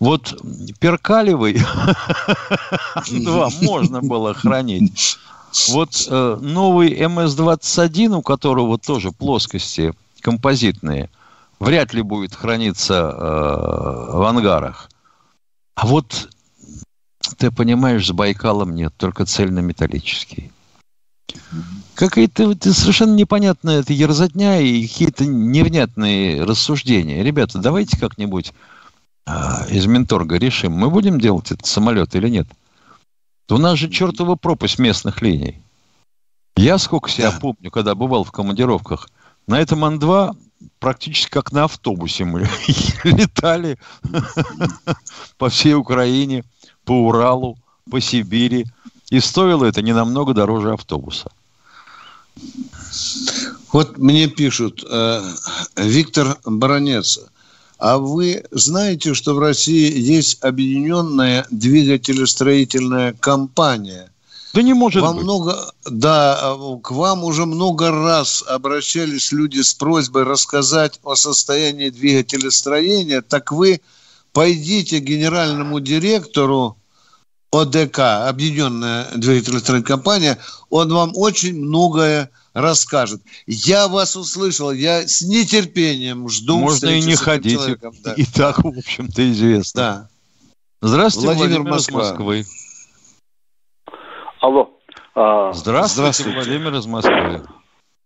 Вот 0.00 0.42
перкалевый 0.80 1.54
два 3.10 3.50
можно 3.60 4.02
было 4.02 4.34
хранить. 4.34 5.18
Вот 5.68 6.06
э, 6.08 6.38
новый 6.40 6.90
МС-21, 6.92 8.16
у 8.16 8.22
которого 8.22 8.78
тоже 8.78 9.12
плоскости 9.12 9.92
композитные, 10.20 11.10
вряд 11.60 11.92
ли 11.92 12.02
будет 12.02 12.34
храниться 12.34 12.94
э, 12.94 14.16
в 14.16 14.26
ангарах. 14.26 14.88
А 15.74 15.86
вот 15.86 16.30
ты 17.36 17.50
понимаешь, 17.50 18.06
с 18.06 18.12
Байкалом 18.12 18.74
нет, 18.74 18.92
только 18.96 19.24
цельнометаллический. 19.24 20.52
Какая-то 21.94 22.52
это 22.52 22.72
совершенно 22.72 23.14
непонятная 23.14 23.80
это 23.80 23.92
ерзотня 23.92 24.60
и 24.60 24.86
какие-то 24.86 25.24
невнятные 25.26 26.44
рассуждения. 26.44 27.22
Ребята, 27.22 27.58
давайте 27.58 27.98
как-нибудь 27.98 28.52
а, 29.26 29.66
из 29.68 29.86
Менторга 29.86 30.36
решим, 30.36 30.72
мы 30.72 30.90
будем 30.90 31.20
делать 31.20 31.52
этот 31.52 31.66
самолет 31.66 32.14
или 32.14 32.28
нет. 32.28 32.48
У 33.48 33.58
нас 33.58 33.78
же 33.78 33.90
чертова 33.90 34.36
пропасть 34.36 34.78
местных 34.78 35.20
линий. 35.20 35.62
Я 36.56 36.78
сколько 36.78 37.10
себя 37.10 37.30
да. 37.30 37.38
помню, 37.38 37.70
когда 37.70 37.94
бывал 37.94 38.24
в 38.24 38.32
командировках, 38.32 39.08
на 39.46 39.60
этом 39.60 39.84
Ан-2 39.84 40.36
практически 40.78 41.30
как 41.30 41.52
на 41.52 41.64
автобусе 41.64 42.24
мы 42.24 42.40
летали 43.04 43.78
по 45.38 45.48
всей 45.48 45.74
Украине, 45.74 46.44
по 46.84 46.92
Уралу, 46.92 47.58
по 47.90 48.00
Сибири. 48.00 48.66
И 49.10 49.20
стоило 49.20 49.64
это 49.64 49.82
не 49.82 49.92
намного 49.92 50.34
дороже 50.34 50.72
автобуса. 50.72 51.30
Вот 53.72 53.98
мне 53.98 54.26
пишут, 54.26 54.84
э, 54.88 55.22
Виктор 55.76 56.38
Баранец, 56.44 57.20
а 57.78 57.98
вы 57.98 58.44
знаете, 58.50 59.12
что 59.12 59.34
в 59.34 59.38
России 59.38 59.98
есть 59.98 60.38
объединенная 60.44 61.46
двигателестроительная 61.50 63.12
компания? 63.14 64.10
Да 64.54 64.62
не 64.62 64.74
может 64.74 65.02
вам 65.02 65.16
быть. 65.16 65.24
Много, 65.24 65.72
да, 65.90 66.56
к 66.82 66.90
вам 66.90 67.24
уже 67.24 67.46
много 67.46 67.90
раз 67.90 68.44
обращались 68.46 69.32
люди 69.32 69.60
с 69.60 69.72
просьбой 69.72 70.24
рассказать 70.24 71.00
о 71.02 71.14
состоянии 71.14 71.88
двигателестроения. 71.88 73.22
Так 73.22 73.50
вы 73.50 73.80
пойдите 74.32 74.98
генеральному 74.98 75.80
директору 75.80 76.76
ОДК, 77.52 78.28
Объединенная 78.28 79.06
двигателестроительная 79.14 79.82
компания, 79.82 80.38
он 80.70 80.92
вам 80.92 81.12
очень 81.14 81.54
многое 81.54 82.30
расскажет. 82.54 83.20
Я 83.46 83.88
вас 83.88 84.16
услышал, 84.16 84.72
я 84.72 85.06
с 85.06 85.22
нетерпением 85.22 86.28
жду 86.28 86.58
Можно 86.58 86.88
и 86.88 87.02
не 87.02 87.14
ходить. 87.14 87.60
Да. 88.02 88.14
И 88.14 88.24
так, 88.24 88.64
в 88.64 88.78
общем-то, 88.78 89.30
известно. 89.30 89.82
Да. 89.82 90.08
Здравствуйте, 90.80 91.26
Владимир, 91.28 91.48
Владимир 91.48 91.70
Москва. 91.70 92.00
Москвы. 92.00 92.44
Алло. 94.40 94.70
А... 95.14 95.52
Здравствуйте, 95.52 96.12
Здравствуйте, 96.12 96.36
Владимир 96.36 96.74
из 96.74 96.86
Москвы. 96.86 97.42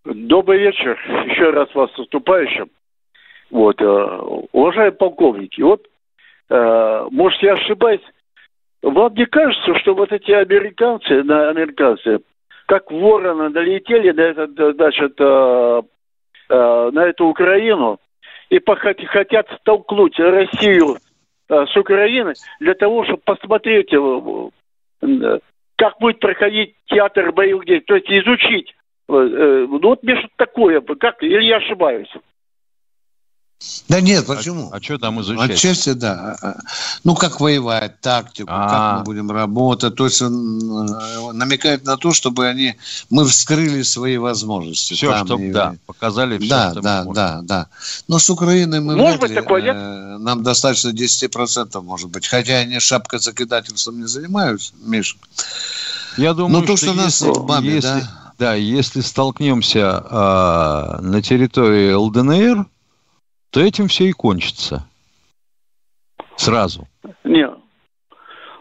Добрый 0.05 0.59
вечер. 0.59 0.99
Еще 1.31 1.51
раз 1.51 1.73
вас 1.75 1.91
с 1.95 1.99
наступающим. 1.99 2.69
Вот, 3.51 3.81
э, 3.81 3.85
уважаемые 4.53 4.93
полковники, 4.93 5.61
вот, 5.61 5.87
может, 6.49 7.43
я 7.43 7.55
ошибаюсь, 7.55 8.03
вам 8.83 9.15
не 9.15 9.27
кажется, 9.27 9.79
что 9.81 9.95
вот 9.95 10.13
эти 10.13 10.31
американцы, 10.31 11.23
на 11.25 11.49
американцы, 11.49 12.21
как 12.67 12.91
вороны 12.91 13.49
налетели 13.49 14.11
на 14.13 14.21
этот, 14.21 14.77
значит, 14.77 15.15
э, 15.19 15.83
э, 16.51 16.91
на 16.93 17.05
эту 17.05 17.27
Украину 17.27 17.99
и 18.51 18.61
хотят 19.07 19.49
столкнуть 19.61 20.19
Россию 20.19 20.99
э, 21.49 21.67
с 21.67 21.77
Украиной 21.77 22.35
для 22.61 22.75
того, 22.75 23.05
чтобы 23.05 23.23
посмотреть, 23.25 23.93
э, 23.93 25.39
как 25.77 25.99
будет 25.99 26.21
проходить 26.21 26.75
театр 26.87 27.33
боевых 27.33 27.67
действий, 27.67 27.87
то 27.87 27.95
есть 27.97 28.11
изучить. 28.11 28.75
Э, 29.09 29.15
э, 29.15 29.67
ну 29.69 29.81
вот 29.81 30.03
мне 30.03 30.17
что-то 30.17 30.35
такое, 30.37 30.81
как, 30.81 31.23
или 31.23 31.45
я 31.45 31.57
ошибаюсь? 31.57 32.13
Да 33.89 34.01
нет, 34.01 34.27
почему? 34.27 34.71
А, 34.71 34.77
а 34.77 34.83
что 34.83 34.99
там 34.99 35.21
изучать? 35.23 35.53
Отчасти, 35.53 35.93
да. 35.93 36.37
А, 36.43 36.49
а, 36.49 36.57
ну, 37.05 37.15
как 37.15 37.41
воевать, 37.41 38.01
тактику, 38.01 38.51
А-а-а. 38.51 38.69
как 38.69 38.99
мы 38.99 39.05
будем 39.05 39.31
работать. 39.31 39.95
То 39.95 40.05
есть 40.05 40.21
он 40.21 40.91
э, 40.91 41.33
намекает 41.33 41.85
на 41.85 41.97
то, 41.97 42.13
чтобы 42.13 42.47
они, 42.47 42.77
мы 43.09 43.25
вскрыли 43.25 43.83
свои 43.83 44.19
возможности. 44.19 44.93
Все, 44.93 45.11
там, 45.11 45.27
чтобы, 45.27 45.47
и... 45.47 45.53
да, 45.53 45.77
показали 45.87 46.39
все, 46.39 46.49
Да, 46.49 46.71
что 46.73 46.81
да, 46.83 47.05
мы 47.05 47.15
да, 47.15 47.41
да. 47.43 47.67
Но 48.09 48.19
с 48.19 48.29
Украиной 48.29 48.81
мы 48.81 48.97
может 48.97 49.21
быть 49.21 49.31
ли, 49.31 49.37
такое, 49.37 49.63
нет? 49.63 49.77
Э, 49.77 50.19
нам 50.19 50.43
достаточно 50.43 50.91
10% 50.91 51.81
может 51.81 52.11
быть. 52.11 52.27
Хотя 52.27 52.57
они 52.59 52.79
шапка 52.79 53.19
закидательством 53.19 54.01
не 54.01 54.07
занимаются, 54.07 54.75
Миша. 54.85 55.17
Я 56.19 56.35
думаю, 56.35 56.61
Но 56.61 56.67
то, 56.67 56.77
что, 56.77 56.89
что 56.89 56.95
нас 56.95 57.23
если, 57.23 57.41
бабе, 57.41 57.75
если, 57.77 57.89
да? 57.89 58.33
да, 58.39 58.55
если 58.55 59.01
столкнемся 59.01 60.05
э, 60.11 61.01
на 61.01 61.23
территории 61.23 61.93
ЛДНР, 61.95 62.67
то 63.57 63.63
этим 63.63 63.89
все 63.89 64.05
и 64.05 64.13
кончится. 64.13 64.87
Сразу. 66.37 66.87
Не, 67.25 67.49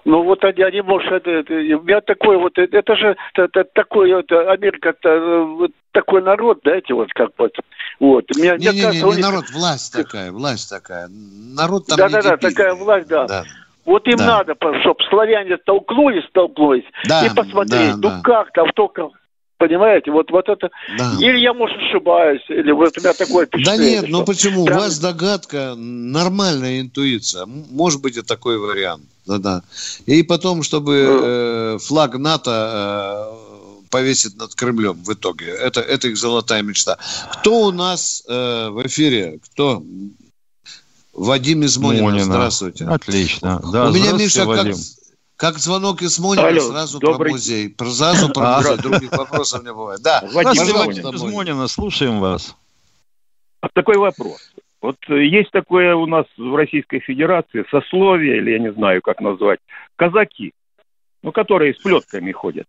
ну 0.05 0.23
вот 0.23 0.41
они, 0.45 0.63
они 0.63 0.79
может, 0.79 1.11
это, 1.11 1.29
это, 1.29 1.53
у 1.53 1.83
меня 1.83 1.99
такой 1.99 2.37
вот, 2.37 2.57
это, 2.57 2.77
это 2.77 2.95
же 2.95 3.17
это, 3.33 3.65
такой, 3.73 4.17
это, 4.17 4.49
Америка, 4.49 4.95
это, 4.97 5.41
вот, 5.41 5.71
такой 5.91 6.21
народ, 6.21 6.59
знаете, 6.63 6.93
вот 6.93 7.11
как 7.11 7.31
вот, 7.37 7.51
вот. 7.99 8.23
Меня, 8.37 8.55
не, 8.55 8.67
не, 8.67 8.81
кажется, 8.81 9.05
не, 9.05 9.11
не, 9.11 9.17
не 9.17 9.21
народ, 9.21 9.49
власть 9.49 9.91
такая, 9.91 10.31
власть 10.31 10.69
такая, 10.69 11.09
народ 11.09 11.87
там 11.87 11.97
Да, 11.97 12.07
да, 12.07 12.21
да, 12.21 12.37
такая 12.37 12.73
власть, 12.73 13.09
да. 13.09 13.27
да. 13.27 13.43
Вот 13.83 14.07
им 14.07 14.15
да. 14.15 14.45
надо, 14.45 14.55
чтобы 14.79 15.03
славяне 15.09 15.57
столкнулись, 15.57 16.25
столкнулись, 16.29 16.85
да, 17.03 17.25
и 17.25 17.35
посмотреть, 17.35 17.95
да, 17.95 17.97
ну 17.97 18.09
да. 18.09 18.21
как 18.23 18.53
там, 18.53 18.69
только 18.73 19.09
Понимаете, 19.57 20.11
вот, 20.11 20.29
вот 20.31 20.49
это... 20.49 20.69
Да. 20.97 21.13
Или 21.19 21.39
я, 21.39 21.53
может, 21.53 21.77
ошибаюсь, 21.77 22.41
или 22.49 22.71
вот 22.71 22.97
у 22.97 23.01
меня 23.01 23.13
такое 23.13 23.45
впечатление. 23.45 24.01
Да 24.01 24.01
нет, 24.01 24.11
ну 24.11 24.25
почему? 24.25 24.65
Прям... 24.65 24.77
У 24.77 24.81
вас 24.81 24.99
догадка, 24.99 25.75
нормальная 25.75 26.81
интуиция. 26.81 27.45
Может 27.45 28.01
быть 28.01 28.17
и 28.17 28.21
такой 28.21 28.57
вариант. 28.57 29.03
Да-да. 29.25 29.63
И 30.05 30.23
потом, 30.23 30.61
чтобы 30.61 31.05
ну. 31.07 31.21
э, 31.23 31.77
флаг 31.79 32.17
НАТО 32.17 33.31
э, 33.31 33.87
повесить 33.89 34.37
над 34.37 34.53
Кремлем 34.55 35.01
в 35.01 35.13
итоге. 35.13 35.45
Это, 35.45 35.79
это 35.79 36.09
их 36.09 36.17
золотая 36.17 36.61
мечта. 36.61 36.97
Кто 37.31 37.61
у 37.61 37.71
нас 37.71 38.23
э, 38.27 38.69
в 38.69 38.85
эфире? 38.85 39.39
Кто? 39.53 39.81
Вадим 41.13 41.63
из 41.63 41.77
Монина. 41.77 42.23
Здравствуйте. 42.23 42.85
Отлично. 42.85 43.61
Да, 43.71 43.87
у 43.87 43.93
меня, 43.93 44.11
Миша, 44.11 44.43
Вадим. 44.45 44.73
как 44.73 44.81
как 45.38 45.57
звонок 45.57 46.01
из 46.01 46.17
Монина, 46.19 46.47
Алло, 46.47 46.61
сразу 46.61 46.99
добрый... 46.99 47.17
про 47.17 47.29
музей. 47.31 47.75
Сразу 47.77 48.31
про 48.31 48.57
музей, 48.57 48.77
других 48.77 49.11
вопросов 49.11 49.63
не 49.63 49.73
бывает. 49.73 50.01
Да, 50.01 50.23
Вадим 50.33 51.11
из 51.13 51.23
Монина, 51.23 51.67
слушаем 51.67 52.19
вас. 52.19 52.55
Такой 53.73 53.97
вопрос. 53.97 54.53
Вот 54.81 54.97
есть 55.09 55.51
такое 55.51 55.95
у 55.95 56.05
нас 56.05 56.25
в 56.38 56.55
Российской 56.55 56.99
Федерации 56.99 57.65
сословие, 57.71 58.38
или 58.38 58.51
я 58.51 58.59
не 58.59 58.71
знаю, 58.71 59.01
как 59.01 59.19
назвать, 59.19 59.59
казаки, 59.95 60.53
ну, 61.23 61.31
которые 61.31 61.73
с 61.73 61.77
плетками 61.77 62.31
ходят. 62.31 62.67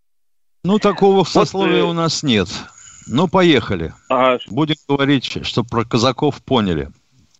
Ну, 0.63 0.79
такого 0.79 1.17
вот, 1.17 1.27
сословия 1.27 1.81
э... 1.81 1.83
у 1.83 1.93
нас 1.93 2.23
нет. 2.23 2.47
Ну, 3.07 3.27
поехали. 3.27 3.93
А... 4.09 4.37
Будем 4.47 4.75
говорить, 4.87 5.45
что 5.45 5.63
про 5.63 5.85
казаков 5.85 6.43
поняли. 6.43 6.89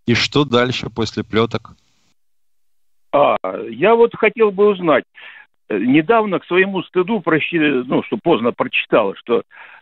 И 0.06 0.14
что 0.14 0.46
дальше 0.46 0.90
после 0.90 1.24
плеток? 1.24 1.76
А, 3.18 3.38
я 3.70 3.96
вот 3.96 4.16
хотел 4.16 4.52
бы 4.52 4.68
узнать, 4.68 5.04
э, 5.70 5.78
недавно 5.78 6.40
к 6.40 6.46
своему 6.46 6.84
стыду, 6.84 7.20
прощи, 7.20 7.56
ну, 7.56 8.04
что 8.04 8.18
поздно 8.22 8.52
прочитал, 8.52 9.16
что 9.16 9.42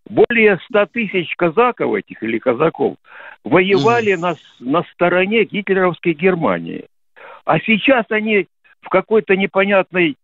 более 0.09 0.59
100 0.69 0.85
тысяч 0.87 1.35
казаков 1.35 1.95
этих 1.95 2.23
или 2.23 2.39
казаков 2.39 2.95
воевали 3.43 4.13
mm. 4.13 4.17
на, 4.17 4.35
на 4.59 4.83
стороне 4.93 5.43
гитлеровской 5.43 6.13
Германии. 6.13 6.85
А 7.43 7.59
сейчас 7.59 8.05
они 8.09 8.47
в 8.81 8.89
какой-то 8.89 9.35
непонятной 9.35 10.15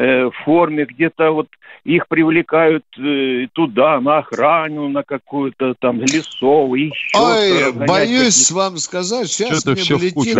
э, 0.00 0.30
форме, 0.44 0.86
где-то 0.86 1.30
вот 1.30 1.48
их 1.84 2.08
привлекают 2.08 2.84
э, 2.98 3.46
туда, 3.52 4.00
на 4.00 4.18
охрану, 4.18 4.88
на 4.88 5.02
какую-то 5.02 5.74
там 5.78 6.00
лесов, 6.00 6.74
еще. 6.74 7.18
Ой, 7.18 7.72
боюсь 7.72 8.50
вам 8.50 8.78
сказать, 8.78 9.28
сейчас 9.28 9.60
Что-то 9.60 9.72
мне 9.72 9.82
все 9.82 9.96
влетит 9.96 10.36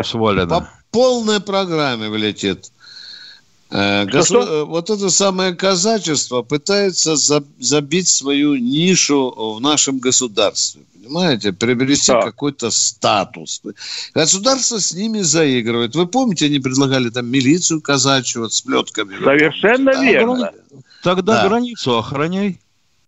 по 0.48 0.68
полной 0.90 1.40
программе 1.40 2.08
влетит. 2.08 2.72
Э, 3.70 4.04
госу... 4.06 4.40
Э, 4.40 4.64
вот 4.64 4.90
это 4.90 5.10
самое 5.10 5.54
казачество 5.54 6.42
пытается 6.42 7.16
забить 7.16 8.08
свою 8.08 8.56
нишу 8.56 9.30
в 9.30 9.60
нашем 9.60 9.98
государстве 9.98 10.82
понимаете, 11.10 11.52
приобрести 11.52 12.12
да. 12.12 12.22
какой-то 12.22 12.70
статус. 12.70 13.62
Государство 14.14 14.78
с 14.78 14.94
ними 14.94 15.20
заигрывает. 15.20 15.94
Вы 15.96 16.06
помните, 16.06 16.46
они 16.46 16.60
предлагали 16.60 17.10
там 17.10 17.26
милицию 17.26 17.80
казачью 17.80 18.42
вот, 18.42 18.52
с 18.52 18.60
плетками? 18.60 19.16
Совершенно 19.22 19.92
да, 19.92 20.02
верно. 20.02 20.52
Тогда 21.02 21.42
да. 21.42 21.48
границу 21.48 21.98
охраняй. 21.98 22.60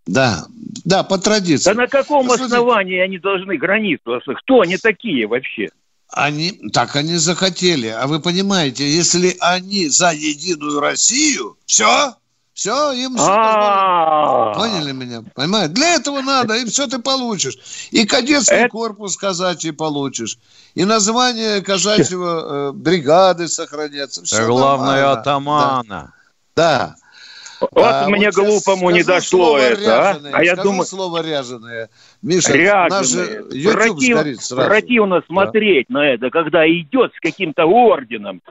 Да, 0.05 0.47
да, 0.85 1.05
по 1.05 1.17
традиции. 1.17 1.71
Да 1.71 1.75
на 1.75 1.87
каком 1.87 2.27
Послушайте, 2.27 2.57
основании 2.57 2.99
они 2.99 3.19
должны 3.19 3.57
границу? 3.57 4.21
Кто 4.43 4.63
они 4.63 4.77
такие 4.77 5.29
вообще? 5.29 5.69
Они, 6.13 6.61
так 6.73 6.95
они 6.95 7.17
захотели. 7.17 7.89
А 7.89 8.07
вы 8.07 8.21
понимаете, 8.21 8.89
если 8.89 9.35
они 9.41 9.89
за 9.89 10.13
единую 10.13 10.79
Россию, 10.79 11.57
все, 11.65 12.15
все, 12.53 12.93
им 12.93 13.17
все 13.17 13.31
а. 13.31 14.53
Поняли 14.55 14.93
меня? 14.93 15.25
Понимаете? 15.35 15.73
Для 15.73 15.95
этого 15.95 16.21
надо, 16.21 16.55
и 16.55 16.67
все 16.67 16.87
ты 16.87 16.99
получишь. 16.99 17.57
И 17.93 18.05
кадетский 18.05 18.69
корпус 18.69 19.17
казачий 19.17 19.73
получишь. 19.73 20.39
И 20.75 20.85
название 20.85 21.63
казачьего 21.63 22.69
э, 22.69 22.73
бригады 22.73 23.49
сохранятся. 23.49 24.23
Все 24.23 24.47
главное 24.47 25.13
атамана. 25.13 26.13
Да. 26.55 26.97
Вот 27.71 27.85
а, 27.85 28.09
мне 28.09 28.31
вот 28.31 28.35
глупому 28.35 28.91
не 28.91 29.03
дошло 29.03 29.59
это, 29.59 30.11
а? 30.11 30.21
А 30.33 30.45
я 30.45 30.57
думаю... 30.57 30.85
слово 30.85 31.23
ряженое. 31.23 31.91
Миша, 32.21 32.53
ряженое. 32.53 33.73
Против... 33.73 34.49
Противно 34.49 35.23
смотреть 35.27 35.87
да. 35.89 35.95
на 35.95 36.09
это, 36.13 36.31
когда 36.31 36.67
идет 36.67 37.13
с 37.15 37.21
каким-то 37.21 37.65
орденом 37.65 38.43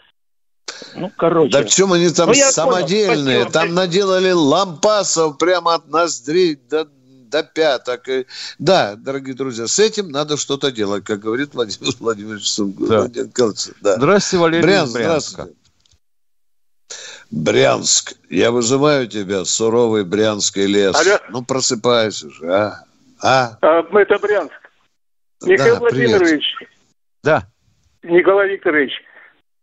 Ну, 0.95 1.11
короче. 1.15 1.51
Да 1.51 1.63
в 1.63 1.69
чем 1.69 1.93
они 1.93 2.09
там 2.09 2.29
ну, 2.29 2.33
самодельные? 2.33 3.39
Понял, 3.39 3.51
там 3.51 3.73
наделали 3.73 4.31
лампасов 4.31 5.37
прямо 5.37 5.75
от 5.75 5.87
ноздрей 5.89 6.55
до, 6.55 6.87
до 7.31 7.43
пяток. 7.43 8.07
Да, 8.59 8.95
дорогие 8.95 9.35
друзья, 9.35 9.67
с 9.67 9.79
этим 9.79 10.09
надо 10.09 10.37
что-то 10.37 10.71
делать, 10.71 11.03
как 11.03 11.19
говорит 11.19 11.53
Владимир 11.53 11.93
Владимирович 11.99 12.55
Да. 12.57 13.07
Да. 13.81 13.95
Здравствуйте, 13.97 14.41
Валерий 14.41 14.63
Брянск, 14.63 14.91
Здравствуйте. 14.91 15.60
Брянск. 17.31 18.13
Я 18.29 18.51
вызываю 18.51 19.07
тебя, 19.07 19.45
суровый 19.45 20.03
брянский 20.03 20.65
лес. 20.65 20.95
Алло. 20.95 21.17
Ну, 21.29 21.45
просыпайся 21.45 22.29
же, 22.29 22.51
а? 22.51 22.73
А? 23.23 23.57
а 23.61 23.99
это 23.99 24.19
Брянск. 24.19 24.71
Михаил 25.45 25.75
да, 25.75 25.79
Владимирович. 25.79 26.55
Привет. 26.57 26.73
Да. 27.23 27.43
Николай 28.03 28.49
Викторович, 28.49 28.91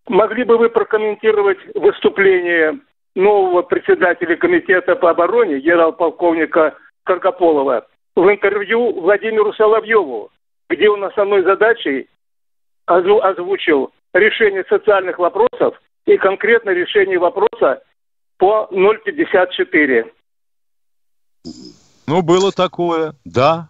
могли 0.08 0.44
бы 0.44 0.56
вы 0.58 0.70
прокомментировать 0.70 1.58
выступление 1.74 2.80
нового 3.14 3.62
председателя 3.62 4.36
комитета 4.36 4.94
по 4.96 5.10
обороне, 5.10 5.58
генерал-полковника 5.60 6.76
Каргополова, 7.04 7.86
в 8.14 8.28
интервью 8.28 9.00
Владимиру 9.00 9.52
Соловьеву, 9.54 10.30
где 10.70 10.88
он 10.88 11.04
основной 11.04 11.42
задачей 11.42 12.08
озвучил 12.86 13.92
решение 14.14 14.64
социальных 14.68 15.18
вопросов 15.18 15.80
и 16.08 16.16
конкретно 16.16 16.70
решение 16.70 17.18
вопроса 17.18 17.82
по 18.38 18.68
0,54. 18.72 20.10
Ну, 22.06 22.22
было 22.22 22.50
такое, 22.50 23.14
да. 23.26 23.68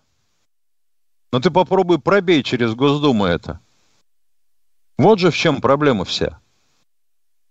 Но 1.33 1.41
ты 1.41 1.51
попробуй 1.51 1.99
пробей 1.99 2.45
через 2.45 2.75
Госдуму 2.75 3.25
это. 3.25 3.61
Вот 4.97 5.19
же 5.19 5.31
в 5.31 5.37
чем 5.37 5.61
проблема 5.61 6.05
вся. 6.05 6.39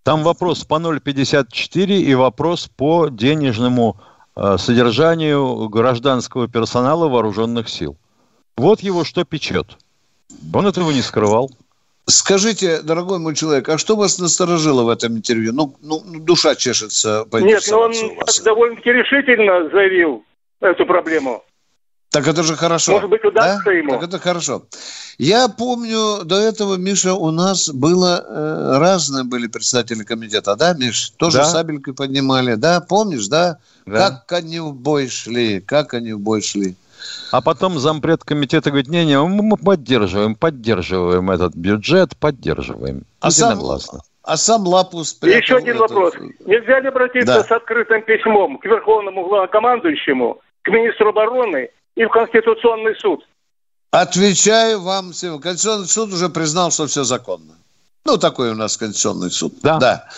Там 0.04 0.24
вопрос 0.24 0.64
по 0.64 0.76
0,54 0.76 1.98
и 1.98 2.16
вопрос 2.16 2.70
по 2.70 3.10
денежному 3.10 3.98
э, 4.38 4.58
содержанию 4.58 5.68
гражданского 5.68 6.48
персонала 6.48 7.10
вооруженных 7.10 7.68
сил. 7.68 7.98
Вот 8.56 8.80
его 8.80 9.04
что 9.04 9.26
печет. 9.26 9.78
Он 10.54 10.66
этого 10.66 10.92
не 10.92 11.02
скрывал. 11.02 11.52
Скажите, 12.10 12.82
дорогой 12.82 13.20
мой 13.20 13.36
человек, 13.36 13.68
а 13.68 13.78
что 13.78 13.98
вас 13.98 14.18
насторожило 14.18 14.84
в 14.84 14.90
этом 14.90 15.18
интервью? 15.18 15.52
Ну, 15.52 15.76
ну 15.82 16.02
душа 16.22 16.56
чешется. 16.56 17.28
Нет, 17.34 17.64
но 17.70 17.82
он 17.82 17.94
довольно-таки 18.46 18.94
решительно 18.94 19.70
заявил 19.70 20.24
эту 20.62 20.86
проблему. 20.86 21.44
Так 22.10 22.26
это 22.26 22.44
же 22.44 22.56
хорошо. 22.56 22.94
Может 22.94 23.10
быть, 23.10 23.26
удастся 23.26 23.62
да? 23.66 23.72
ему. 23.74 23.92
Так 23.92 24.04
это 24.04 24.20
хорошо. 24.20 24.64
Я 25.18 25.50
помню, 25.50 26.24
до 26.24 26.38
этого, 26.38 26.76
Миша, 26.76 27.14
у 27.14 27.32
нас 27.32 27.70
было 27.70 28.24
э, 28.26 28.78
разные 28.80 29.26
были 29.26 29.48
представители 29.48 30.04
комитета, 30.04 30.56
да, 30.56 30.74
Миш? 30.74 31.10
Тоже 31.18 31.40
да. 31.40 31.46
сабелькой 31.46 31.94
поднимали, 31.94 32.56
да? 32.56 32.80
Помнишь, 32.80 33.28
да? 33.28 33.58
да? 33.86 34.12
Как 34.12 34.32
они 34.32 34.62
в 34.62 34.74
бой 34.74 35.10
шли, 35.10 35.60
как 35.60 35.94
они 35.94 36.14
в 36.14 36.20
бой 36.20 36.42
шли. 36.42 36.78
А 37.32 37.42
потом 37.42 37.78
зампред 37.78 38.24
комитета 38.24 38.70
говорит, 38.70 38.88
не-не, 38.88 39.20
мы 39.22 39.58
поддерживаем, 39.58 40.36
поддерживаем 40.36 41.30
этот 41.30 41.56
бюджет, 41.56 42.16
поддерживаем. 42.18 43.04
А 43.20 43.32
сам, 43.32 43.60
а 44.24 44.38
сам 44.38 44.68
Лапус... 44.68 45.10
Спрятал 45.10 45.40
Еще 45.40 45.56
один 45.56 45.76
этот... 45.76 45.90
вопрос. 45.90 46.14
Нельзя 46.46 46.80
ли 46.80 46.88
обратиться 46.90 47.34
да. 47.34 47.44
с 47.44 47.52
открытым 47.52 48.02
письмом 48.04 48.58
к 48.58 48.66
Верховному 48.66 49.28
главнокомандующему, 49.28 50.42
к 50.64 50.70
министру 50.70 51.10
обороны 51.10 51.70
и 51.96 52.06
в 52.06 52.10
Конституционный 52.10 52.96
суд? 52.96 53.26
Отвечаю 53.92 54.82
вам 54.82 55.14
всем. 55.14 55.40
Конституционный 55.40 55.88
суд 55.88 56.14
уже 56.14 56.28
признал, 56.28 56.72
что 56.72 56.88
все 56.88 57.04
законно. 57.04 57.56
Ну, 58.04 58.18
такой 58.18 58.52
у 58.52 58.56
нас 58.56 58.76
Конституционный 58.78 59.32
суд. 59.32 59.54
Да. 59.64 59.78
да. 59.78 60.10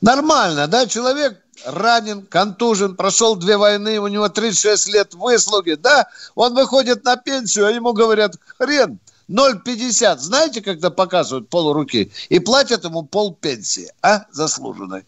Нормально, 0.00 0.68
да? 0.68 0.86
Человек 0.86 1.36
ранен, 1.64 2.22
контужен, 2.26 2.96
прошел 2.96 3.36
две 3.36 3.56
войны, 3.56 3.98
у 3.98 4.08
него 4.08 4.28
36 4.28 4.88
лет 4.88 5.14
выслуги, 5.14 5.72
да? 5.72 6.08
Он 6.34 6.54
выходит 6.54 7.04
на 7.04 7.16
пенсию, 7.16 7.66
а 7.66 7.70
ему 7.70 7.92
говорят, 7.92 8.36
хрен, 8.58 8.98
0,50. 9.28 10.18
Знаете, 10.18 10.60
когда 10.60 10.90
показывают 10.90 11.48
полуруки? 11.48 12.12
И 12.28 12.38
платят 12.38 12.84
ему 12.84 13.02
пол 13.02 13.34
пенсии, 13.34 13.90
а, 14.02 14.24
заслуженной. 14.30 15.04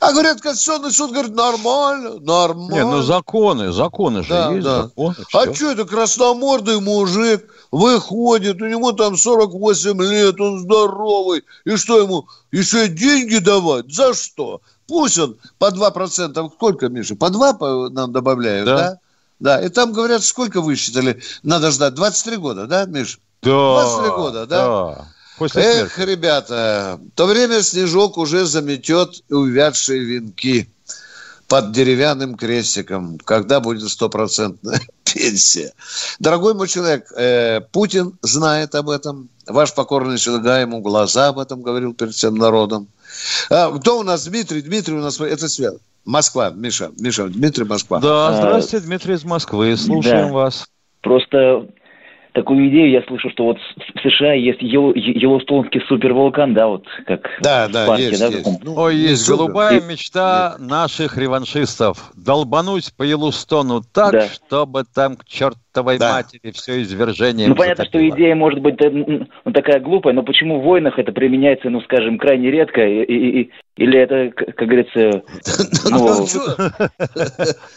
А 0.00 0.12
говорят, 0.12 0.40
Конституционный 0.40 0.92
суд 0.92 1.10
говорит, 1.10 1.34
нормально, 1.34 2.20
нормально. 2.20 2.72
Нет, 2.72 2.84
ну 2.84 3.02
законы, 3.02 3.72
законы 3.72 4.22
же 4.22 4.28
да, 4.28 4.52
есть. 4.52 4.64
Да. 4.64 4.82
Законы, 4.82 5.16
а 5.32 5.54
что 5.54 5.72
это 5.72 5.84
красномордый 5.86 6.80
мужик 6.80 7.52
выходит, 7.72 8.62
у 8.62 8.66
него 8.66 8.92
там 8.92 9.16
48 9.16 10.00
лет, 10.02 10.40
он 10.40 10.60
здоровый. 10.60 11.42
И 11.64 11.74
что 11.74 12.00
ему, 12.00 12.28
еще 12.52 12.86
деньги 12.86 13.38
давать? 13.38 13.92
За 13.92 14.14
что? 14.14 14.60
Пусть 14.88 15.18
он 15.18 15.36
по 15.58 15.66
2%, 15.66 16.50
сколько, 16.54 16.88
Миша, 16.88 17.14
по 17.14 17.28
2 17.30 17.90
нам 17.90 18.10
добавляют, 18.10 18.66
да? 18.66 18.76
Да, 18.76 18.98
да. 19.38 19.62
и 19.64 19.68
там 19.68 19.92
говорят, 19.92 20.24
сколько 20.24 20.62
высчитали, 20.62 21.20
надо 21.42 21.70
ждать, 21.70 21.94
23 21.94 22.36
года, 22.38 22.66
да, 22.66 22.86
Миш? 22.86 23.20
Да. 23.42 23.82
23 23.82 24.10
года, 24.16 24.46
да? 24.46 24.66
Да. 24.66 25.08
После 25.38 25.62
Эх, 25.62 25.92
смерти. 25.92 26.10
ребята, 26.10 26.98
в 27.00 27.16
то 27.16 27.26
время 27.26 27.62
снежок 27.62 28.18
уже 28.18 28.44
заметет 28.46 29.22
увядшие 29.30 30.00
венки 30.00 30.68
под 31.46 31.70
деревянным 31.72 32.34
крестиком, 32.34 33.18
когда 33.18 33.60
будет 33.60 33.88
стопроцентная 33.88 34.80
пенсия. 35.04 35.72
Дорогой 36.18 36.54
мой 36.54 36.66
человек, 36.66 37.12
э, 37.14 37.60
Путин 37.72 38.18
знает 38.22 38.74
об 38.74 38.88
этом. 38.88 39.28
Ваш 39.46 39.74
покорный 39.74 40.18
слуга 40.18 40.60
ему 40.60 40.80
глаза 40.80 41.28
об 41.28 41.38
этом 41.38 41.62
говорил 41.62 41.94
перед 41.94 42.14
всем 42.14 42.34
народом. 42.34 42.88
А, 43.50 43.70
кто 43.78 43.98
у 43.98 44.02
нас 44.02 44.26
Дмитрий? 44.26 44.62
Дмитрий 44.62 44.94
у 44.94 45.00
нас, 45.00 45.20
это 45.20 45.48
свет. 45.48 45.74
Москва, 46.04 46.50
Миша, 46.50 46.90
Миша, 46.98 47.28
Дмитрий, 47.28 47.64
Москва. 47.64 48.00
Да, 48.00 48.32
здравствуйте, 48.32 48.86
Дмитрий 48.86 49.14
из 49.14 49.24
Москвы, 49.24 49.76
слушаем 49.76 50.28
да. 50.28 50.32
вас. 50.32 50.66
Просто 51.02 51.66
такую 52.32 52.68
идею 52.68 52.90
я 52.90 53.02
слышу, 53.02 53.28
что 53.30 53.44
вот 53.44 53.58
в 53.58 54.00
США 54.00 54.32
есть 54.32 54.62
Йеллоустонский 54.62 55.82
супервулкан, 55.88 56.54
да, 56.54 56.68
вот 56.68 56.84
как 57.06 57.22
да, 57.42 57.68
в 57.68 57.72
да, 57.72 57.86
парке, 57.86 58.04
есть, 58.04 58.20
да? 58.20 58.26
Есть. 58.28 58.64
Ну, 58.64 58.74
Ой, 58.76 58.96
есть 58.96 59.24
супер. 59.24 59.36
голубая 59.36 59.80
мечта 59.80 60.56
Нет. 60.58 60.70
наших 60.70 61.18
реваншистов. 61.18 62.12
Долбануть 62.14 62.94
по 62.96 63.02
Йеллоустону 63.02 63.82
так, 63.82 64.12
да. 64.12 64.28
чтобы 64.28 64.84
там 64.84 65.16
к 65.16 65.24
чертовой 65.78 65.98
да. 65.98 66.14
матери 66.14 66.52
все 66.52 66.82
извержение 66.82 67.48
Ну, 67.48 67.54
понятно, 67.54 67.84
затопило. 67.84 68.10
что 68.10 68.16
идея 68.16 68.34
может 68.34 68.60
быть 68.60 68.76
ну, 68.80 69.52
такая 69.52 69.80
глупая, 69.80 70.14
но 70.14 70.22
почему 70.22 70.60
в 70.60 70.64
войнах 70.64 70.98
это 70.98 71.12
применяется, 71.12 71.70
ну, 71.70 71.80
скажем, 71.82 72.18
крайне 72.18 72.50
редко, 72.50 72.80
и, 72.80 73.02
и, 73.02 73.42
и, 73.42 73.50
или 73.76 73.98
это, 73.98 74.30
как 74.34 74.68
говорится... 74.68 75.22
Ну... 75.90 76.26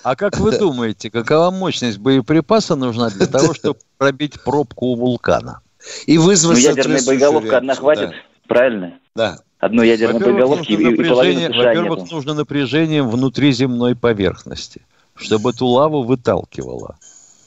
А 0.04 0.16
как 0.16 0.38
вы 0.38 0.58
думаете, 0.58 1.10
какова 1.10 1.52
мощность 1.52 2.00
боеприпаса 2.00 2.76
нужна 2.76 3.10
для 3.10 3.28
того, 3.28 3.54
чтобы 3.54 3.80
пробить 3.98 4.44
пробку 4.44 4.88
у 4.88 4.96
вулкана? 4.96 5.62
И 6.06 6.18
вызвать... 6.18 6.58
Ну, 6.58 6.64
ядерная 6.64 7.02
боеголовка 7.06 7.58
одна 7.58 7.76
хватит, 7.76 8.12
правильно? 8.48 9.00
Да. 9.16 9.38
Одной 9.60 9.90
ядерной 9.90 10.20
боеголовки 10.20 10.72
и, 10.72 10.76
и 10.76 11.04
половины 11.04 11.50
Во-первых, 11.50 12.12
нужно 12.12 12.34
напряжение 12.34 13.04
внутри 13.04 13.52
земной 13.52 13.96
поверхности, 13.96 14.82
чтобы 15.16 15.52
эту 15.52 15.68
лаву 15.68 16.04
выталкивало. 16.04 16.98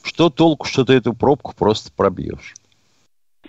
Что 0.05 0.29
толку, 0.29 0.67
что 0.67 0.85
ты 0.85 0.93
эту 0.93 1.13
пробку 1.13 1.55
просто 1.57 1.91
пробьешь? 1.91 2.53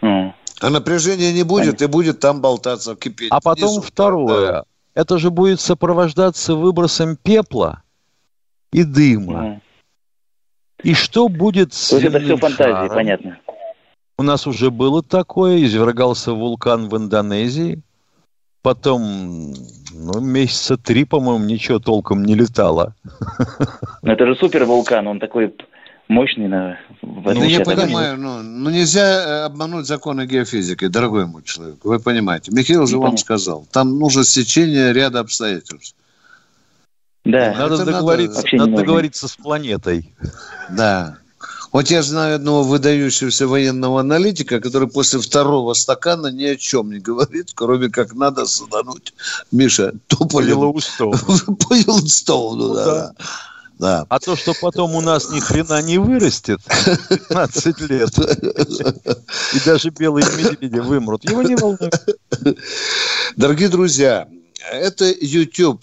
А 0.01 0.71
напряжения 0.71 1.33
не 1.33 1.43
будет, 1.43 1.83
и 1.83 1.87
будет 1.87 2.19
там 2.21 2.41
болтаться, 2.41 2.97
кипеть. 2.97 3.29
А 3.31 3.41
потом 3.41 3.83
второе 3.83 4.65
это 4.95 5.19
же 5.19 5.31
будет 5.31 5.61
сопровождаться 5.61 6.55
выбросом 6.55 7.17
пепла 7.17 7.83
и 8.73 8.83
дыма. 8.83 9.33
Mm. 9.35 9.61
И 10.83 10.95
что 10.95 11.29
будет 11.29 11.75
с 11.75 11.93
это 11.93 12.19
все 12.19 12.37
фантазии, 12.39 12.73
шаром? 12.73 12.89
понятно. 12.89 13.39
У 14.19 14.23
нас 14.23 14.47
уже 14.47 14.71
было 14.71 15.03
такое, 15.03 15.63
извергался 15.63 16.33
вулкан 16.33 16.89
в 16.89 16.97
Индонезии. 16.97 17.83
Потом, 18.63 19.53
ну, 19.93 20.21
месяца 20.21 20.79
три, 20.79 21.05
по-моему, 21.05 21.45
ничего 21.45 21.79
толком 21.79 22.25
не 22.25 22.35
летало. 22.35 22.95
Но 24.03 24.13
это 24.13 24.27
же 24.27 24.35
супер 24.35 24.65
вулкан, 24.65 25.07
он 25.07 25.21
такой 25.21 25.55
мощный 26.09 26.49
на 26.49 26.79
Ну, 27.03 27.45
я 27.45 27.61
понимаю, 27.61 28.19
но, 28.19 28.43
но 28.43 28.71
нельзя 28.71 29.03
э, 29.03 29.45
обмануть 29.45 29.87
законы 29.87 30.27
геофизики, 30.27 30.87
дорогой 30.89 31.27
мой 31.27 31.43
человек. 31.43 31.79
Вы 31.85 31.99
понимаете. 31.99 32.53
Михаил 32.53 32.87
же 32.87 32.97
ну, 32.97 33.03
вам 33.03 33.17
сказал, 33.17 33.67
там 33.73 33.99
нужно 33.99 34.25
сечение 34.25 34.93
ряда 34.93 35.21
обстоятельств. 35.21 35.97
Да. 37.25 37.55
Надо, 37.59 37.85
договориться, 37.85 38.43
надо, 38.53 38.57
надо 38.57 38.83
договориться 38.83 39.27
с 39.27 39.37
планетой. 39.37 40.15
Да. 40.71 41.19
Вот 41.73 41.91
я 41.91 42.03
знаю 42.03 42.37
одного 42.37 42.63
выдающегося 42.63 43.49
военного 43.49 44.01
аналитика, 44.01 44.61
который 44.61 44.89
после 44.89 45.19
второго 45.21 45.75
стакана 45.75 46.29
ни 46.29 46.45
о 46.45 46.57
чем 46.57 46.91
не 46.91 47.01
говорит, 47.01 47.51
кроме 47.55 47.89
как 47.89 48.15
надо 48.15 48.47
садануть. 48.47 49.13
Миша, 49.51 49.93
тополем. 50.07 50.57
По 50.57 50.63
Йеллоустоуну. 50.63 51.57
По 51.57 51.75
Йеллоустоуну, 51.75 52.75
да. 52.75 52.85
да. 52.85 53.13
Да. 53.79 54.07
А 54.09 54.19
то, 54.19 54.37
что 54.37 54.53
потом 54.61 54.95
у 54.95 55.01
нас 55.01 55.31
ни 55.31 55.39
хрена 55.39 55.83
не 55.83 55.99
вырастет 55.99 56.61
15 57.11 57.91
лет, 57.91 58.09
и 59.55 59.69
даже 59.69 59.91
белые 59.91 60.25
медведи 60.25 60.79
вымрут, 60.79 61.25
его 61.25 61.43
не 61.43 61.57
волнует. 61.57 61.93
Дорогие 63.37 63.69
друзья, 63.69 64.29
это 64.71 65.05
YouTube. 65.21 65.83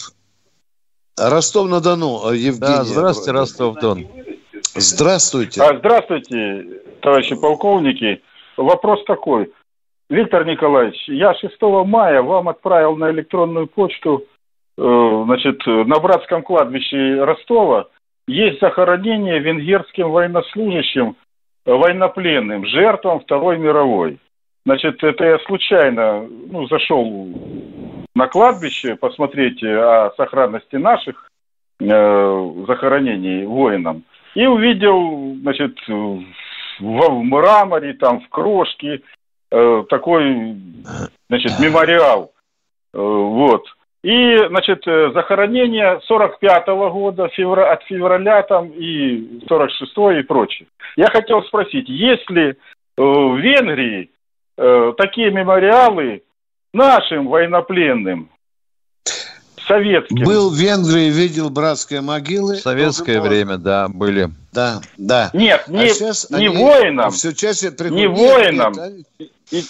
Ростов-на-Дону, 1.16 2.32
Евгений. 2.32 2.58
Да, 2.58 2.84
здравствуйте, 2.84 3.30
Ростов-Дон. 3.30 4.06
Здравствуйте. 4.74 5.62
А, 5.62 5.78
здравствуйте, 5.78 6.80
товарищи 7.00 7.36
полковники. 7.36 8.20
Вопрос 8.56 9.04
такой. 9.06 9.52
Виктор 10.10 10.44
Николаевич, 10.44 11.08
я 11.08 11.34
6 11.34 11.54
мая 11.86 12.22
вам 12.22 12.48
отправил 12.48 12.96
на 12.96 13.10
электронную 13.10 13.68
почту, 13.68 14.24
э, 14.24 14.33
значит, 14.76 15.64
на 15.66 15.98
братском 16.00 16.42
кладбище 16.42 17.22
Ростова 17.22 17.88
есть 18.26 18.60
захоронение 18.60 19.38
венгерским 19.38 20.10
военнослужащим, 20.10 21.16
э, 21.66 21.72
военнопленным, 21.72 22.66
жертвам 22.66 23.20
Второй 23.20 23.58
мировой. 23.58 24.18
Значит, 24.66 25.02
это 25.04 25.24
я 25.24 25.38
случайно 25.40 26.26
ну, 26.50 26.66
зашел 26.68 27.28
на 28.14 28.26
кладбище 28.28 28.96
посмотреть 28.96 29.62
о 29.62 30.12
сохранности 30.16 30.76
наших 30.76 31.30
э, 31.80 32.52
захоронений 32.66 33.44
воинам 33.44 34.04
и 34.34 34.46
увидел, 34.46 35.36
значит, 35.42 35.76
в, 35.86 36.24
в 36.80 37.22
мраморе, 37.24 37.92
там, 37.94 38.20
в 38.20 38.28
крошке 38.30 39.02
э, 39.50 39.84
такой, 39.90 40.56
значит, 41.28 41.52
мемориал. 41.60 42.32
Э, 42.94 42.98
вот. 42.98 43.66
И, 44.04 44.36
значит, 44.48 44.86
э, 44.86 45.12
захоронение 45.14 45.98
45-го 46.10 46.90
года, 46.90 47.26
февра, 47.28 47.72
от 47.72 47.82
февраля 47.84 48.42
там 48.42 48.68
и 48.68 49.40
46-го 49.48 50.10
и 50.10 50.22
прочее. 50.22 50.68
Я 50.96 51.06
хотел 51.06 51.42
спросить, 51.44 51.88
есть 51.88 52.28
ли 52.28 52.50
э, 52.50 52.54
в 52.98 53.38
Венгрии 53.38 54.10
э, 54.58 54.92
такие 54.98 55.30
мемориалы 55.30 56.22
нашим 56.74 57.28
военнопленным, 57.28 58.28
советским? 59.66 60.22
Был 60.22 60.50
в 60.50 60.54
Венгрии, 60.54 61.08
видел 61.08 61.48
братские 61.48 62.02
могилы. 62.02 62.56
В 62.56 62.60
советское 62.60 63.22
время, 63.22 63.56
да, 63.56 63.88
были. 63.88 64.28
Да, 64.52 64.82
да. 64.98 65.30
Нет, 65.32 65.66
не, 65.66 65.88
а 65.88 66.38
не 66.38 66.48
воинам. 66.48 67.10
Все 67.10 67.32
чаще 67.32 67.70
приходят. 67.70 67.96
Не 67.96 68.06
воинам. 68.06 68.74
Нет, 68.74 69.30
нет, 69.50 69.64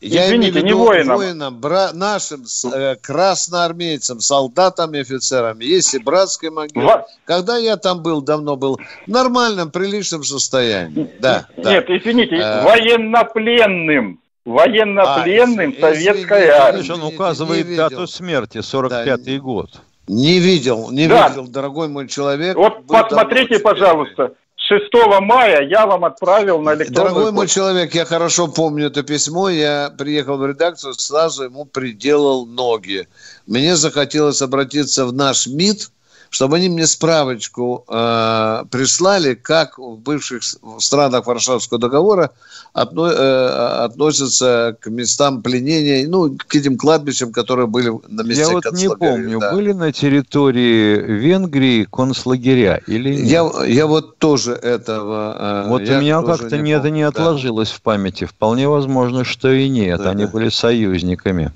я 0.00 0.26
Извините, 0.26 0.62
не 0.62 0.72
воинам. 0.72 1.16
воинам 1.16 1.60
бра- 1.60 1.92
нашим 1.92 2.44
э, 2.72 2.96
красноармейцам, 2.96 4.20
солдатам 4.20 4.94
и 4.94 5.00
офицерам. 5.00 5.60
Есть 5.60 5.94
и 5.94 5.98
братские 5.98 6.50
могилы. 6.50 6.86
Во... 6.86 7.06
Когда 7.26 7.58
я 7.58 7.76
там 7.76 8.02
был, 8.02 8.22
давно 8.22 8.56
был, 8.56 8.80
в 9.06 9.10
нормальном, 9.10 9.70
приличном 9.70 10.24
состоянии. 10.24 11.10
Да, 11.20 11.48
Нет, 11.56 11.86
да. 11.86 11.96
извините, 11.96 12.36
а... 12.36 12.64
военнопленным. 12.64 14.20
Военнопленным 14.46 15.74
а, 15.76 15.80
советская 15.80 16.50
армия. 16.58 16.92
Он 16.94 17.02
указывает 17.02 17.68
не 17.68 17.76
дату 17.76 18.06
смерти, 18.06 18.58
45-й 18.58 19.36
да, 19.36 19.42
год. 19.42 19.70
Не 20.08 20.38
видел, 20.38 20.90
не 20.90 21.06
да. 21.06 21.28
видел, 21.28 21.46
дорогой 21.46 21.88
мой 21.88 22.08
человек. 22.08 22.56
Вот 22.56 22.86
посмотрите, 22.86 23.58
пожалуйста, 23.58 24.32
6 24.70 25.20
мая 25.20 25.62
я 25.62 25.84
вам 25.84 26.04
отправил 26.04 26.60
на 26.60 26.74
электронную 26.74 26.94
Дорогой 26.94 27.22
почту. 27.24 27.34
мой 27.34 27.48
человек, 27.48 27.94
я 27.94 28.04
хорошо 28.04 28.46
помню 28.46 28.86
это 28.86 29.02
письмо. 29.02 29.48
Я 29.48 29.92
приехал 29.98 30.36
в 30.36 30.46
редакцию, 30.46 30.94
сразу 30.94 31.44
ему 31.44 31.64
приделал 31.64 32.46
ноги. 32.46 33.08
Мне 33.48 33.74
захотелось 33.74 34.42
обратиться 34.42 35.06
в 35.06 35.12
наш 35.12 35.48
МИД, 35.48 35.90
чтобы 36.30 36.56
они 36.56 36.68
мне 36.68 36.86
справочку 36.86 37.84
э, 37.88 38.64
прислали, 38.70 39.34
как 39.34 39.78
в 39.78 39.96
бывших 39.96 40.42
странах 40.78 41.26
Варшавского 41.26 41.80
договора 41.80 42.30
отно, 42.72 43.06
э, 43.06 43.84
относятся 43.84 44.76
к 44.80 44.88
местам 44.88 45.42
пленения, 45.42 46.06
ну, 46.08 46.36
к 46.36 46.54
этим 46.54 46.78
кладбищам, 46.78 47.32
которые 47.32 47.66
были 47.66 47.92
на 48.08 48.22
месте 48.22 48.44
Я 48.44 48.50
вот 48.50 48.64
не 48.72 48.88
помню, 48.88 49.40
да. 49.40 49.52
были 49.52 49.72
на 49.72 49.92
территории 49.92 51.00
Венгрии 51.00 51.84
концлагеря 51.84 52.80
или 52.86 53.12
нет? 53.16 53.26
Я, 53.26 53.64
я 53.66 53.86
вот 53.88 54.18
тоже 54.18 54.52
этого... 54.52 55.64
Э, 55.64 55.68
вот 55.68 55.82
у 55.82 56.00
меня 56.00 56.22
как-то 56.22 56.58
не, 56.58 56.70
это 56.70 56.90
не 56.90 57.02
отложилось 57.02 57.70
да. 57.70 57.74
в 57.74 57.82
памяти. 57.82 58.24
Вполне 58.26 58.68
возможно, 58.68 59.24
что 59.24 59.50
и 59.50 59.68
нет. 59.68 59.98
Да, 59.98 60.10
Они 60.10 60.26
да. 60.26 60.30
были 60.30 60.48
союзниками. 60.48 61.52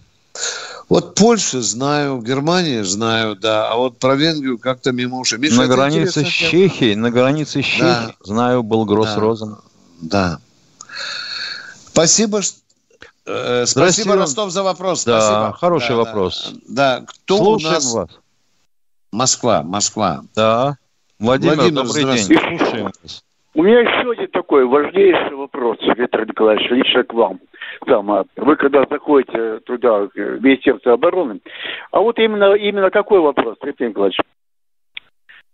Вот 0.88 1.14
Польшу 1.14 1.60
знаю, 1.60 2.20
Германию 2.20 2.84
знаю, 2.84 3.36
да, 3.36 3.70
а 3.70 3.76
вот 3.76 3.98
про 3.98 4.16
Венгрию 4.16 4.58
как-то 4.58 4.92
мимо 4.92 5.18
ушей. 5.18 5.38
Миша, 5.38 5.56
на 5.56 5.66
границе 5.66 6.24
с 6.24 6.28
Чехией, 6.28 6.94
на 6.94 7.10
границе 7.10 7.62
с 7.62 7.64
Чехией, 7.64 8.08
да. 8.08 8.14
знаю, 8.20 8.62
был 8.62 8.84
Гроссрозен. 8.84 9.56
Да. 10.00 10.38
да. 10.38 10.40
Спасибо, 11.86 12.40
э, 13.26 13.64
спасибо, 13.66 14.16
Ростов, 14.16 14.50
за 14.50 14.62
вопрос. 14.62 15.04
Да, 15.04 15.20
спасибо. 15.20 15.52
хороший 15.58 15.90
да, 15.90 15.96
вопрос. 15.96 16.52
Да, 16.68 16.98
да. 17.00 17.06
кто 17.06 17.38
Слушаем 17.38 17.72
у 17.72 17.74
нас? 17.74 17.94
вас. 17.94 18.10
Москва, 19.10 19.62
Москва. 19.62 20.24
Да. 20.34 20.76
Владимир, 21.18 21.54
Владимир 21.54 21.84
добрый 21.84 22.04
день. 22.04 22.24
Слушаем 22.24 22.90
вас. 23.02 23.24
У 23.54 23.62
меня 23.62 23.80
еще 23.80 24.10
один 24.10 24.28
такой 24.54 24.66
важнейший 24.66 25.34
вопрос, 25.34 25.78
Виктор 25.96 26.26
Николаевич, 26.26 26.70
лично 26.70 27.02
к 27.02 27.12
вам 27.12 27.40
там, 27.86 28.10
а 28.12 28.24
вы 28.36 28.54
когда 28.54 28.84
заходите 28.88 29.58
туда, 29.66 30.02
в 30.02 30.10
Министерство 30.14 30.92
обороны, 30.92 31.40
а 31.90 32.00
вот 32.00 32.18
именно, 32.20 32.54
именно 32.54 32.90
какой 32.90 33.18
вопрос, 33.18 33.56
Виктор 33.64 33.88
Николаевич? 33.88 34.20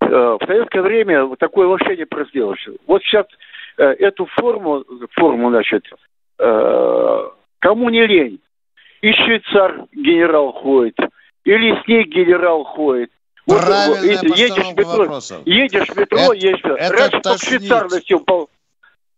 Э, 0.02 0.06
в 0.06 0.40
советское 0.46 0.82
время 0.82 1.34
такое 1.36 1.66
вообще 1.66 1.96
не 1.96 2.04
произвелось. 2.04 2.62
Вот 2.86 3.02
сейчас 3.02 3.26
э, 3.78 3.84
эту 3.84 4.26
форму, 4.26 4.84
форму, 5.12 5.48
значит, 5.48 5.84
э, 6.38 7.28
кому 7.60 7.88
не 7.88 8.06
лень, 8.06 8.40
и 9.00 9.12
швейцар 9.12 9.86
генерал 9.92 10.52
ходит, 10.52 10.98
и 11.44 11.56
лесник 11.56 12.08
генерал 12.08 12.64
ходит, 12.64 13.10
вот, 13.46 13.62
едешь 14.36 14.76
метро, 14.76 14.98
вопросов. 14.98 15.40
едешь 15.46 15.88
метро, 15.96 16.18
это, 16.18 16.32
едешь. 16.34 16.60
Это 16.62 16.92
Раньше 16.92 17.20
только 17.20 17.46
швейцар 17.46 17.90
носил 17.90 18.20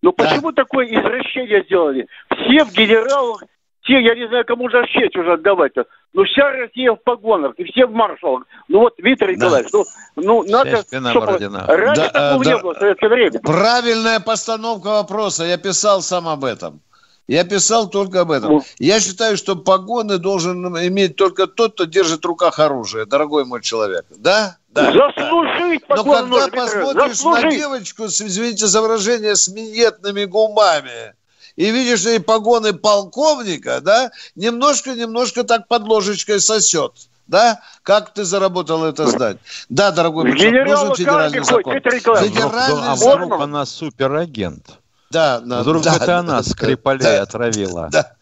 ну 0.03 0.13
да. 0.17 0.25
почему 0.25 0.53
такое 0.53 0.87
извращение 0.87 1.63
сделали? 1.65 2.07
Все 2.29 2.65
в 2.65 2.73
генералах, 2.73 3.43
все, 3.83 3.99
я 4.01 4.15
не 4.15 4.29
знаю, 4.29 4.45
кому 4.45 4.69
же 4.69 4.85
честь 4.87 5.17
уже 5.17 5.33
отдавать-то. 5.33 5.87
Ну, 6.13 6.25
вся 6.25 6.51
Россия 6.51 6.93
в 6.93 7.03
погонах, 7.03 7.55
и 7.57 7.65
все 7.65 7.87
в 7.87 7.93
маршалах. 7.93 8.45
Ну, 8.69 8.81
вот, 8.81 8.95
Виктор 8.99 9.31
Николаевич, 9.31 9.73
да. 9.73 9.79
ну, 10.17 10.23
ну, 10.23 10.43
надо, 10.45 10.83
чтобы... 11.11 11.39
Раньше 11.39 12.03
да, 12.03 12.09
такого 12.11 12.45
да, 12.45 12.51
не 12.51 12.59
было 12.59 12.75
в 12.75 12.79
советское 12.79 13.09
время. 13.09 13.41
Правильная 13.41 14.21
постановка 14.21 14.89
вопроса, 14.89 15.45
я 15.45 15.57
писал 15.57 16.03
сам 16.03 16.29
об 16.29 16.45
этом. 16.45 16.81
Я 17.29 17.45
писал 17.45 17.89
только 17.89 18.23
об 18.23 18.31
этом. 18.33 18.53
Ну. 18.53 18.65
Я 18.79 19.01
считаю, 19.01 19.37
что 19.37 19.55
погоны 19.55 20.19
должен 20.19 20.77
иметь 20.87 21.17
только 21.17 21.47
тот, 21.47 21.75
кто 21.75 21.85
держит 21.85 22.23
в 22.25 22.27
руках 22.27 22.59
оружие, 22.59 23.07
дорогой 23.07 23.45
мой 23.45 23.63
человек. 23.63 24.05
Да? 24.11 24.57
Да. 24.71 24.93
Заслужить 24.93 25.83
да. 25.89 25.97
Но 25.97 26.05
когда 26.05 26.49
посмотришь 26.49 27.17
Заслужить. 27.17 27.45
на 27.45 27.51
девочку, 27.51 28.09
с, 28.09 28.21
извините 28.21 28.67
за 28.67 28.83
выражение, 28.83 29.37
с 29.37 29.49
минетными 29.49 30.25
губами, 30.25 31.15
и 31.57 31.71
видишь 31.71 32.01
ей 32.01 32.21
погоны 32.21 32.73
полковника, 32.73 33.81
да, 33.81 34.11
немножко-немножко 34.35 35.45
так 35.45 35.69
под 35.69 35.83
ложечкой 35.85 36.41
сосет. 36.41 36.93
Да? 37.29 37.61
Как 37.83 38.13
ты 38.13 38.25
заработал 38.25 38.85
это 38.85 39.07
здать? 39.07 39.39
Да, 39.69 39.91
дорогой 39.93 40.25
нужен 40.25 40.95
федеральный 40.95 41.45
закон. 41.45 41.75
Федеральный 41.75 42.89
а 42.89 42.95
вдруг 42.95 43.41
она 43.41 43.65
суперагент? 43.65 44.82
Да, 45.13 45.41
да. 45.41 45.61
Вдруг 45.61 45.83
да, 45.83 45.97
это 45.97 46.07
да, 46.07 46.19
она 46.21 46.37
да, 46.39 46.43
Скрипалей 46.43 47.03
да, 47.03 47.23
отравила. 47.23 47.89
Да. 47.93 48.13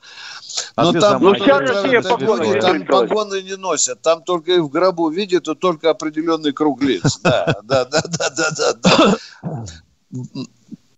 А 0.74 0.84
Но 0.84 0.92
там, 0.92 1.22
ну, 1.22 1.34
вся 1.34 1.58
Россия 1.60 2.02
погоны, 2.02 2.60
там 2.60 2.84
погоны 2.84 3.42
не 3.42 3.56
носят. 3.56 4.02
Там 4.02 4.22
только 4.22 4.52
и 4.52 4.58
в 4.58 4.68
гробу 4.68 5.08
видят, 5.08 5.46
и 5.46 5.54
только 5.54 5.90
определенный 5.90 6.52
круг 6.52 6.82
лиц. 6.82 7.20
Да, 7.22 7.56
да, 7.62 7.84
да, 7.84 8.02
да, 8.08 8.30
да, 8.30 8.72
да. 8.74 9.16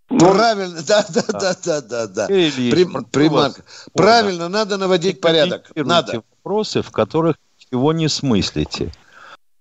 Правильно, 0.08 0.82
да, 0.82 1.04
да, 1.08 1.22
да, 1.28 1.56
да, 1.62 1.80
да, 1.80 2.06
да. 2.06 2.26
Приманка. 2.26 3.62
Правильно, 3.92 4.48
надо 4.48 4.78
наводить 4.78 5.20
порядок. 5.20 5.70
Надо. 5.74 6.22
Вопросы, 6.42 6.80
в 6.80 6.90
которых 6.90 7.36
его 7.70 7.92
не 7.92 8.08
смыслите. 8.08 8.92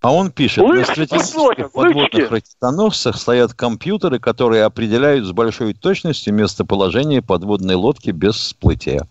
А 0.02 0.12
он 0.12 0.32
пишет, 0.32 0.64
Лычки 0.64 0.80
на 0.80 1.06
стратегических 1.06 1.72
подводных 1.72 2.32
ракетоносцах 2.32 3.16
стоят 3.18 3.54
компьютеры, 3.54 4.18
которые 4.18 4.64
определяют 4.64 5.26
с 5.26 5.32
большой 5.32 5.76
точностью 5.76 6.34
местоположение 6.34 7.22
подводной 7.22 7.76
лодки 7.76 8.10
без 8.10 8.36
всплытия. 8.36 9.08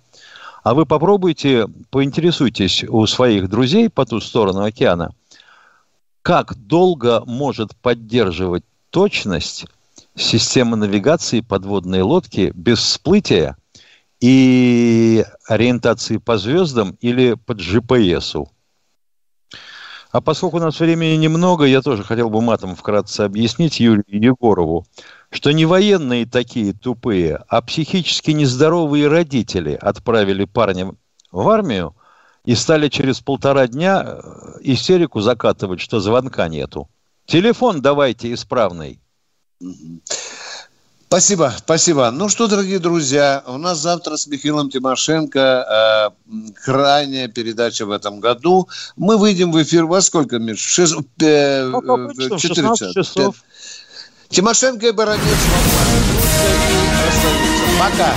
А 0.64 0.74
вы 0.74 0.86
попробуйте, 0.86 1.68
поинтересуйтесь 1.90 2.82
у 2.84 3.06
своих 3.06 3.48
друзей 3.48 3.88
по 3.88 4.04
ту 4.04 4.20
сторону 4.20 4.64
океана, 4.64 5.14
как 6.22 6.56
долго 6.56 7.22
может 7.24 7.76
поддерживать 7.76 8.64
точность 8.90 9.66
система 10.16 10.76
навигации 10.76 11.40
подводной 11.40 12.02
лодки 12.02 12.50
без 12.54 12.80
всплытия 12.80 13.56
и 14.20 15.24
ориентации 15.46 16.16
по 16.16 16.36
звездам 16.36 16.96
или 17.00 17.34
по 17.34 17.52
GPS. 17.52 18.44
А 20.12 20.20
поскольку 20.20 20.56
у 20.56 20.60
нас 20.60 20.80
времени 20.80 21.16
немного, 21.16 21.64
я 21.64 21.82
тоже 21.82 22.02
хотел 22.02 22.30
бы 22.30 22.40
матом 22.40 22.74
вкратце 22.74 23.20
объяснить 23.22 23.78
Юрию 23.78 24.04
Егорову, 24.08 24.84
что 25.30 25.52
не 25.52 25.66
военные 25.66 26.26
такие 26.26 26.72
тупые, 26.72 27.44
а 27.48 27.62
психически 27.62 28.32
нездоровые 28.32 29.06
родители 29.06 29.78
отправили 29.80 30.44
парня 30.46 30.92
в 31.30 31.48
армию 31.48 31.94
и 32.44 32.56
стали 32.56 32.88
через 32.88 33.20
полтора 33.20 33.68
дня 33.68 34.02
э, 34.04 34.20
истерику 34.62 35.20
закатывать, 35.20 35.80
что 35.80 36.00
звонка 36.00 36.48
нету. 36.48 36.88
Телефон 37.26 37.80
давайте 37.80 38.32
исправный. 38.32 38.98
Спасибо, 41.12 41.52
спасибо. 41.58 42.12
Ну 42.12 42.28
что, 42.28 42.46
дорогие 42.46 42.78
друзья, 42.78 43.42
у 43.44 43.58
нас 43.58 43.78
завтра 43.78 44.16
с 44.16 44.28
Михаилом 44.28 44.70
Тимошенко 44.70 46.14
э, 46.30 46.50
крайняя 46.64 47.26
передача 47.26 47.84
в 47.84 47.90
этом 47.90 48.20
году. 48.20 48.68
Мы 48.94 49.18
выйдем 49.18 49.50
в 49.50 49.60
эфир 49.60 49.86
во 49.86 50.02
сколько, 50.02 50.38
Миш? 50.38 50.64
В, 50.64 50.68
шест... 50.68 50.96
э, 51.20 51.64
ну, 51.64 51.80
в 52.12 52.38
16 52.38 52.94
часов. 52.94 53.42
Тимошенко 54.28 54.86
и 54.86 54.92
Баранец. 54.92 55.24
Пока. 57.80 58.14